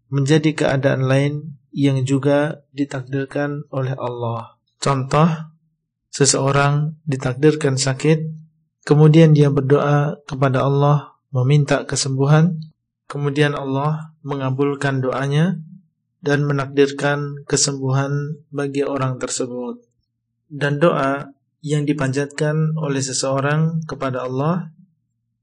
[0.09, 4.57] menjadi keadaan lain yang juga ditakdirkan oleh Allah.
[4.81, 5.29] Contoh,
[6.09, 8.33] seseorang ditakdirkan sakit,
[8.89, 12.65] kemudian dia berdoa kepada Allah meminta kesembuhan,
[13.11, 15.61] kemudian Allah mengabulkan doanya
[16.25, 19.85] dan menakdirkan kesembuhan bagi orang tersebut.
[20.49, 21.29] Dan doa
[21.61, 24.73] yang dipanjatkan oleh seseorang kepada Allah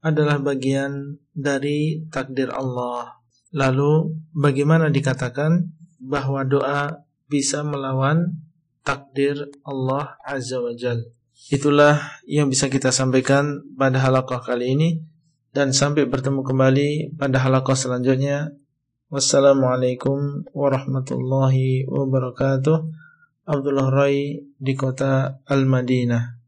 [0.02, 3.22] adalah bagian dari takdir Allah.
[3.54, 5.70] Lalu bagaimana dikatakan
[6.02, 8.42] bahwa doa bisa melawan
[8.82, 11.06] takdir Allah Azza wa Jal.
[11.50, 14.88] Itulah yang bisa kita sampaikan pada halaqah kali ini
[15.54, 18.50] dan sampai bertemu kembali pada halaqah selanjutnya.
[19.12, 22.80] Wassalamualaikum warahmatullahi wabarakatuh.
[23.44, 26.40] Abdullah Rai di kota Al-Madinah.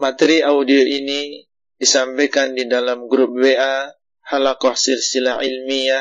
[0.00, 1.44] Materi audio ini
[1.76, 3.92] disampaikan di dalam grup WA
[4.32, 6.00] Halaqah Silsilah Ilmiah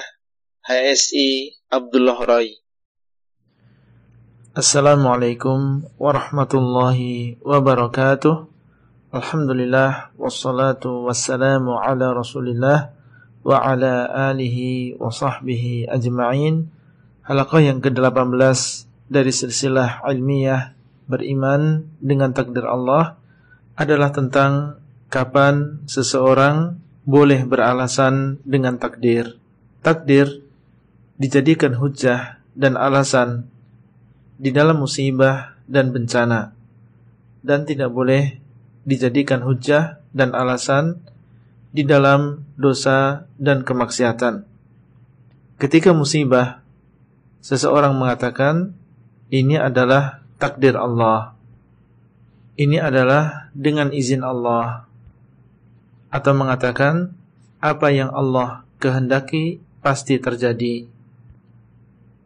[0.64, 2.64] HSI Abdullah Rai.
[4.56, 8.48] Assalamualaikum warahmatullahi wabarakatuh.
[9.12, 12.95] Alhamdulillah wassalatu wassalamu ala Rasulillah
[13.46, 16.74] wa ala alihi wa sahbihi ajma'in.
[17.26, 18.58] Halaqah yang ke-18
[19.06, 20.74] dari silsilah ilmiah
[21.06, 23.22] beriman dengan takdir Allah
[23.78, 24.82] adalah tentang
[25.14, 29.38] kapan seseorang boleh beralasan dengan takdir.
[29.86, 30.42] Takdir
[31.22, 33.46] dijadikan hujah dan alasan
[34.42, 36.52] di dalam musibah dan bencana
[37.46, 38.42] dan tidak boleh
[38.90, 41.05] dijadikan hujah dan alasan
[41.76, 44.48] di dalam dosa dan kemaksiatan.
[45.60, 46.64] Ketika musibah,
[47.44, 48.72] seseorang mengatakan,
[49.28, 51.36] ini adalah takdir Allah.
[52.56, 54.88] Ini adalah dengan izin Allah.
[56.08, 57.12] Atau mengatakan,
[57.60, 60.88] apa yang Allah kehendaki pasti terjadi.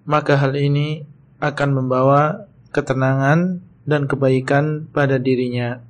[0.06, 1.10] Maka hal ini
[1.42, 5.82] akan membawa ketenangan dan kebaikan pada dirinya.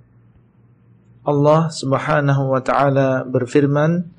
[1.30, 4.10] Allah Subhanahu wa taala berfirman,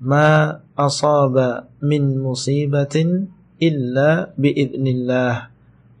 [0.00, 3.28] "Ma asaba min musibatin
[3.60, 5.52] illa biidznillah,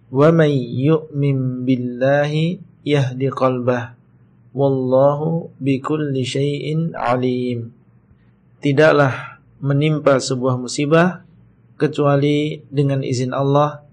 [0.08, 2.56] wa may yu'min billahi
[2.88, 4.00] yahdi qalbah,
[4.56, 7.76] wallahu bikulli syai'in alim."
[8.64, 11.20] Tidaklah menimpa sebuah musibah
[11.76, 13.84] kecuali dengan izin Allah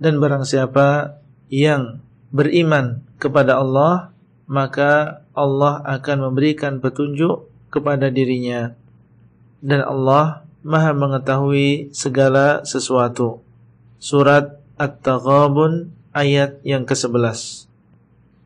[0.00, 1.20] dan barang siapa
[1.52, 2.00] yang
[2.32, 4.15] beriman kepada Allah
[4.46, 8.74] maka Allah akan memberikan petunjuk kepada dirinya
[9.60, 13.38] dan Allah Maha mengetahui segala sesuatu.
[14.02, 17.70] Surat At-Taghabun ayat yang ke-11.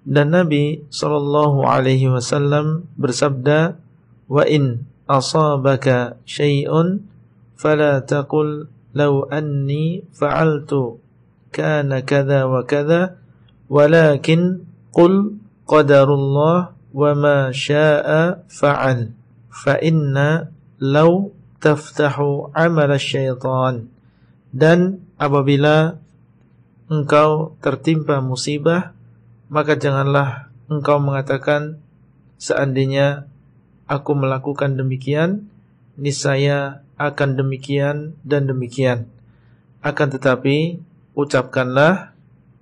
[0.05, 3.81] Dan Nabi sallallahu alaihi wasallam bersabda,
[4.29, 7.09] "Wa in asabaka syai'un
[7.57, 11.01] fala taqul law anni fa'altu
[11.57, 13.17] kana kadza wa kadza
[13.73, 15.40] walakin qul
[15.71, 19.15] qadarullah wa ma syaa fa'al.
[19.47, 20.51] Fa inna
[20.83, 21.31] law
[21.63, 23.87] taftahu amal syaitan.
[24.51, 25.95] Dan apabila
[26.91, 28.91] engkau tertimpa musibah
[29.47, 31.79] maka janganlah engkau mengatakan
[32.43, 33.31] seandainya
[33.87, 35.47] aku melakukan demikian
[35.95, 39.07] niscaya akan demikian dan demikian.
[39.83, 40.83] Akan tetapi
[41.15, 42.15] ucapkanlah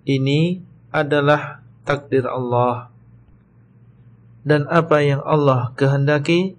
[0.05, 0.60] ini
[0.93, 2.93] adalah takdir Allah
[4.48, 6.56] dan apa yang Allah kehendaki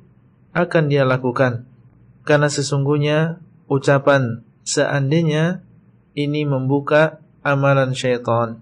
[0.53, 1.65] akan dia lakukan.
[2.21, 5.65] Karena sesungguhnya ucapan seandainya
[6.13, 8.61] ini membuka amalan syaitan.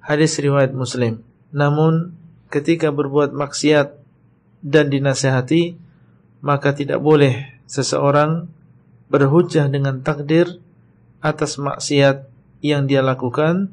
[0.00, 1.20] Hadis riwayat Muslim.
[1.52, 2.16] Namun
[2.48, 4.00] ketika berbuat maksiat
[4.64, 5.76] dan dinasihati
[6.40, 8.48] maka tidak boleh seseorang
[9.12, 10.58] berhujjah dengan takdir
[11.20, 12.24] atas maksiat
[12.64, 13.68] yang dia lakukan.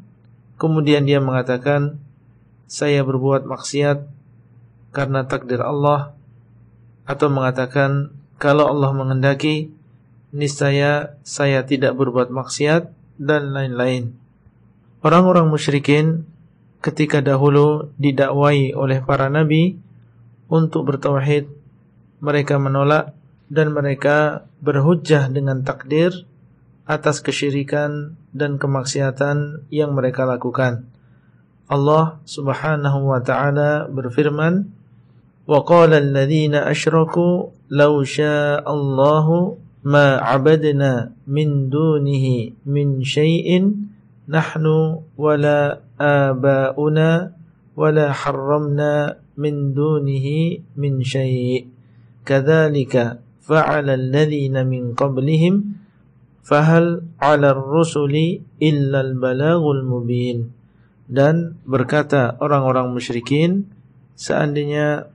[0.60, 2.04] Kemudian dia mengatakan
[2.68, 4.19] saya berbuat maksiat
[4.90, 6.14] karena takdir Allah
[7.06, 9.74] atau mengatakan kalau Allah mengendaki
[10.30, 14.14] niscaya saya tidak berbuat maksiat dan lain-lain.
[15.02, 16.28] Orang-orang musyrikin
[16.80, 19.76] ketika dahulu didakwai oleh para nabi
[20.48, 21.52] untuk bertauhid
[22.24, 23.16] mereka menolak
[23.50, 26.14] dan mereka berhujjah dengan takdir
[26.90, 30.90] atas kesyirikan dan kemaksiatan yang mereka lakukan.
[31.70, 34.74] Allah Subhanahu wa taala berfirman,
[35.50, 39.58] "Wa qala alladziina asyraku law syaa'a Allahu
[39.90, 43.90] ma 'abadna min dunihi min syai'in
[44.30, 47.34] nahnu wala aba'una
[47.74, 51.66] wala harramna min dunihi min syai'
[52.22, 55.82] kadzalika fa'ala alladziina min qablihim
[56.46, 60.54] fahal 'ala ar-rusuli illa al-balaghul mubin
[61.10, 63.66] dan berkata orang-orang musyrikin
[64.14, 65.10] seandainya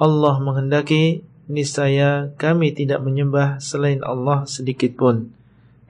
[0.00, 5.28] Allah menghendaki niscaya kami tidak menyembah selain Allah sedikit pun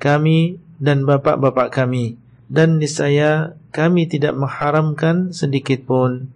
[0.03, 2.19] kami dan bapak-bapak kami
[2.51, 6.35] dan niscaya kami tidak mengharamkan sedikit pun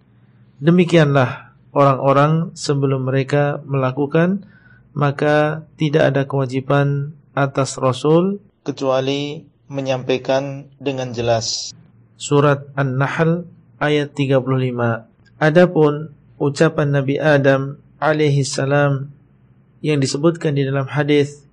[0.63, 4.47] demikianlah orang-orang sebelum mereka melakukan
[4.95, 11.75] maka tidak ada kewajiban atas Rasul kecuali menyampaikan dengan jelas.
[12.15, 13.43] Surat An-Nahl
[13.77, 14.39] ayat 35.
[15.35, 19.11] Adapun ucapan Nabi Adam alaihi salam
[19.79, 21.45] yang disebutkan di dalam hadis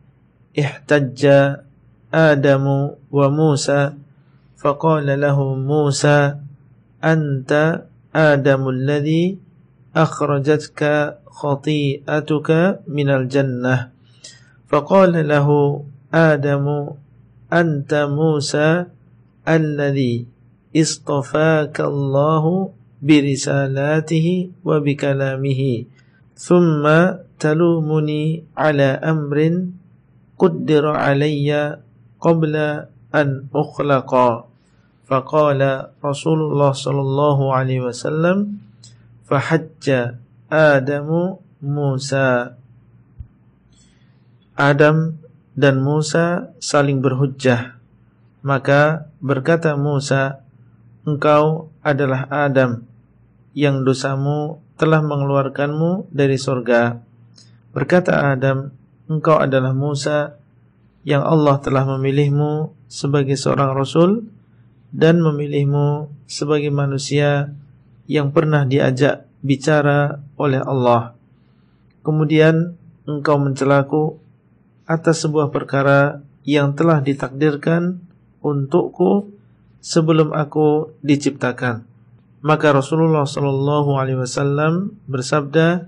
[0.57, 1.65] ihtajja
[2.13, 3.97] Adamu wa Musa
[4.61, 6.39] faqala lahu Musa
[7.01, 9.41] anta Adamu alladhi
[9.97, 13.89] akhrajatka khati'atuka minal jannah.
[14.69, 17.01] Faqala lahu Adamu
[17.49, 18.93] anta Musa
[19.49, 20.29] alladhi
[20.77, 25.91] istafaka Allahu birisalatihi wa bikalamihi
[26.39, 29.75] thumma talumuni ala amrin
[30.39, 31.83] qaddara alayya
[32.23, 34.47] qabla an ukhlaqa
[35.11, 38.63] faqala Rasulullah sallallahu alaihi wasallam
[39.27, 40.23] fahajja
[40.53, 42.57] Adamu Musa
[44.53, 45.17] Adam
[45.57, 47.77] dan Musa saling berhujjah.
[48.45, 50.45] Maka berkata Musa
[51.09, 52.85] engkau adalah Adam.
[53.53, 57.01] Yang dosamu telah mengeluarkanmu dari surga.
[57.73, 58.73] Berkata Adam,
[59.13, 60.41] Engkau adalah Musa
[61.03, 64.25] yang Allah telah memilihmu sebagai seorang Rasul
[64.95, 67.53] dan memilihmu sebagai manusia
[68.07, 71.17] yang pernah diajak bicara oleh Allah.
[72.07, 74.19] Kemudian engkau mencelaku
[74.87, 78.03] atas sebuah perkara yang telah ditakdirkan
[78.43, 79.31] untukku
[79.83, 81.92] sebelum aku diciptakan.
[82.43, 85.87] Maka Rasulullah sallallahu alaihi wasallam bersabda,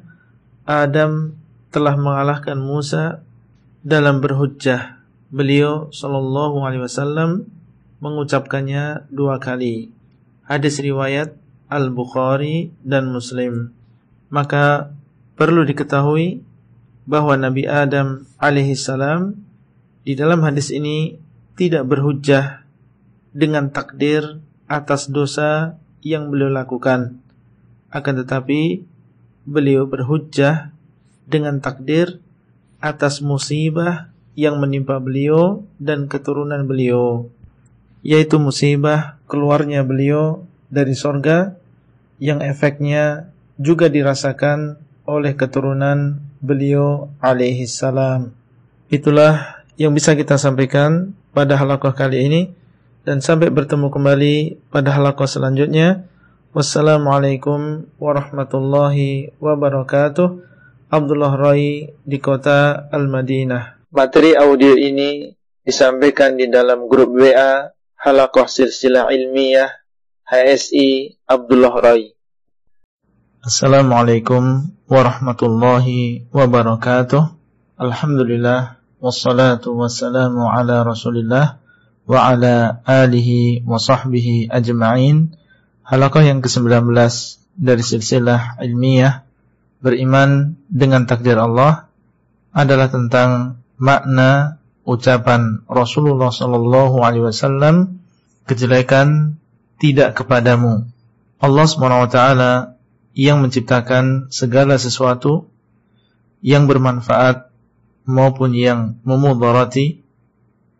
[0.62, 1.34] Adam
[1.74, 3.26] telah mengalahkan Musa
[3.82, 5.02] dalam berhujjah.
[5.34, 7.50] Beliau sallallahu alaihi wasallam
[7.98, 9.90] mengucapkannya dua kali.
[10.46, 11.34] Hadis riwayat
[11.66, 13.74] Al-Bukhari dan Muslim.
[14.30, 14.94] Maka
[15.34, 16.38] perlu diketahui
[17.04, 19.34] bahwa Nabi Adam alaihissalam
[20.06, 21.18] di dalam hadis ini
[21.58, 22.62] tidak berhujjah
[23.34, 24.38] dengan takdir
[24.70, 25.76] atas dosa
[26.06, 27.18] yang beliau lakukan.
[27.88, 28.84] Akan tetapi
[29.48, 30.70] beliau berhujjah
[31.24, 32.20] dengan takdir
[32.78, 37.32] atas musibah yang menimpa beliau dan keturunan beliau
[38.04, 41.56] yaitu musibah keluarnya beliau dari sorga
[42.20, 44.76] yang efeknya juga dirasakan
[45.08, 48.36] oleh keturunan beliau alaihi salam.
[48.92, 52.40] Itulah yang bisa kita sampaikan pada halakoh kali ini
[53.04, 54.34] dan sampai bertemu kembali
[54.72, 56.08] pada halakoh selanjutnya.
[56.56, 60.28] Wassalamualaikum warahmatullahi wabarakatuh.
[60.88, 63.92] Abdullah Rai di kota Al-Madinah.
[63.92, 65.28] Materi audio ini
[65.60, 67.68] disampaikan di dalam grup WA
[68.00, 69.68] Halakoh Silsilah Ilmiah
[70.24, 72.14] HSI Abdullah Rai.
[73.44, 77.22] Assalamualaikum warahmatullahi wabarakatuh.
[77.76, 81.63] Alhamdulillah wassalatu wassalamu ala Rasulillah
[82.04, 85.34] wa ala alihi wa sahbihi ajma'in.
[85.84, 86.88] Yang ke-19
[87.54, 89.22] dari silsilah ilmiah
[89.84, 91.92] beriman dengan takdir Allah
[92.56, 94.56] adalah tentang makna
[94.88, 98.00] ucapan Rasulullah sallallahu alaihi wasallam
[98.48, 99.36] kejelekan
[99.76, 100.88] tidak kepadamu.
[101.40, 102.52] Allah Subhanahu wa taala
[103.12, 105.52] yang menciptakan segala sesuatu
[106.40, 107.52] yang bermanfaat
[108.04, 110.00] maupun yang memudarati,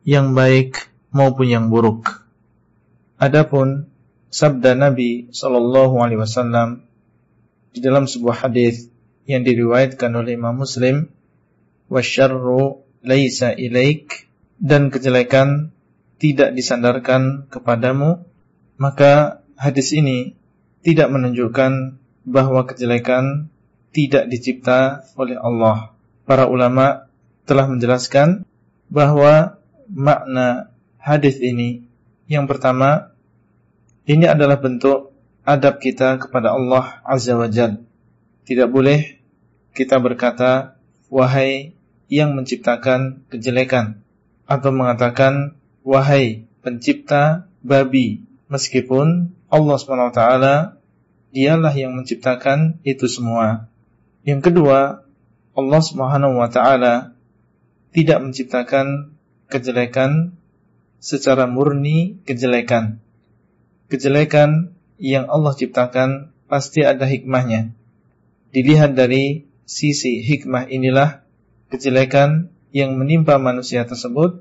[0.05, 2.27] yang baik maupun yang buruk.
[3.23, 3.87] Adapun
[4.35, 6.83] sabda Nabi sallallahu alaihi wasallam
[7.71, 8.91] di dalam sebuah hadis
[9.25, 11.09] yang diriwayatkan oleh Imam Muslim,
[11.87, 14.27] "Wasyarru laisa ilaik"
[14.59, 15.71] dan kejelekan
[16.19, 18.27] tidak disandarkan kepadamu,
[18.77, 20.35] maka hadis ini
[20.83, 21.97] tidak menunjukkan
[22.27, 23.55] bahwa kejelekan
[23.95, 25.95] tidak dicipta oleh Allah.
[26.27, 27.07] Para ulama
[27.47, 28.43] telah menjelaskan
[28.91, 30.74] bahwa makna
[31.05, 31.85] hadis ini
[32.25, 33.13] yang pertama
[34.09, 35.13] ini adalah bentuk
[35.45, 37.85] adab kita kepada Allah Azza wa Jal.
[38.49, 39.21] Tidak boleh
[39.77, 40.81] kita berkata
[41.13, 41.77] wahai
[42.09, 44.01] yang menciptakan kejelekan
[44.49, 50.21] atau mengatakan wahai pencipta babi meskipun Allah SWT
[51.37, 53.69] dialah yang menciptakan itu semua.
[54.25, 55.05] Yang kedua,
[55.53, 55.81] Allah
[56.49, 56.95] taala
[57.93, 59.17] tidak menciptakan
[59.53, 60.41] kejelekan
[61.05, 63.05] secara murni kejelekan.
[63.93, 67.77] Kejelekan yang Allah ciptakan pasti ada hikmahnya.
[68.57, 71.21] Dilihat dari sisi hikmah inilah
[71.69, 74.41] kejelekan yang menimpa manusia tersebut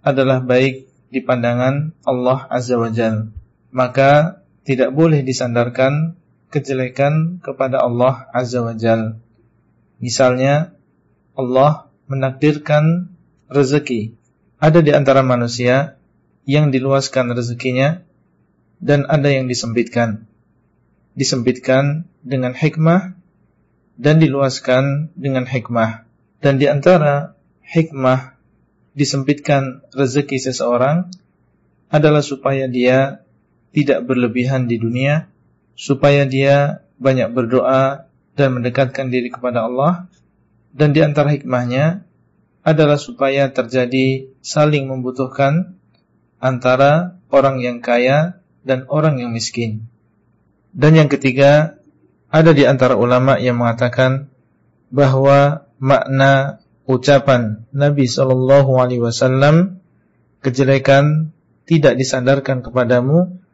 [0.00, 3.28] adalah baik di pandangan Allah Azza wa Jalla.
[3.68, 6.16] Maka tidak boleh disandarkan
[6.48, 9.20] kejelekan kepada Allah Azza wa Jal.
[10.00, 10.72] Misalnya,
[11.36, 13.12] Allah menakdirkan
[13.52, 14.16] rezeki.
[14.56, 16.00] Ada di antara manusia
[16.48, 18.00] yang diluaskan rezekinya
[18.80, 20.24] dan ada yang disempitkan.
[21.16, 23.16] Disempitkan dengan hikmah
[23.96, 26.04] dan diluaskan dengan hikmah.
[26.40, 28.36] Dan di antara hikmah
[28.96, 31.12] disempitkan rezeki seseorang
[31.92, 33.26] adalah supaya dia
[33.76, 35.28] tidak berlebihan di dunia
[35.76, 40.08] supaya dia banyak berdoa dan mendekatkan diri kepada Allah
[40.72, 42.05] dan di antara hikmahnya
[42.66, 45.78] adalah supaya terjadi saling membutuhkan
[46.42, 49.86] antara orang yang kaya dan orang yang miskin.
[50.74, 51.78] Dan yang ketiga,
[52.26, 54.26] ada di antara ulama yang mengatakan
[54.90, 56.58] bahwa makna
[56.90, 59.78] ucapan Nabi sallallahu alaihi wasallam
[60.42, 61.30] kejelekan
[61.70, 63.46] tidak disandarkan kepadamu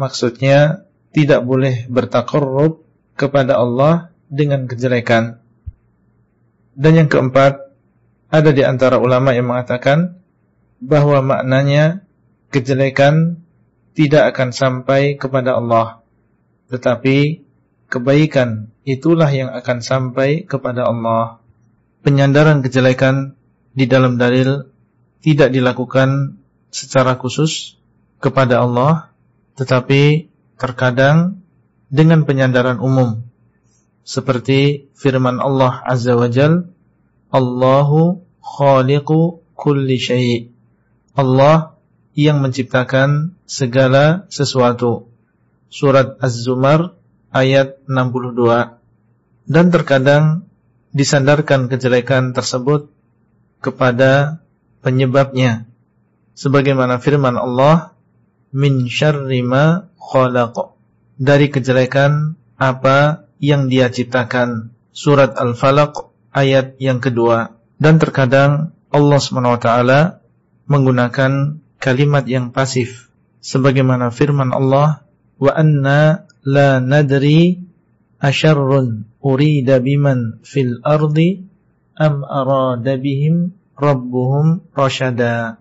[0.00, 2.86] Maksudnya tidak boleh bertakarrub
[3.18, 5.42] kepada Allah dengan kejelekan.
[6.78, 7.69] Dan yang keempat,
[8.30, 10.22] ada di antara ulama yang mengatakan
[10.78, 12.06] bahwa maknanya
[12.54, 13.42] kejelekan
[13.92, 16.00] tidak akan sampai kepada Allah.
[16.70, 17.42] Tetapi
[17.90, 21.42] kebaikan itulah yang akan sampai kepada Allah.
[22.00, 23.36] Penyandaran kejelekan
[23.74, 24.70] di dalam dalil
[25.20, 26.40] tidak dilakukan
[26.72, 27.76] secara khusus
[28.22, 29.12] kepada Allah
[29.58, 31.42] tetapi terkadang
[31.90, 33.26] dengan penyandaran umum
[34.06, 36.72] seperti firman Allah Azza wa Jal
[37.30, 40.50] Allahu khaliqu kulli syai'
[41.14, 41.78] Allah
[42.18, 45.10] yang menciptakan segala sesuatu.
[45.70, 46.98] Surat Az-Zumar
[47.30, 50.50] ayat 62 Dan terkadang
[50.90, 52.90] disandarkan kejelekan tersebut
[53.62, 54.42] kepada
[54.82, 55.70] penyebabnya.
[56.34, 57.94] Sebagaimana firman Allah
[58.50, 60.74] min syarri ma khalaq.
[61.20, 64.74] Dari kejelekan apa yang dia ciptakan.
[64.90, 67.58] Surat al-falaq ayat yang kedua.
[67.80, 69.68] Dan terkadang Allah SWT
[70.68, 71.32] menggunakan
[71.80, 73.08] kalimat yang pasif.
[73.40, 75.02] Sebagaimana firman Allah
[75.40, 77.64] wa anna la nadri
[78.20, 81.40] asyarrun urida biman fil ardi
[81.96, 85.56] am arada bihim rabbuhum rasyada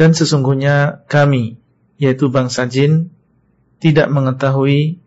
[0.00, 1.60] dan sesungguhnya kami
[2.00, 3.12] yaitu bangsa jin
[3.76, 5.00] tidak mengetahui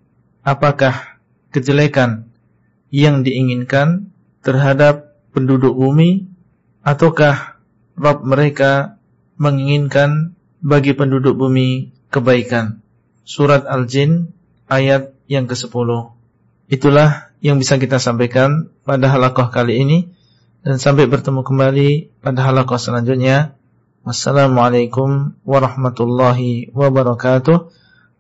[0.46, 1.18] apakah
[1.50, 2.30] kejelekan
[2.94, 4.11] yang diinginkan
[4.42, 6.30] terhadap penduduk bumi
[6.82, 7.62] ataukah
[7.98, 8.98] Rabb mereka
[9.38, 12.82] menginginkan bagi penduduk bumi kebaikan.
[13.26, 14.34] Surat Al-Jin
[14.70, 15.90] ayat yang ke-10.
[16.72, 20.00] Itulah yang bisa kita sampaikan pada halakoh kali ini.
[20.62, 21.90] dan sampai bertemu kembali
[22.22, 23.58] pada halaqah selanjutnya.
[24.06, 27.58] Wassalamualaikum warahmatullahi wabarakatuh.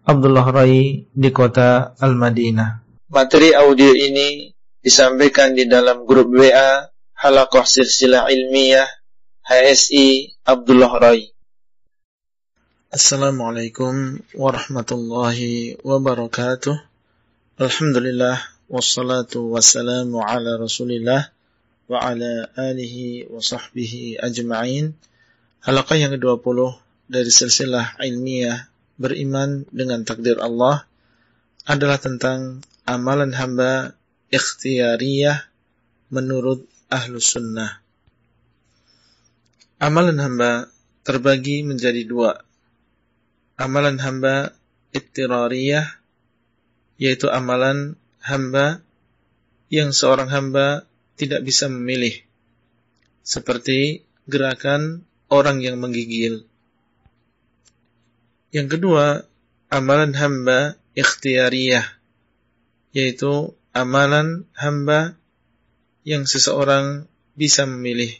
[0.10, 2.82] Abdullah Rai di kota Al-Madinah.
[3.14, 4.51] Materi audio ini
[4.82, 6.90] disampaikan di dalam grup WA
[7.22, 8.90] Halaqah Silsilah Ilmiah
[9.46, 11.30] HSI Abdullah Rai.
[12.90, 16.76] Assalamualaikum warahmatullahi wabarakatuh.
[17.62, 21.30] Alhamdulillah wassalatu wassalamu ala Rasulillah
[21.86, 24.98] wa ala alihi wa sahbihi ajma'in.
[25.62, 26.58] Halaqah yang ke-20
[27.06, 28.66] dari silsilah ilmiah
[28.98, 30.90] beriman dengan takdir Allah
[31.70, 33.94] adalah tentang amalan hamba
[34.32, 35.52] ikhtiyariyah
[36.08, 37.84] menurut ahlu sunnah.
[39.76, 40.72] Amalan hamba
[41.04, 42.40] terbagi menjadi dua.
[43.60, 44.56] Amalan hamba
[44.96, 45.84] ittirariyah,
[46.96, 48.80] yaitu amalan hamba
[49.68, 50.88] yang seorang hamba
[51.20, 52.16] tidak bisa memilih.
[53.22, 56.48] Seperti gerakan orang yang menggigil.
[58.52, 59.28] Yang kedua,
[59.72, 61.88] amalan hamba ikhtiyariyah,
[62.92, 65.16] yaitu amalan hamba
[66.04, 68.12] yang seseorang bisa memilih.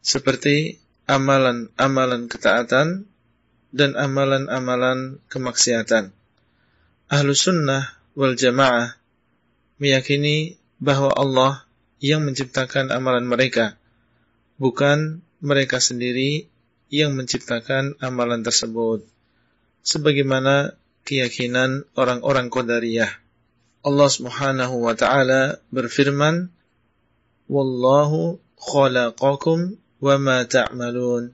[0.00, 3.06] Seperti amalan-amalan ketaatan
[3.74, 6.14] dan amalan-amalan kemaksiatan.
[7.06, 7.86] Ahlu sunnah
[8.18, 8.96] wal jamaah
[9.78, 11.66] meyakini bahwa Allah
[12.00, 13.76] yang menciptakan amalan mereka,
[14.56, 16.48] bukan mereka sendiri
[16.88, 19.04] yang menciptakan amalan tersebut.
[19.86, 20.74] Sebagaimana
[21.06, 23.25] keyakinan orang-orang Qadariyah.
[23.86, 26.50] Allah Subhanahu wa taala berfirman,
[27.46, 31.30] "Wallahu khalaqakum wa ma ta'malun."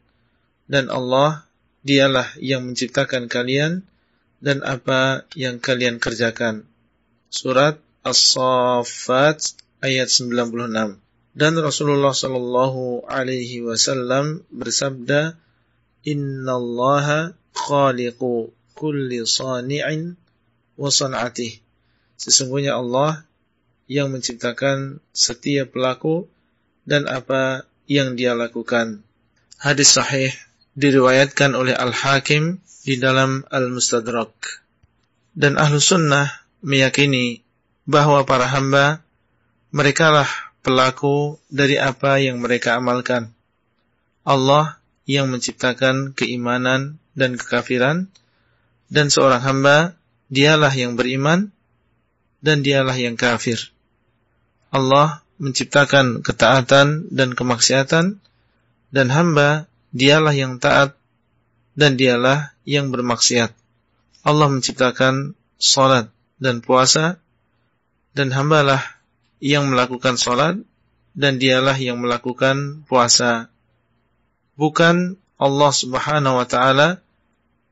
[0.68, 1.48] Dan Allah
[1.80, 3.88] dialah yang menciptakan kalian
[4.44, 6.68] dan apa yang kalian kerjakan.
[7.32, 11.00] Surat As-Saffat ayat 96.
[11.32, 15.40] Dan Rasulullah sallallahu alaihi wasallam bersabda,
[16.04, 20.20] "Innallaha khaliqu kulli sani'in
[20.76, 21.61] wa san'atih."
[22.22, 23.26] Sesungguhnya Allah
[23.90, 26.30] yang menciptakan setiap pelaku
[26.86, 29.02] dan apa yang dia lakukan.
[29.58, 30.30] Hadis sahih
[30.78, 34.62] diriwayatkan oleh Al-Hakim di dalam Al-Mustadrak.
[35.34, 36.30] Dan Ahlu Sunnah
[36.62, 37.42] meyakini
[37.90, 39.02] bahwa para hamba
[39.74, 40.30] mereka lah
[40.62, 43.34] pelaku dari apa yang mereka amalkan.
[44.22, 44.78] Allah
[45.10, 48.06] yang menciptakan keimanan dan kekafiran,
[48.92, 49.98] dan seorang hamba,
[50.30, 51.50] dialah yang beriman,
[52.42, 53.70] dan dialah yang kafir.
[54.74, 58.18] Allah menciptakan ketaatan dan kemaksiatan,
[58.92, 60.98] dan hamba, dialah yang taat,
[61.78, 63.54] dan dialah yang bermaksiat.
[64.22, 67.22] Allah menciptakan salat dan puasa,
[68.12, 68.82] dan hambalah
[69.42, 70.60] yang melakukan sholat
[71.12, 73.52] dan dialah yang melakukan puasa.
[74.56, 77.02] Bukan Allah subhanahu wa ta'ala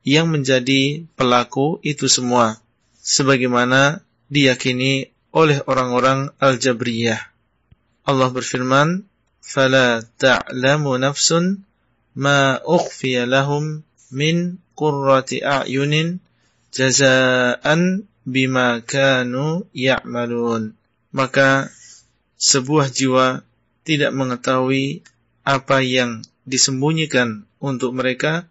[0.03, 2.59] yang menjadi pelaku itu semua.
[3.01, 7.21] Sebagaimana diyakini oleh orang-orang Al-Jabriyah.
[8.07, 9.05] Allah berfirman,
[9.43, 11.29] فَلَا تَعْلَمُ نَفْسٌ
[12.17, 13.83] مَا أُخْفِيَ لَهُمْ
[14.15, 14.37] مِنْ
[14.79, 15.95] قُرَّةِ أَعْيُنٍ
[16.71, 17.65] جَزَاءً
[18.27, 20.63] بِمَا كَانُوا يَعْمَلُونَ
[21.11, 21.75] Maka
[22.39, 23.43] sebuah jiwa
[23.83, 25.03] tidak mengetahui
[25.43, 28.47] apa yang disembunyikan untuk mereka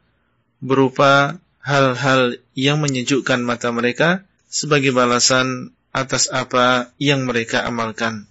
[0.60, 8.26] berupa hal-hal yang menyejukkan mata mereka sebagai balasan atas apa yang mereka amalkan.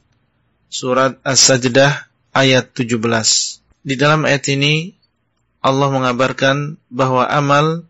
[0.69, 2.99] Surat As-Sajdah ayat 17.
[3.87, 4.93] Di dalam ayat ini
[5.65, 7.87] Allah mengabarkan bahwa amal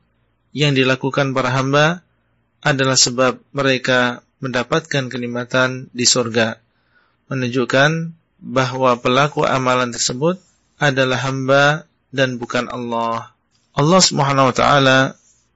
[0.54, 2.06] yang dilakukan para hamba
[2.64, 6.60] adalah sebab mereka mendapatkan kenikmatan di surga.
[7.28, 10.38] Menunjukkan bahwa pelaku amalan tersebut
[10.78, 11.84] adalah hamba
[12.14, 13.34] dan bukan Allah.
[13.74, 14.98] Allah Subhanahu wa taala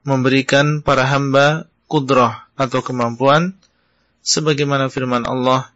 [0.03, 3.55] memberikan para hamba kudrah atau kemampuan
[4.23, 5.69] sebagaimana firman Allah,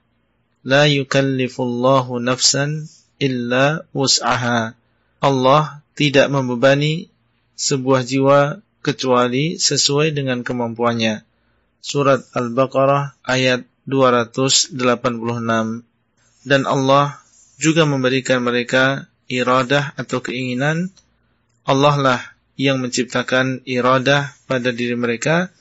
[0.63, 2.88] "La yukallifullahu nafsan
[3.19, 4.73] illa wus'aha."
[5.17, 7.09] Allah tidak membebani
[7.57, 11.25] sebuah jiwa kecuali sesuai dengan kemampuannya.
[11.81, 14.77] Surat Al-Baqarah ayat 286
[16.47, 17.19] dan Allah
[17.57, 20.93] juga memberikan mereka iradah atau keinginan.
[21.67, 22.21] Allah lah
[22.55, 25.51] yang menciptakan iradah pada diri mereka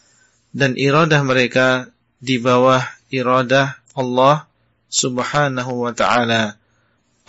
[0.56, 2.80] dan iradah mereka di bawah
[3.12, 4.48] iradah Allah
[4.88, 6.56] Subhanahu wa taala.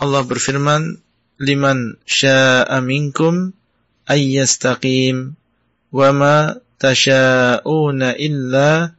[0.00, 0.96] Allah berfirman,
[1.36, 3.52] "Liman syaa'a minkum
[4.08, 5.36] ayyastaqim
[5.92, 8.96] wa ma tasha'una illa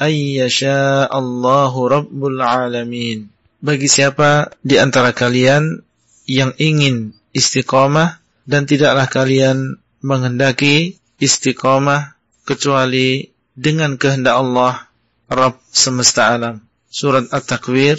[0.00, 3.28] ayyasha Allahu rabbul alamin.
[3.56, 5.80] bagi siapa di antara kalian
[6.28, 12.14] yang ingin istiqomah dan tidaklah kalian menghendaki istiqomah
[12.46, 14.86] kecuali dengan kehendak Allah
[15.32, 16.62] Rabb semesta alam.
[16.92, 17.98] Surat At-Takwir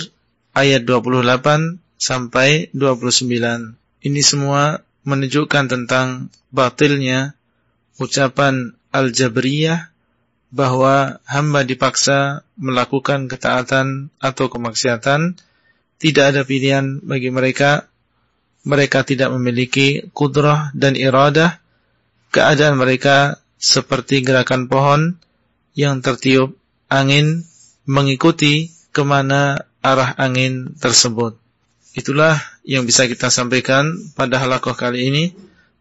[0.54, 3.76] ayat 28 sampai 29.
[4.06, 7.34] Ini semua menunjukkan tentang batilnya
[7.98, 9.92] ucapan Al-Jabriyah
[10.54, 15.36] bahwa hamba dipaksa melakukan ketaatan atau kemaksiatan,
[16.00, 17.90] tidak ada pilihan bagi mereka.
[18.64, 21.60] Mereka tidak memiliki kudrah dan iradah.
[22.32, 25.18] Keadaan mereka seperti gerakan pohon
[25.78, 26.58] yang tertiup
[26.90, 27.46] angin
[27.86, 31.38] mengikuti ke mana arah angin tersebut.
[31.94, 35.24] Itulah yang bisa kita sampaikan pada halakoh kali ini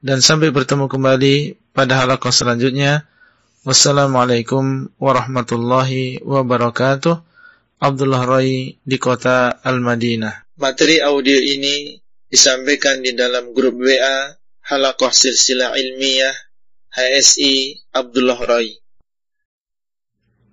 [0.05, 1.35] dan sampai bertemu kembali
[1.73, 3.09] pada halakoh selanjutnya.
[3.66, 7.24] Wassalamualaikum warahmatullahi wabarakatuh.
[7.77, 10.56] Abdullah Rai di kota Al-Madinah.
[10.56, 11.98] Materi audio ini
[12.31, 14.32] disampaikan di dalam grup WA
[14.64, 16.32] Halakoh Silsilah Ilmiah
[16.94, 18.85] HSI Abdullah Rai.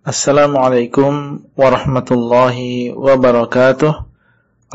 [0.04, 4.04] Assalamualaikum warahmatullahi wabarakatuh.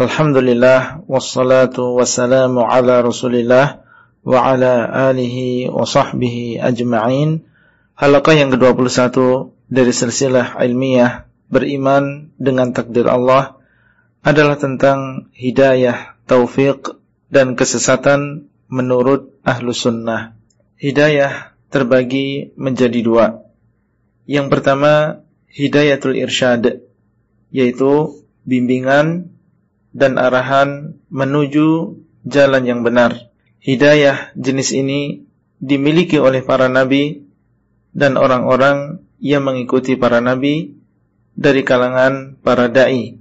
[0.00, 3.84] Alhamdulillah wassalatu wassalamu ala Rasulillah
[4.24, 7.44] wa ala alihi wa sahbihi ajma'in.
[7.92, 13.60] Halaqah yang ke-21 dari silsilah ilmiah beriman dengan takdir Allah
[14.24, 16.96] adalah tentang hidayah, taufik
[17.28, 20.32] dan kesesatan menurut ahlu sunnah.
[20.80, 23.47] Hidayah terbagi menjadi dua
[24.28, 26.84] yang pertama, hidayatul irsyad,
[27.48, 29.32] yaitu bimbingan
[29.96, 31.96] dan arahan menuju
[32.28, 33.32] jalan yang benar.
[33.64, 35.24] Hidayah jenis ini
[35.58, 37.24] dimiliki oleh para nabi
[37.96, 40.76] dan orang-orang yang mengikuti para nabi
[41.34, 43.18] dari kalangan para dai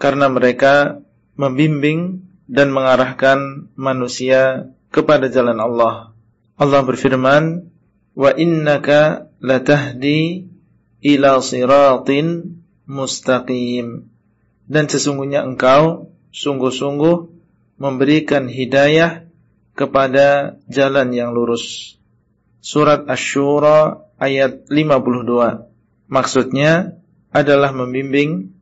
[0.00, 1.04] karena mereka
[1.36, 6.10] membimbing dan mengarahkan manusia kepada jalan Allah.
[6.58, 7.70] Allah berfirman,
[8.18, 10.46] "Wa innaka latahdi
[11.00, 14.06] ila siratin mustaqim
[14.70, 17.16] dan sesungguhnya engkau sungguh-sungguh
[17.80, 19.26] memberikan hidayah
[19.74, 21.96] kepada jalan yang lurus.
[22.60, 25.64] Surat Asy-Syura ayat 52.
[26.12, 27.00] Maksudnya
[27.32, 28.52] adalah membimbing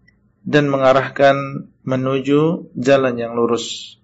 [0.47, 3.99] dan mengarahkan menuju jalan yang lurus.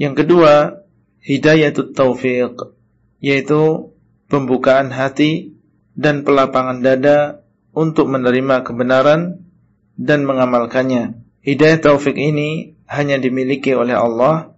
[0.00, 0.80] Yang kedua,
[1.20, 2.72] hidayatut taufiq,
[3.20, 3.92] yaitu
[4.30, 5.58] pembukaan hati
[5.98, 7.42] dan pelapangan dada
[7.74, 9.42] untuk menerima kebenaran
[9.98, 11.18] dan mengamalkannya.
[11.44, 14.54] Hidayah taufik ini hanya dimiliki oleh Allah,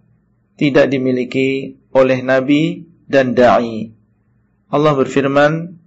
[0.55, 3.91] tidak dimiliki oleh nabi dan dai.
[4.73, 5.77] Allah berfirman,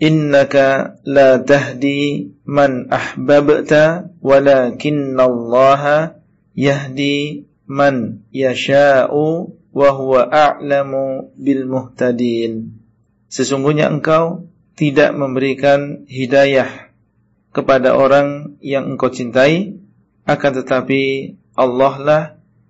[0.00, 6.20] "Innaka la tahdi man ahbabta, walakinallaha
[6.52, 12.73] yahdi man yasha'u wa huwa a'lamu bil muhtadin."
[13.34, 14.46] Sesungguhnya engkau
[14.78, 16.94] tidak memberikan hidayah
[17.50, 19.74] kepada orang yang engkau cintai,
[20.22, 22.22] akan tetapi Allah lah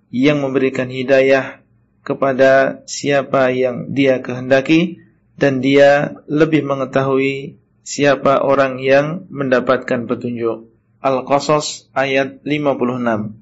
[0.09, 1.61] yang memberikan hidayah
[2.01, 5.05] kepada siapa yang dia kehendaki
[5.37, 10.73] dan dia lebih mengetahui siapa orang yang mendapatkan petunjuk.
[11.05, 13.37] Al-Qasas ayat 56.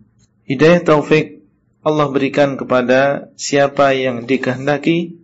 [0.51, 1.47] Hidayah taufik
[1.87, 5.23] Allah berikan kepada siapa yang dikehendaki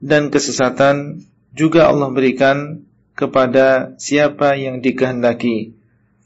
[0.00, 5.78] dan kesesatan juga Allah berikan kepada siapa yang dikehendaki.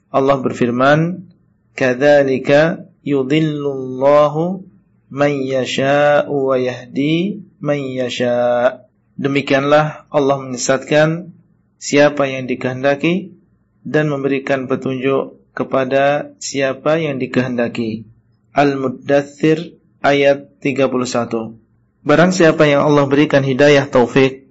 [0.09, 1.29] Allah berfirman,
[1.77, 4.65] "Kadzalika yudhillullahu
[5.13, 8.89] man yasha'u wa yahdi man yasha'."
[9.21, 11.37] Demikianlah Allah menyesatkan
[11.77, 13.37] siapa yang dikehendaki
[13.85, 18.09] dan memberikan petunjuk kepada siapa yang dikehendaki.
[18.55, 21.59] Al-Muddathir ayat 31.
[22.07, 24.48] Barang siapa yang Allah berikan hidayah taufik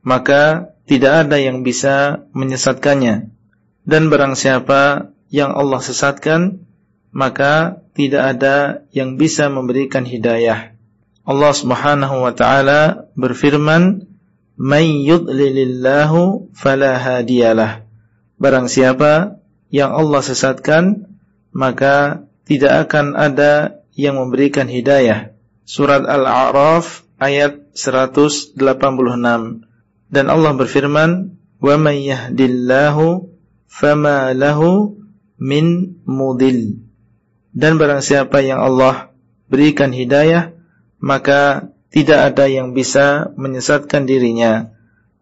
[0.00, 3.30] maka tidak ada yang bisa menyesatkannya.
[3.86, 6.66] Dan barang siapa yang Allah sesatkan,
[7.14, 10.74] maka tidak ada yang bisa memberikan hidayah.
[11.22, 14.10] Allah Subhanahu wa taala berfirman,
[14.58, 17.86] "May yudlilillahu fala hadiyalah."
[18.40, 19.38] Barang siapa
[19.70, 21.06] yang Allah sesatkan,
[21.54, 25.30] maka tidak akan ada yang memberikan hidayah.
[25.62, 29.69] Surat Al-A'raf ayat 186.
[30.10, 33.30] Dan Allah berfirman, "Wa may yahdillahu
[33.70, 34.98] fama lahu
[35.38, 36.82] min mudil."
[37.54, 39.14] Dan barang siapa yang Allah
[39.50, 40.54] berikan hidayah,
[41.02, 44.70] maka tidak ada yang bisa menyesatkan dirinya.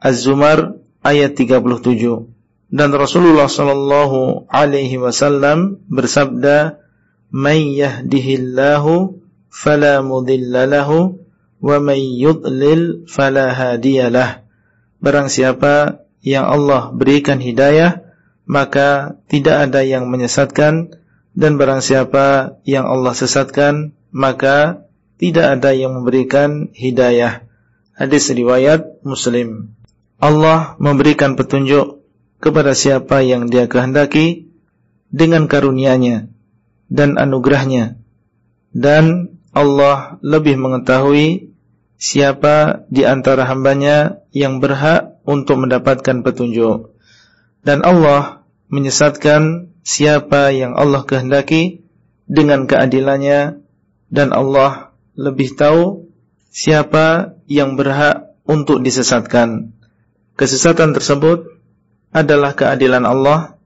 [0.01, 2.29] Az-Zumar ayat 37.
[2.69, 6.85] Dan Rasulullah sallallahu alaihi wasallam bersabda,
[7.33, 11.25] may yahdihillahu fala mudilla lahu
[11.65, 14.48] wa may yudlil fala hadiyalah.
[14.99, 18.03] Barang siapa yang Allah berikan hidayah,
[18.45, 20.99] maka tidak ada yang menyesatkan
[21.39, 24.89] dan barang siapa yang Allah sesatkan, maka
[25.19, 27.47] tidak ada yang memberikan hidayah.
[27.95, 29.75] Hadis riwayat Muslim.
[30.19, 32.03] Allah memberikan petunjuk
[32.43, 34.51] kepada siapa yang Dia kehendaki
[35.11, 36.31] dengan karunia-Nya
[36.91, 37.99] dan anugerahnya
[38.73, 41.48] dan Allah lebih mengetahui
[41.99, 46.95] siapa di antara hambanya yang berhak untuk mendapatkan petunjuk?
[47.67, 51.85] Dan Allah menyesatkan siapa yang Allah kehendaki
[52.25, 53.61] dengan keadilannya.
[54.09, 56.09] Dan Allah lebih tahu
[56.49, 59.77] siapa yang berhak untuk disesatkan.
[60.39, 61.45] Kesesatan tersebut
[62.09, 63.61] adalah keadilan Allah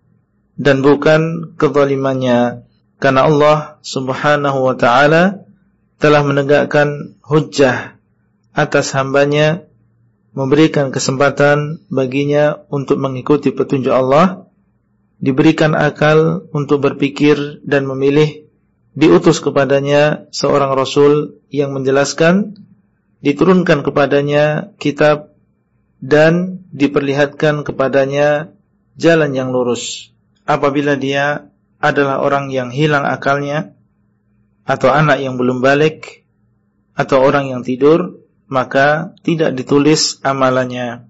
[0.59, 2.67] dan bukan kezalimannya.
[2.99, 5.47] Karena Allah Subhanahu wa taala
[6.03, 8.02] telah menegakkan hujjah
[8.53, 9.65] atas hambanya
[10.33, 14.49] memberikan kesempatan baginya untuk mengikuti petunjuk Allah
[15.21, 18.49] diberikan akal untuk berpikir dan memilih
[18.93, 22.57] diutus kepadanya seorang rasul yang menjelaskan
[23.23, 25.33] diturunkan kepadanya kitab
[26.03, 28.51] dan diperlihatkan kepadanya
[28.99, 30.11] jalan yang lurus.
[30.43, 31.47] Apabila dia
[31.79, 33.79] adalah orang yang hilang akalnya
[34.67, 36.27] atau anak yang belum balik
[36.99, 38.22] atau orang yang tidur
[38.53, 41.09] maka tidak ditulis amalannya.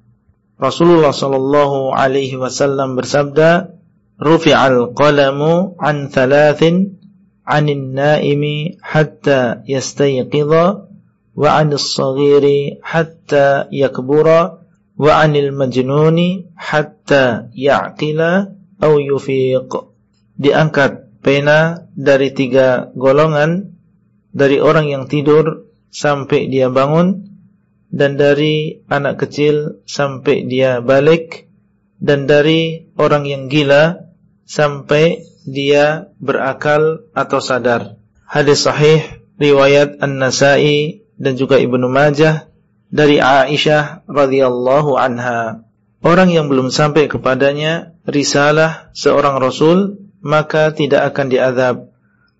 [0.62, 3.74] Rasulullah sallallahu alaihi wasallam bersabda,
[4.22, 7.02] "Rufi'al qalamu an thalathin
[7.42, 10.64] 'anil naimi hatta yastayqidha
[11.34, 14.62] wa 'anil saghiri hatta yakbura
[14.94, 19.90] wa 'anil majnuni hatta ya'qila aw yufiq."
[20.38, 23.78] diangkat pena dari tiga golongan
[24.32, 27.31] dari orang yang tidur sampai dia bangun
[27.92, 31.46] dan dari anak kecil sampai dia balik
[32.00, 34.10] dan dari orang yang gila
[34.48, 38.00] sampai dia berakal atau sadar.
[38.24, 42.48] Hadis sahih riwayat An-Nasa'i dan juga Ibnu Majah
[42.88, 45.68] dari Aisyah radhiyallahu anha.
[46.02, 51.76] Orang yang belum sampai kepadanya risalah seorang rasul maka tidak akan diazab.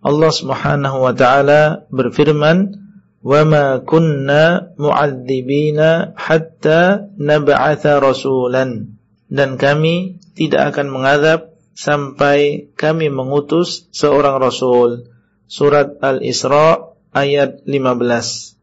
[0.03, 2.82] Allah Subhanahu wa taala berfirman,
[3.23, 8.99] "Wa ma kunna mu'adzibina hatta nab'atha rasulan."
[9.33, 15.09] Dan kami tidak akan mengazab sampai kami mengutus seorang rasul.
[15.49, 18.57] Surat Al-Isra ayat 15.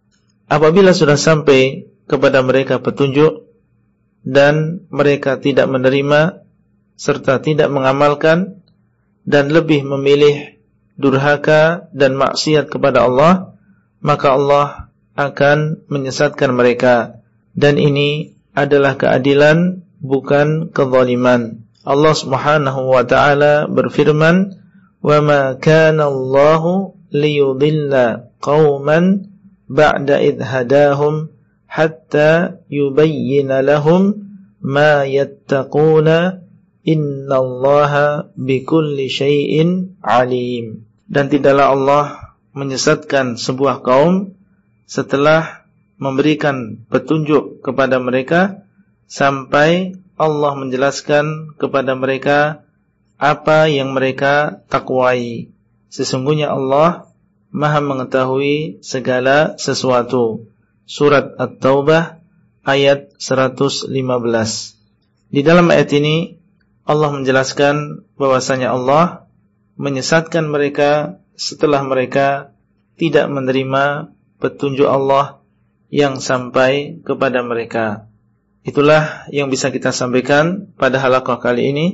[0.50, 3.46] Apabila sudah sampai kepada mereka petunjuk
[4.26, 6.42] dan mereka tidak menerima
[7.00, 8.60] serta tidak mengamalkan
[9.24, 10.58] dan lebih memilih
[11.00, 13.56] durhaka dan maksiat kepada Allah,
[14.00, 14.68] maka Allah
[15.20, 17.20] akan menyesatkan mereka.
[17.56, 21.68] Dan ini adalah keadilan bukan kezaliman.
[21.84, 24.56] Allah Subhanahu wa taala berfirman,
[25.04, 29.28] "Wa ma kana Allah liyudilla qauman
[29.68, 31.34] ba'da idh hadahum
[31.68, 34.32] hatta yubayyana lahum
[34.64, 36.48] ma yattaquna
[36.90, 40.90] Innallaha bikulli syai'in alim.
[41.06, 42.06] Dan tidaklah Allah
[42.54, 44.34] menyesatkan sebuah kaum
[44.90, 45.66] setelah
[46.00, 48.66] memberikan petunjuk kepada mereka
[49.06, 52.68] sampai Allah menjelaskan kepada mereka
[53.20, 55.52] apa yang mereka takwai.
[55.92, 57.10] Sesungguhnya Allah
[57.50, 60.46] Maha mengetahui segala sesuatu.
[60.86, 62.22] Surat At-Taubah
[62.62, 63.90] ayat 115.
[65.30, 66.38] Di dalam ayat ini
[66.86, 69.30] Allah menjelaskan bahwasanya Allah
[69.78, 72.52] menyesatkan mereka setelah mereka
[73.00, 74.12] tidak menerima
[74.44, 75.40] petunjuk Allah
[75.88, 78.12] yang sampai kepada mereka.
[78.68, 81.88] Itulah yang bisa kita sampaikan pada halaqah kali ini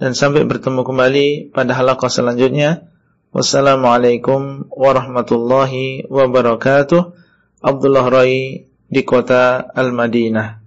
[0.00, 2.88] dan sampai bertemu kembali pada halaqah selanjutnya.
[3.28, 7.12] Wassalamualaikum warahmatullahi wabarakatuh.
[7.60, 10.64] Abdullah Rai di kota Al-Madinah.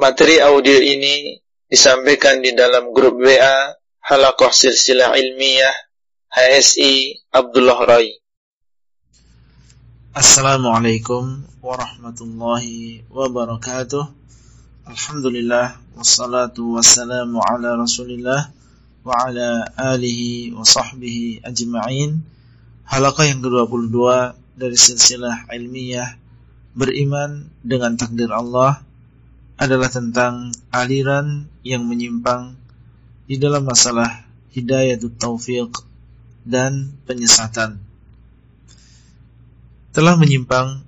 [0.00, 1.36] Materi audio ini
[1.68, 5.93] disampaikan di dalam grup WA Halakoh Silsilah Ilmiah
[6.34, 8.10] HSI Abdullah Rai.
[10.10, 14.02] Assalamualaikum warahmatullahi wabarakatuh.
[14.82, 18.50] Alhamdulillah wassalatu wassalamu ala Rasulillah
[19.06, 22.26] wa ala alihi wa sahbihi ajma'in.
[22.82, 23.94] Halaqah yang ke-22
[24.58, 26.18] dari silsilah ilmiah
[26.74, 28.82] beriman dengan takdir Allah
[29.54, 32.58] adalah tentang aliran yang menyimpang
[33.30, 35.93] di dalam masalah hidayah taufiq
[36.44, 37.80] dan penyesatan.
[39.96, 40.84] Telah menyimpang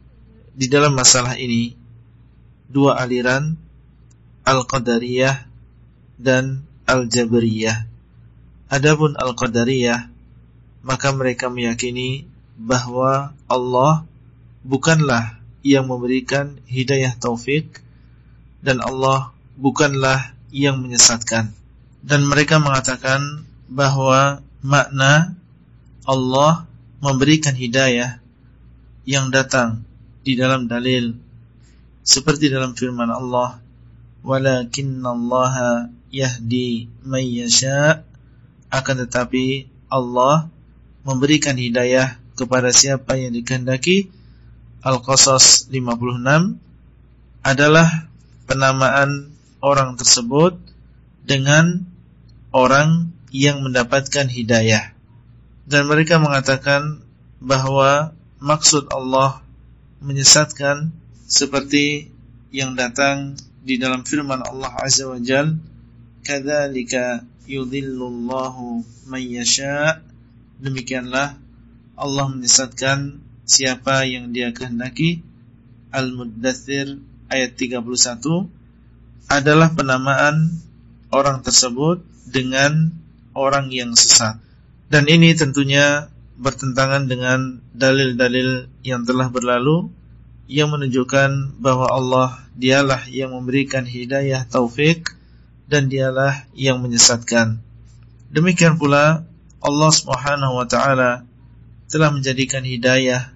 [0.57, 1.77] di dalam masalah ini
[2.69, 3.57] dua aliran
[4.47, 5.49] Al-Qadariyah
[6.20, 7.89] dan Al-Jabriyah.
[8.70, 10.12] Adapun Al-Qadariyah
[10.87, 14.07] maka mereka meyakini bahwa Allah
[14.62, 17.83] bukanlah yang memberikan hidayah taufik
[18.62, 21.51] dan Allah bukanlah yang menyesatkan.
[22.07, 25.35] Dan mereka mengatakan bahwa makna
[26.07, 26.70] Allah
[27.03, 28.23] memberikan hidayah
[29.03, 29.83] yang datang
[30.23, 31.19] di dalam dalil
[32.07, 33.59] seperti dalam firman Allah
[34.23, 38.07] walakinallaha yahdi man yasha.
[38.66, 40.51] Akan tetapi Allah
[41.07, 44.11] memberikan hidayah kepada siapa yang dikehendaki.
[44.83, 46.59] Al-Qasas 56
[47.43, 47.89] adalah
[48.47, 50.59] penamaan orang tersebut
[51.27, 51.87] dengan
[52.55, 54.95] orang yang mendapatkan hidayah
[55.66, 57.02] dan mereka mengatakan
[57.43, 59.43] bahwa maksud Allah
[59.98, 60.94] menyesatkan
[61.26, 62.14] seperti
[62.55, 63.34] yang datang
[63.66, 65.59] di dalam firman Allah Azza wa Jal
[66.22, 70.06] kadzalika yudhillullahu man yasha.
[70.62, 71.34] Demikianlah
[71.98, 75.26] Allah menyesatkan siapa yang dia kehendaki.
[75.90, 77.82] Al-Muddathir ayat 31
[79.26, 80.62] adalah penamaan
[81.10, 82.94] orang tersebut dengan
[83.34, 84.45] orang yang sesat
[84.86, 89.90] dan ini tentunya bertentangan dengan dalil-dalil yang telah berlalu
[90.46, 95.10] yang menunjukkan bahwa Allah dialah yang memberikan hidayah taufik
[95.66, 97.58] dan dialah yang menyesatkan.
[98.30, 99.26] Demikian pula
[99.58, 101.26] Allah Subhanahu wa taala
[101.90, 103.34] telah menjadikan hidayah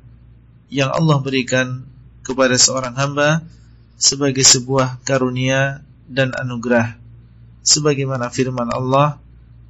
[0.70, 1.82] yang Allah berikan
[2.22, 3.42] kepada seorang hamba
[3.98, 6.94] sebagai sebuah karunia dan anugerah.
[7.66, 9.18] Sebagaimana firman Allah,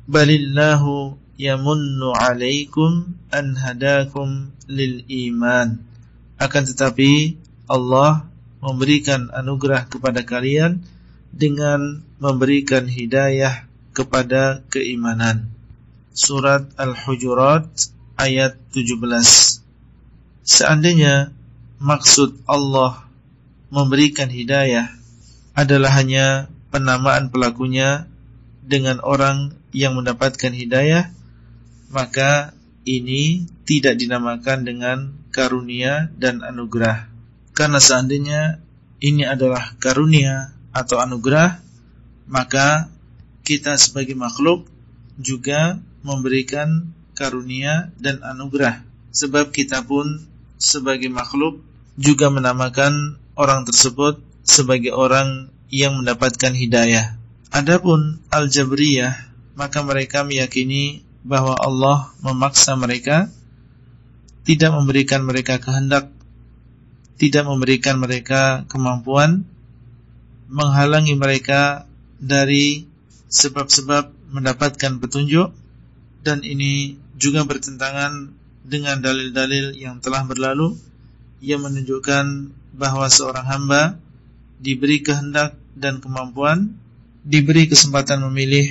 [0.04, 5.80] "Balillahu yamunnu 'alaikum an hadakum lil iman."
[6.36, 8.28] Akan tetapi Allah
[8.60, 10.84] memberikan anugerah kepada kalian
[11.32, 13.64] dengan memberikan hidayah
[13.96, 15.48] kepada keimanan.
[16.12, 17.64] Surat Al-Hujurat
[18.20, 19.64] ayat 17.
[20.44, 21.32] Seandainya
[21.80, 23.08] maksud Allah
[23.72, 24.92] memberikan hidayah
[25.56, 28.10] adalah hanya penamaan pelakunya
[28.66, 31.10] dengan orang yang mendapatkan hidayah,
[31.90, 32.54] maka
[32.86, 34.98] ini tidak dinamakan dengan
[35.34, 37.10] karunia dan anugerah.
[37.52, 38.62] Karena seandainya
[39.02, 41.60] ini adalah karunia atau anugerah,
[42.30, 42.88] maka
[43.42, 44.70] kita sebagai makhluk
[45.18, 48.80] juga memberikan karunia dan anugerah.
[49.10, 50.24] Sebab kita pun
[50.56, 51.60] sebagai makhluk
[51.98, 57.18] juga menamakan orang tersebut sebagai orang yang mendapatkan hidayah.
[57.50, 59.14] Adapun Al-Jabriyah,
[59.58, 63.28] maka mereka meyakini bahwa Allah memaksa mereka
[64.44, 66.08] tidak memberikan mereka kehendak
[67.20, 69.44] tidak memberikan mereka kemampuan
[70.48, 71.84] menghalangi mereka
[72.18, 72.88] dari
[73.30, 75.54] sebab-sebab mendapatkan petunjuk
[76.20, 78.32] dan ini juga bertentangan
[78.66, 80.76] dengan dalil-dalil yang telah berlalu.
[81.40, 82.24] Yang menunjukkan
[82.76, 83.96] bahwa seorang hamba
[84.60, 86.76] diberi kehendak dan kemampuan
[87.24, 88.68] diberi kesempatan memilih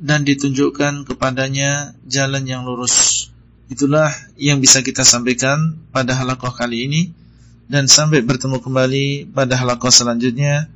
[0.00, 3.28] dan ditunjukkan kepadanya jalan yang lurus.
[3.68, 4.10] Itulah
[4.40, 7.02] yang bisa kita sampaikan pada halakoh kali ini
[7.70, 10.66] dan sampai bertemu kembali pada halakoh selanjutnya.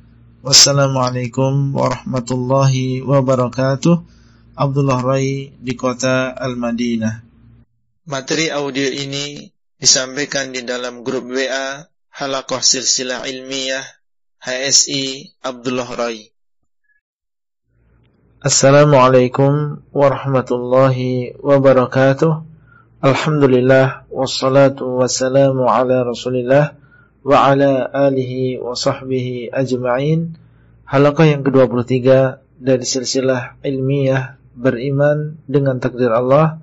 [0.45, 4.13] Wassalamualaikum warahmatullahi wabarakatuh.
[4.55, 7.25] Abdullah Rai di kota Al-Madinah.
[8.07, 11.83] Materi audio ini disampaikan di dalam grup WA
[12.15, 13.83] Halakoh Silsilah Ilmiah
[14.39, 16.34] HSI Abdullah Rai.
[18.45, 22.45] Assalamualaikum warahmatullahi wabarakatuh.
[23.01, 26.77] Alhamdulillah Wassalatu wassalamu ala rasulillah
[27.25, 30.37] Wa ala alihi wa sahbihi ajma'in.
[30.85, 32.05] Halaqah yang ke-23
[32.61, 36.61] Dari silsilah ilmiah Beriman dengan takdir Allah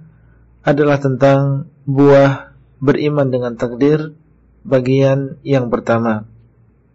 [0.62, 4.14] Adalah tentang Buah beriman dengan takdir
[4.62, 6.30] Bagian yang pertama.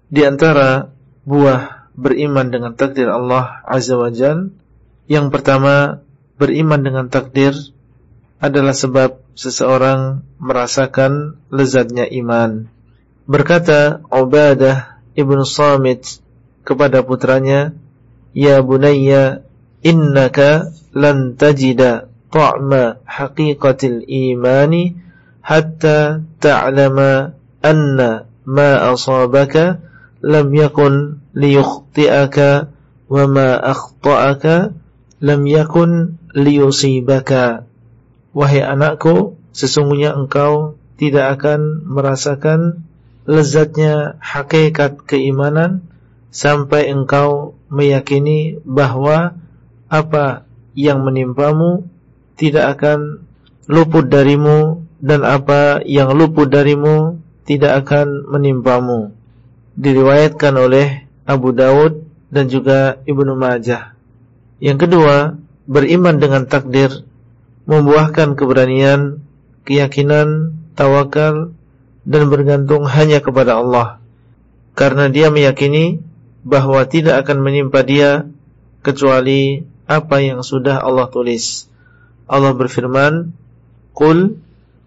[0.07, 0.95] Di antara
[1.27, 4.55] Buah beriman dengan takdir Allah Azza wa Jalla
[5.07, 6.03] yang pertama,
[6.35, 7.55] beriman dengan takdir
[8.37, 12.69] adalah sebab seseorang merasakan lezatnya iman.
[13.27, 16.21] Berkata Ubadah ibnu Samit
[16.67, 17.73] kepada putranya,
[18.37, 19.47] Ya bunayya,
[19.81, 24.93] innaka lan tajida ta'ma haqiqatil imani
[25.41, 29.81] hatta ta'lama anna ma asabaka
[30.21, 32.49] lam yakun liyukhti'aka
[33.07, 34.76] wa ma akhta'aka
[35.21, 37.67] lam yakun liyusibaka
[38.37, 42.85] Wahai anakku, sesungguhnya engkau tidak akan merasakan
[43.25, 45.89] lezatnya hakikat keimanan
[46.29, 49.33] sampai engkau meyakini bahwa
[49.89, 50.45] apa
[50.77, 51.89] yang menimpamu
[52.37, 53.25] tidak akan
[53.65, 57.17] luput darimu dan apa yang luput darimu
[57.49, 59.17] tidak akan menimpamu.
[59.81, 63.96] Diriwayatkan oleh Abu Dawud dan juga Ibnu Majah.
[64.57, 65.37] Yang kedua,
[65.69, 67.05] beriman dengan takdir
[67.67, 69.21] membuahkan keberanian,
[69.67, 71.51] keyakinan, tawakal
[72.07, 73.99] dan bergantung hanya kepada Allah.
[74.73, 75.99] Karena dia meyakini
[76.47, 78.31] bahwa tidak akan menimpa dia
[78.79, 81.67] kecuali apa yang sudah Allah tulis.
[82.23, 83.35] Allah berfirman,
[83.91, 84.39] "Qul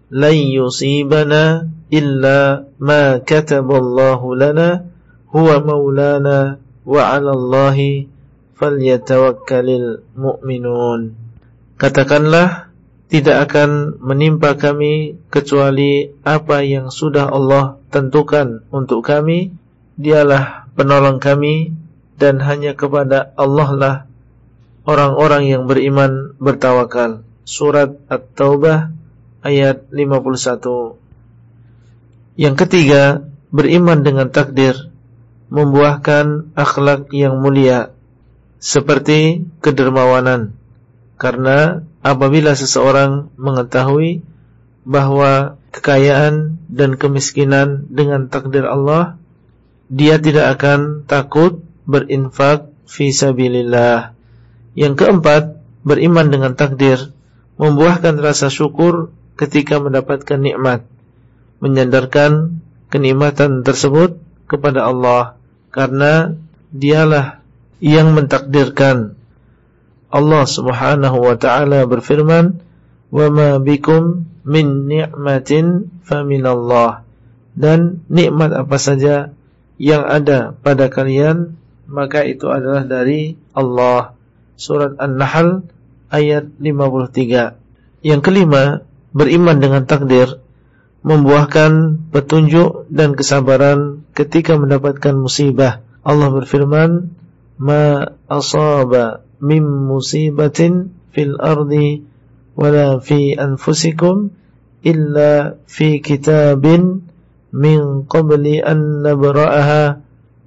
[0.09, 4.89] lan yusibana illa ma kataballahu lana
[5.29, 8.09] huwa maulana wa 'ala Allahi
[8.61, 11.17] falyatawakkalul mu'minun."
[11.81, 12.69] Katakanlah
[13.09, 19.57] tidak akan menimpa kami kecuali apa yang sudah Allah tentukan untuk kami.
[19.97, 21.73] Dialah penolong kami
[22.21, 23.95] dan hanya kepada Allah lah
[24.85, 27.25] orang-orang yang beriman bertawakal.
[27.43, 28.93] Surat At-Taubah
[29.43, 30.95] ayat 51.
[32.39, 34.87] Yang ketiga, beriman dengan takdir
[35.51, 37.91] membuahkan akhlak yang mulia
[38.61, 40.53] seperti kedermawanan.
[41.17, 44.21] Karena apabila seseorang mengetahui
[44.85, 49.17] bahwa kekayaan dan kemiskinan dengan takdir Allah,
[49.91, 51.59] dia tidak akan takut
[51.89, 54.13] berinfak fi sabilillah.
[54.77, 55.43] Yang keempat,
[55.81, 57.11] beriman dengan takdir
[57.57, 60.85] membuahkan rasa syukur ketika mendapatkan nikmat,
[61.59, 62.61] menyandarkan
[62.93, 65.37] kenikmatan tersebut kepada Allah
[65.73, 66.35] karena
[66.69, 67.40] dialah
[67.81, 69.17] yang mentakdirkan
[70.11, 72.61] Allah Subhanahu wa taala berfirman,
[73.09, 77.07] "Wa ma bikum min ni'matin faminallah."
[77.51, 79.35] Dan nikmat apa saja
[79.75, 81.59] yang ada pada kalian
[81.91, 84.15] maka itu adalah dari Allah.
[84.55, 85.67] Surat An-Nahl
[86.07, 87.59] ayat 53.
[88.05, 90.39] Yang kelima, beriman dengan takdir
[91.01, 95.81] membuahkan petunjuk dan kesabaran ketika mendapatkan musibah.
[96.05, 97.20] Allah berfirman,
[97.61, 102.01] "Ma asaba min musibatin fil ardi
[102.57, 104.33] wala fi anfusikum
[104.81, 107.05] illa fi kitabin
[107.53, 110.01] min qabli an nabra'aha.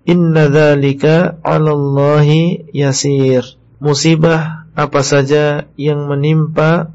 [0.05, 3.47] Inna dzalika 'ala Allahi yasir.
[3.81, 6.93] Musibah apa saja yang menimpa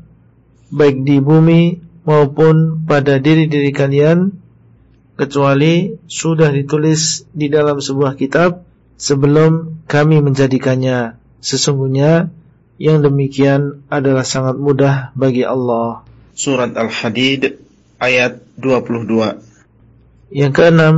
[0.70, 4.36] baik di bumi maupun pada diri-diri kalian
[5.18, 8.69] kecuali sudah ditulis di dalam sebuah kitab
[9.00, 12.36] sebelum kami menjadikannya Sesungguhnya
[12.80, 16.04] yang demikian adalah sangat mudah bagi Allah.
[16.36, 17.60] Surat Al-Hadid
[18.00, 19.40] ayat 22.
[20.32, 20.96] Yang keenam,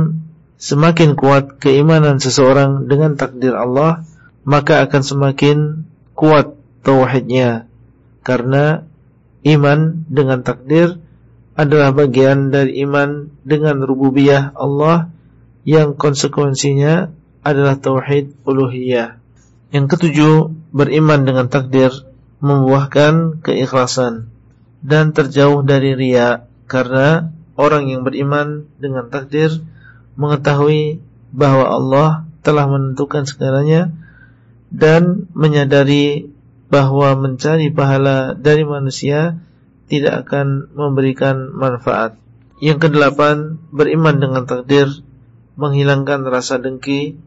[0.58, 4.06] semakin kuat keimanan seseorang dengan takdir Allah,
[4.42, 5.58] maka akan semakin
[6.14, 6.54] kuat
[6.86, 7.66] tauhidnya.
[8.22, 8.86] Karena
[9.42, 11.02] iman dengan takdir
[11.58, 15.10] adalah bagian dari iman dengan rububiyah Allah
[15.66, 17.10] yang konsekuensinya
[17.42, 19.18] adalah tauhid uluhiyah.
[19.74, 20.34] Yang ketujuh,
[20.70, 21.90] beriman dengan takdir
[22.42, 24.30] membuahkan keikhlasan
[24.82, 29.62] dan terjauh dari ria karena orang yang beriman dengan takdir
[30.18, 30.98] mengetahui
[31.30, 32.10] bahwa Allah
[32.42, 33.94] telah menentukan segalanya
[34.74, 36.32] dan menyadari
[36.72, 39.38] bahwa mencari pahala dari manusia
[39.86, 42.16] tidak akan memberikan manfaat.
[42.58, 44.88] Yang kedelapan, beriman dengan takdir
[45.60, 47.20] menghilangkan rasa dengki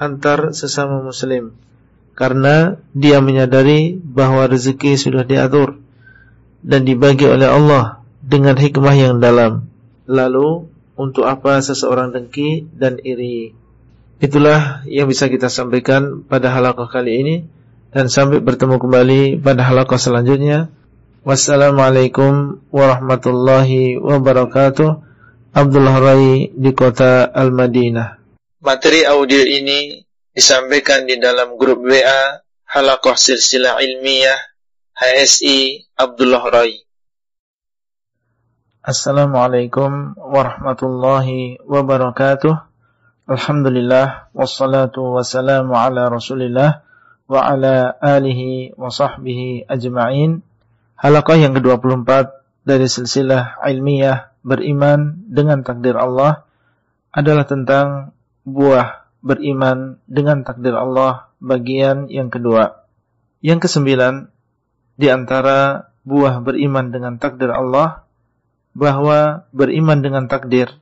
[0.00, 1.52] antar sesama muslim
[2.16, 5.80] karena dia menyadari bahwa rezeki sudah diatur
[6.60, 9.68] dan dibagi oleh Allah dengan hikmah yang dalam.
[10.04, 10.68] Lalu
[11.00, 13.56] untuk apa seseorang dengki dan iri?
[14.20, 17.36] Itulah yang bisa kita sampaikan pada halaqah kali ini
[17.88, 20.68] dan sampai bertemu kembali pada halaqah selanjutnya.
[21.24, 25.08] Wassalamualaikum warahmatullahi wabarakatuh.
[25.56, 28.19] Abdullah Rai di kota Al-Madinah.
[28.60, 30.04] Materi audio ini
[30.36, 34.36] disampaikan di dalam grup WA Halakoh Silsilah Ilmiah
[34.92, 36.84] HSI Abdullah Rai.
[38.84, 42.52] Assalamualaikum warahmatullahi wabarakatuh.
[43.32, 46.84] Alhamdulillah wassalatu wassalamu ala Rasulillah
[47.32, 50.44] wa ala alihi wa sahbihi ajma'in.
[51.00, 52.28] Halaqah yang ke-24
[52.68, 56.44] dari silsilah ilmiah beriman dengan takdir Allah
[57.08, 62.84] adalah tentang buah beriman dengan takdir Allah bagian yang kedua.
[63.40, 64.28] Yang kesembilan
[65.00, 68.04] di antara buah beriman dengan takdir Allah
[68.76, 70.72] bahwa beriman dengan takdir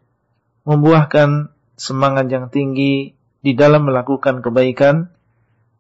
[0.67, 5.11] membuahkan semangat yang tinggi di dalam melakukan kebaikan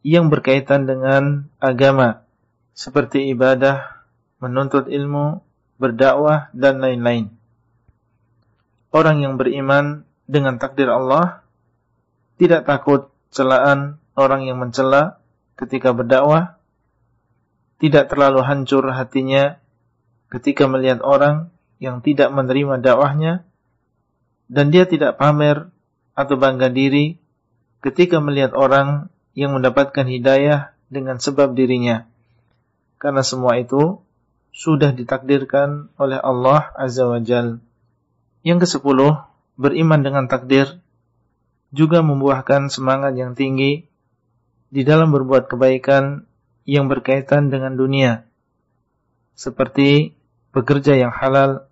[0.06, 2.22] yang berkaitan dengan agama
[2.78, 4.06] seperti ibadah,
[4.38, 5.42] menuntut ilmu,
[5.82, 7.34] berdakwah dan lain-lain.
[8.94, 11.42] Orang yang beriman dengan takdir Allah
[12.38, 15.18] tidak takut celaan orang yang mencela
[15.58, 16.56] ketika berdakwah,
[17.82, 19.58] tidak terlalu hancur hatinya
[20.30, 23.46] ketika melihat orang yang tidak menerima dakwahnya
[24.50, 25.70] dan dia tidak pamer
[26.18, 27.20] atau bangga diri
[27.78, 32.10] ketika melihat orang yang mendapatkan hidayah dengan sebab dirinya.
[32.98, 34.02] Karena semua itu
[34.50, 37.62] sudah ditakdirkan oleh Allah Azza wa Jal.
[38.42, 39.22] Yang kesepuluh,
[39.54, 40.82] beriman dengan takdir
[41.68, 43.88] juga membuahkan semangat yang tinggi
[44.68, 46.28] di dalam berbuat kebaikan
[46.68, 48.28] yang berkaitan dengan dunia.
[49.32, 50.16] Seperti
[50.52, 51.68] bekerja yang halal,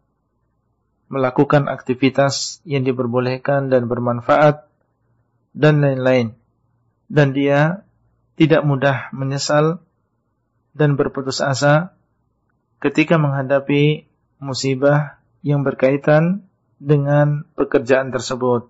[1.07, 4.67] melakukan aktivitas yang diperbolehkan dan bermanfaat,
[5.57, 6.37] dan lain-lain.
[7.07, 7.87] Dan dia
[8.37, 9.81] tidak mudah menyesal
[10.77, 11.97] dan berputus asa
[12.85, 14.05] ketika menghadapi
[14.37, 16.45] musibah yang berkaitan
[16.77, 18.69] dengan pekerjaan tersebut.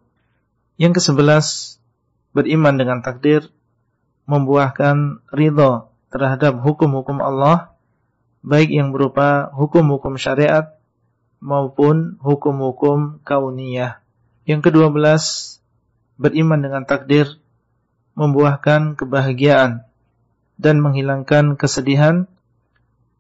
[0.77, 1.77] Yang kesebelas,
[2.37, 3.49] beriman dengan takdir
[4.29, 7.73] membuahkan ridho terhadap hukum-hukum Allah,
[8.45, 10.77] baik yang berupa hukum-hukum syariat
[11.41, 14.05] maupun hukum-hukum kauniyah.
[14.45, 15.57] Yang kedua belas,
[16.21, 17.41] beriman dengan takdir
[18.17, 19.85] membuahkan kebahagiaan
[20.57, 22.25] dan menghilangkan kesedihan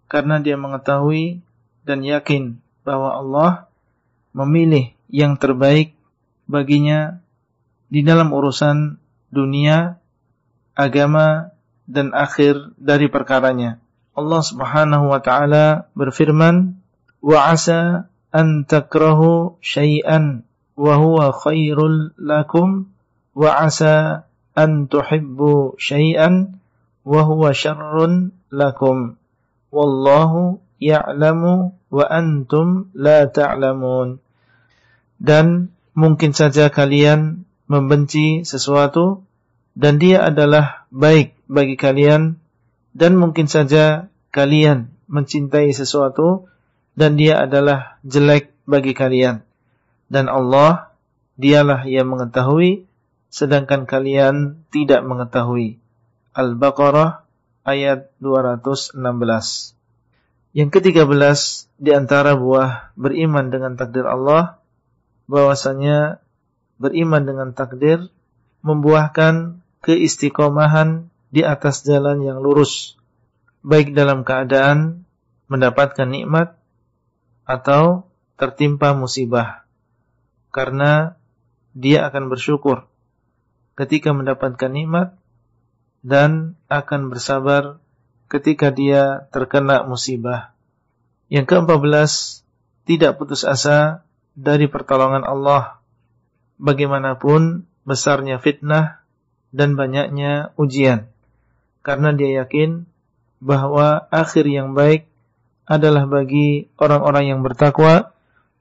[0.08, 1.44] karena dia mengetahui
[1.84, 3.50] dan yakin bahwa Allah
[4.32, 5.92] memilih yang terbaik
[6.48, 7.20] baginya
[7.86, 8.98] di dalam urusan
[9.30, 9.98] dunia,
[10.74, 11.54] agama,
[11.86, 13.78] dan akhir dari perkaranya.
[14.16, 16.80] Allah Subhanahu wa taala berfirman,
[17.22, 20.42] "Wa 'asa an takrahu syai'an
[20.74, 22.90] wa huwa khairul lakum
[23.36, 24.26] wa 'asa
[24.56, 26.58] an tuhibbu syai'an
[27.06, 29.20] wa huwa syarrun lakum.
[29.70, 34.18] Wallahu ya'lamu wa antum la ta'lamun."
[35.16, 39.26] Dan mungkin saja kalian membenci sesuatu
[39.76, 42.38] dan dia adalah baik bagi kalian
[42.96, 46.50] dan mungkin saja kalian mencintai sesuatu
[46.96, 49.44] dan dia adalah jelek bagi kalian.
[50.08, 50.96] Dan Allah
[51.36, 52.88] dialah yang mengetahui
[53.28, 55.76] sedangkan kalian tidak mengetahui.
[56.32, 57.26] Al-Baqarah
[57.68, 58.96] ayat 216.
[60.56, 64.56] Yang ketiga belas di antara buah beriman dengan takdir Allah
[65.28, 66.24] bahwasanya
[66.76, 68.08] beriman dengan takdir
[68.60, 72.96] membuahkan keistiqomahan di atas jalan yang lurus
[73.66, 75.04] baik dalam keadaan
[75.50, 76.54] mendapatkan nikmat
[77.46, 78.06] atau
[78.38, 79.66] tertimpa musibah
[80.50, 81.18] karena
[81.76, 82.88] dia akan bersyukur
[83.76, 85.14] ketika mendapatkan nikmat
[86.00, 87.82] dan akan bersabar
[88.26, 90.54] ketika dia terkena musibah.
[91.26, 92.12] Yang keempat belas,
[92.86, 94.06] tidak putus asa
[94.38, 95.82] dari pertolongan Allah.
[96.56, 99.04] Bagaimanapun besarnya fitnah
[99.54, 101.08] dan banyaknya ujian.
[101.86, 102.84] Karena dia yakin
[103.38, 105.06] bahwa akhir yang baik
[105.66, 108.14] adalah bagi orang-orang yang bertakwa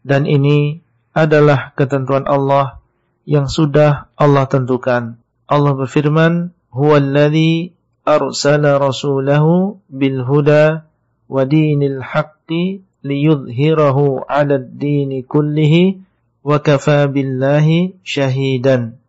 [0.05, 0.81] dan ini
[1.15, 2.81] adalah ketentuan Allah
[3.25, 5.17] yang sudah Allah tentukan.
[5.49, 7.73] Allah berfirman, "Huwallazi
[8.05, 10.85] arsala rasulahu bil huda
[11.25, 16.04] wa dinil haqqi liyudhhirahu 'ala ad-dini kullihi
[16.45, 19.01] wa kafa billahi syahidan."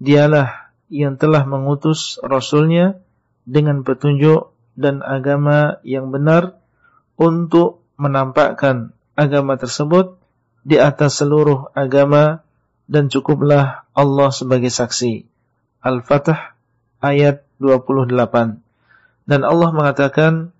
[0.00, 3.04] Dialah yang telah mengutus rasulnya
[3.44, 6.56] dengan petunjuk dan agama yang benar
[7.20, 10.16] untuk menampakkan agama tersebut
[10.64, 12.40] di atas seluruh agama
[12.88, 15.28] dan cukuplah Allah sebagai saksi.
[15.84, 16.56] Al-Fatah
[17.04, 18.64] ayat 28.
[19.28, 20.56] Dan Allah mengatakan,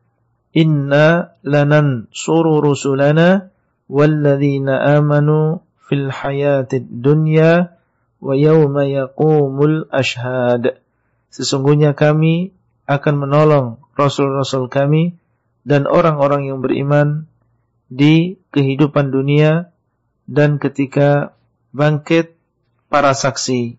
[0.53, 3.51] Inna lanan suru rusulana
[3.87, 7.75] walladzina amanu fil hayatid dunya
[8.23, 10.79] wa yawma yaqumul ashhad.
[11.35, 12.55] Sesungguhnya kami
[12.87, 13.67] akan menolong
[13.99, 15.19] rasul-rasul kami
[15.67, 17.27] dan orang-orang yang beriman
[17.91, 19.75] di kehidupan dunia
[20.31, 21.35] dan ketika
[21.75, 22.39] bangkit
[22.87, 23.75] para saksi.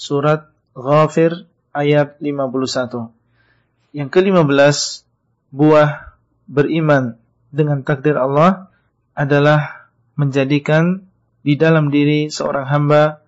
[0.00, 1.44] Surat Ghafir
[1.76, 3.12] ayat 51.
[3.92, 4.76] Yang ke-15,
[5.54, 6.16] buah
[6.48, 7.20] beriman
[7.54, 8.72] dengan takdir Allah
[9.14, 11.06] adalah menjadikan
[11.44, 13.20] di dalam diri seorang hamba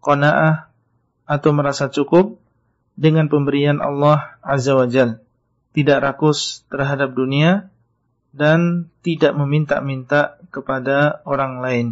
[0.00, 0.72] qanaah
[1.28, 2.40] atau merasa cukup
[2.96, 5.20] dengan pemberian Allah Azza wa Jalla
[5.78, 7.70] tidak rakus terhadap dunia
[8.34, 11.86] dan tidak meminta-minta kepada orang lain.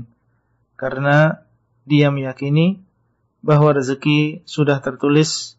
[0.75, 1.47] Karena
[1.87, 2.83] dia meyakini
[3.47, 5.55] bahwa rezeki sudah tertulis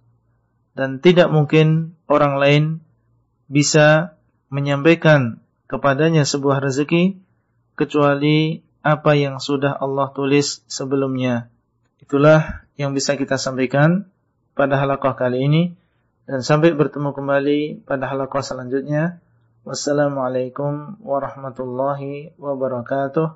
[0.76, 2.64] dan tidak mungkin orang lain
[3.48, 4.20] bisa
[4.52, 5.40] menyampaikan
[5.72, 7.18] kepadanya sebuah rezeki
[7.80, 11.52] kecuali apa yang sudah Allah tulis sebelumnya.
[12.00, 14.08] Itulah yang bisa kita sampaikan
[14.56, 15.64] pada halaqah kali ini
[16.24, 19.20] dan sampai bertemu kembali pada halaqah selanjutnya.
[19.68, 23.28] Wassalamualaikum warahmatullahi wabarakatuh.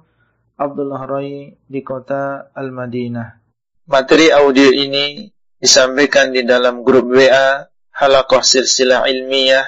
[0.56, 3.44] Abdullah Rai di kota Al-Madinah.
[3.92, 5.28] Materi audio ini
[5.60, 9.68] disampaikan di dalam grup WA Halaqah Silsilah Ilmiah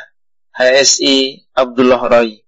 [0.56, 2.43] HSI Abdullah Rai.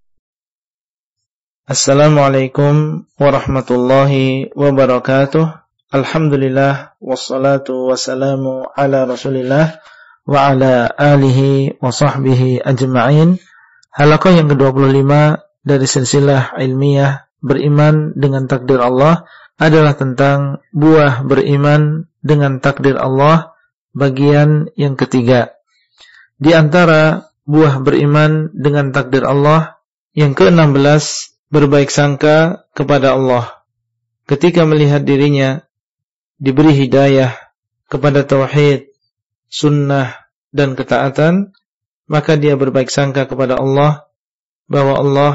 [1.66, 5.66] Assalamualaikum warahmatullahi wabarakatuh.
[5.98, 9.82] Alhamdulillah wassalatu wassalamu ala Rasulillah
[10.30, 13.42] wa ala alihi wa sahbihi ajma'in.
[13.98, 15.10] Halaqah yang ke-25
[15.66, 19.26] dari silsilah ilmiah beriman dengan takdir Allah
[19.58, 23.58] adalah tentang buah beriman dengan takdir Allah
[23.90, 25.58] bagian yang ketiga.
[26.38, 29.82] Di antara buah beriman dengan takdir Allah
[30.14, 33.64] yang ke-16 berbaik sangka kepada Allah.
[34.28, 35.64] Ketika melihat dirinya
[36.36, 37.32] diberi hidayah
[37.88, 38.92] kepada tauhid,
[39.48, 41.56] sunnah dan ketaatan,
[42.12, 44.12] maka dia berbaik sangka kepada Allah
[44.68, 45.34] bahwa Allah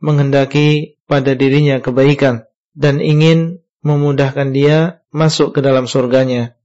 [0.00, 6.56] menghendaki pada dirinya kebaikan dan ingin memudahkan dia masuk ke dalam surganya.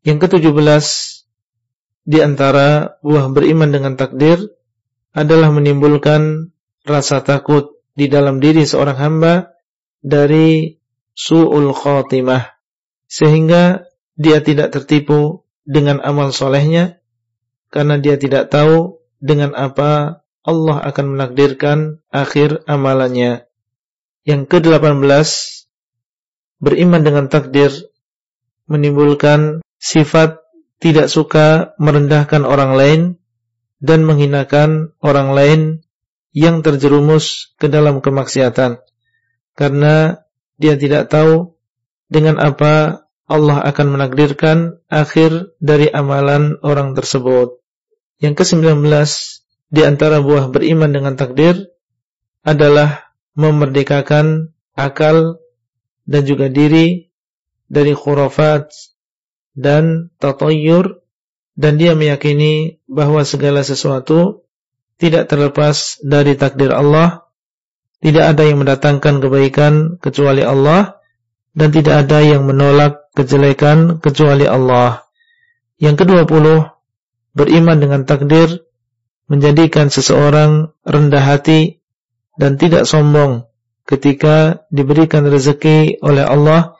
[0.00, 0.56] Yang ketujuh
[2.08, 4.40] di antara buah beriman dengan takdir
[5.12, 6.48] adalah menimbulkan
[6.88, 9.34] rasa takut di dalam diri seorang hamba
[10.00, 10.78] dari
[11.14, 12.56] su'ul khatimah
[13.10, 13.84] sehingga
[14.14, 17.00] dia tidak tertipu dengan amal solehnya
[17.70, 23.44] karena dia tidak tahu dengan apa Allah akan menakdirkan akhir amalannya.
[24.24, 25.28] Yang ke-18
[26.60, 27.72] beriman dengan takdir
[28.68, 30.40] menimbulkan sifat
[30.80, 33.00] tidak suka merendahkan orang lain
[33.80, 35.60] dan menghinakan orang lain
[36.30, 38.78] yang terjerumus ke dalam kemaksiatan
[39.58, 40.22] karena
[40.60, 41.58] dia tidak tahu
[42.10, 47.62] dengan apa Allah akan menakdirkan akhir dari amalan orang tersebut.
[48.18, 48.82] Yang ke-19
[49.70, 51.70] di antara buah beriman dengan takdir
[52.42, 55.38] adalah memerdekakan akal
[56.10, 57.06] dan juga diri
[57.70, 58.74] dari khurafat
[59.54, 60.98] dan tatayyur
[61.54, 64.42] dan dia meyakini bahwa segala sesuatu
[65.00, 67.24] tidak terlepas dari takdir Allah
[68.00, 71.00] tidak ada yang mendatangkan kebaikan kecuali Allah
[71.56, 75.08] dan tidak ada yang menolak kejelekan kecuali Allah
[75.80, 76.68] yang kedua puluh
[77.32, 78.68] beriman dengan takdir
[79.26, 81.80] menjadikan seseorang rendah hati
[82.36, 83.48] dan tidak sombong
[83.88, 86.78] ketika diberikan rezeki oleh Allah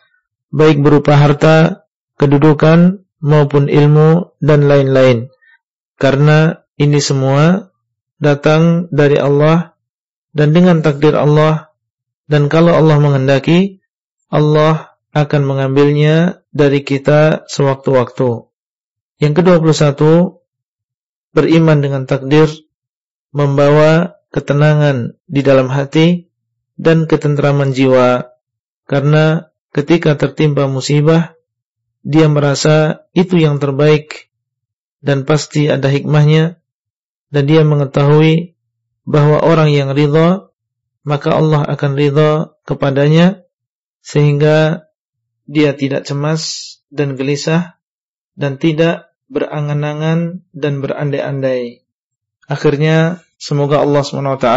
[0.50, 1.86] baik berupa harta,
[2.18, 5.30] kedudukan maupun ilmu dan lain-lain.
[5.96, 7.69] Karena ini semua
[8.20, 9.74] datang dari Allah
[10.30, 11.74] dan dengan takdir Allah
[12.30, 13.82] dan kalau Allah menghendaki
[14.30, 18.46] Allah akan mengambilnya dari kita sewaktu-waktu.
[19.18, 19.98] Yang ke-21
[21.34, 22.46] beriman dengan takdir
[23.34, 26.30] membawa ketenangan di dalam hati
[26.78, 28.30] dan ketentraman jiwa
[28.86, 31.34] karena ketika tertimpa musibah
[32.06, 34.32] dia merasa itu yang terbaik
[35.04, 36.59] dan pasti ada hikmahnya
[37.30, 38.58] dan dia mengetahui
[39.06, 40.50] bahwa orang yang ridha
[41.06, 43.46] maka Allah akan ridha kepadanya
[44.04, 44.86] sehingga
[45.48, 47.80] dia tidak cemas dan gelisah
[48.36, 51.86] dan tidak berangan-angan dan berandai-andai.
[52.50, 54.48] Akhirnya semoga Allah SWT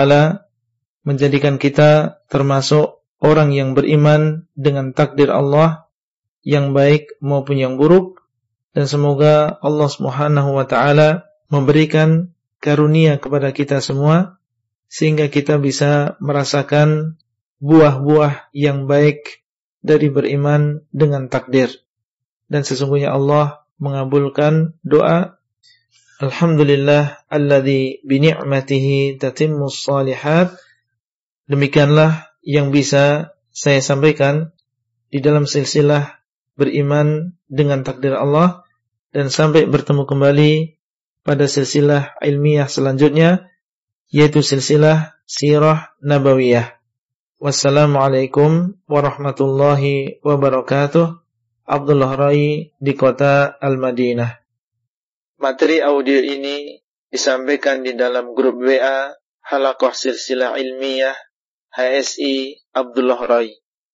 [1.06, 5.88] menjadikan kita termasuk orang yang beriman dengan takdir Allah
[6.44, 8.26] yang baik maupun yang buruk
[8.76, 12.33] dan semoga Allah Subhanahu wa taala memberikan
[12.64, 14.40] karunia kepada kita semua
[14.88, 17.19] sehingga kita bisa merasakan
[17.60, 19.44] buah-buah yang baik
[19.84, 21.84] dari beriman dengan takdir.
[22.48, 25.35] Dan sesungguhnya Allah mengabulkan doa
[26.23, 30.56] Alhamdulillah alladzi bi ni'matihi tatimmus shalihat
[31.52, 34.56] demikianlah yang bisa saya sampaikan
[35.11, 36.23] di dalam silsilah
[36.56, 38.64] beriman dengan takdir Allah
[39.11, 40.52] dan sampai bertemu kembali
[41.24, 43.50] pada silsilah ilmiah selanjutnya
[44.12, 46.78] yaitu silsilah sirah nabawiyah.
[47.41, 51.20] Wassalamualaikum warahmatullahi wabarakatuh.
[51.64, 54.44] Abdullah Rai di kota Al-Madinah.
[55.40, 56.76] Materi audio ini
[57.08, 61.16] disampaikan di dalam grup WA Halakoh Silsilah Ilmiah
[61.72, 63.62] HSI Abdullah Rai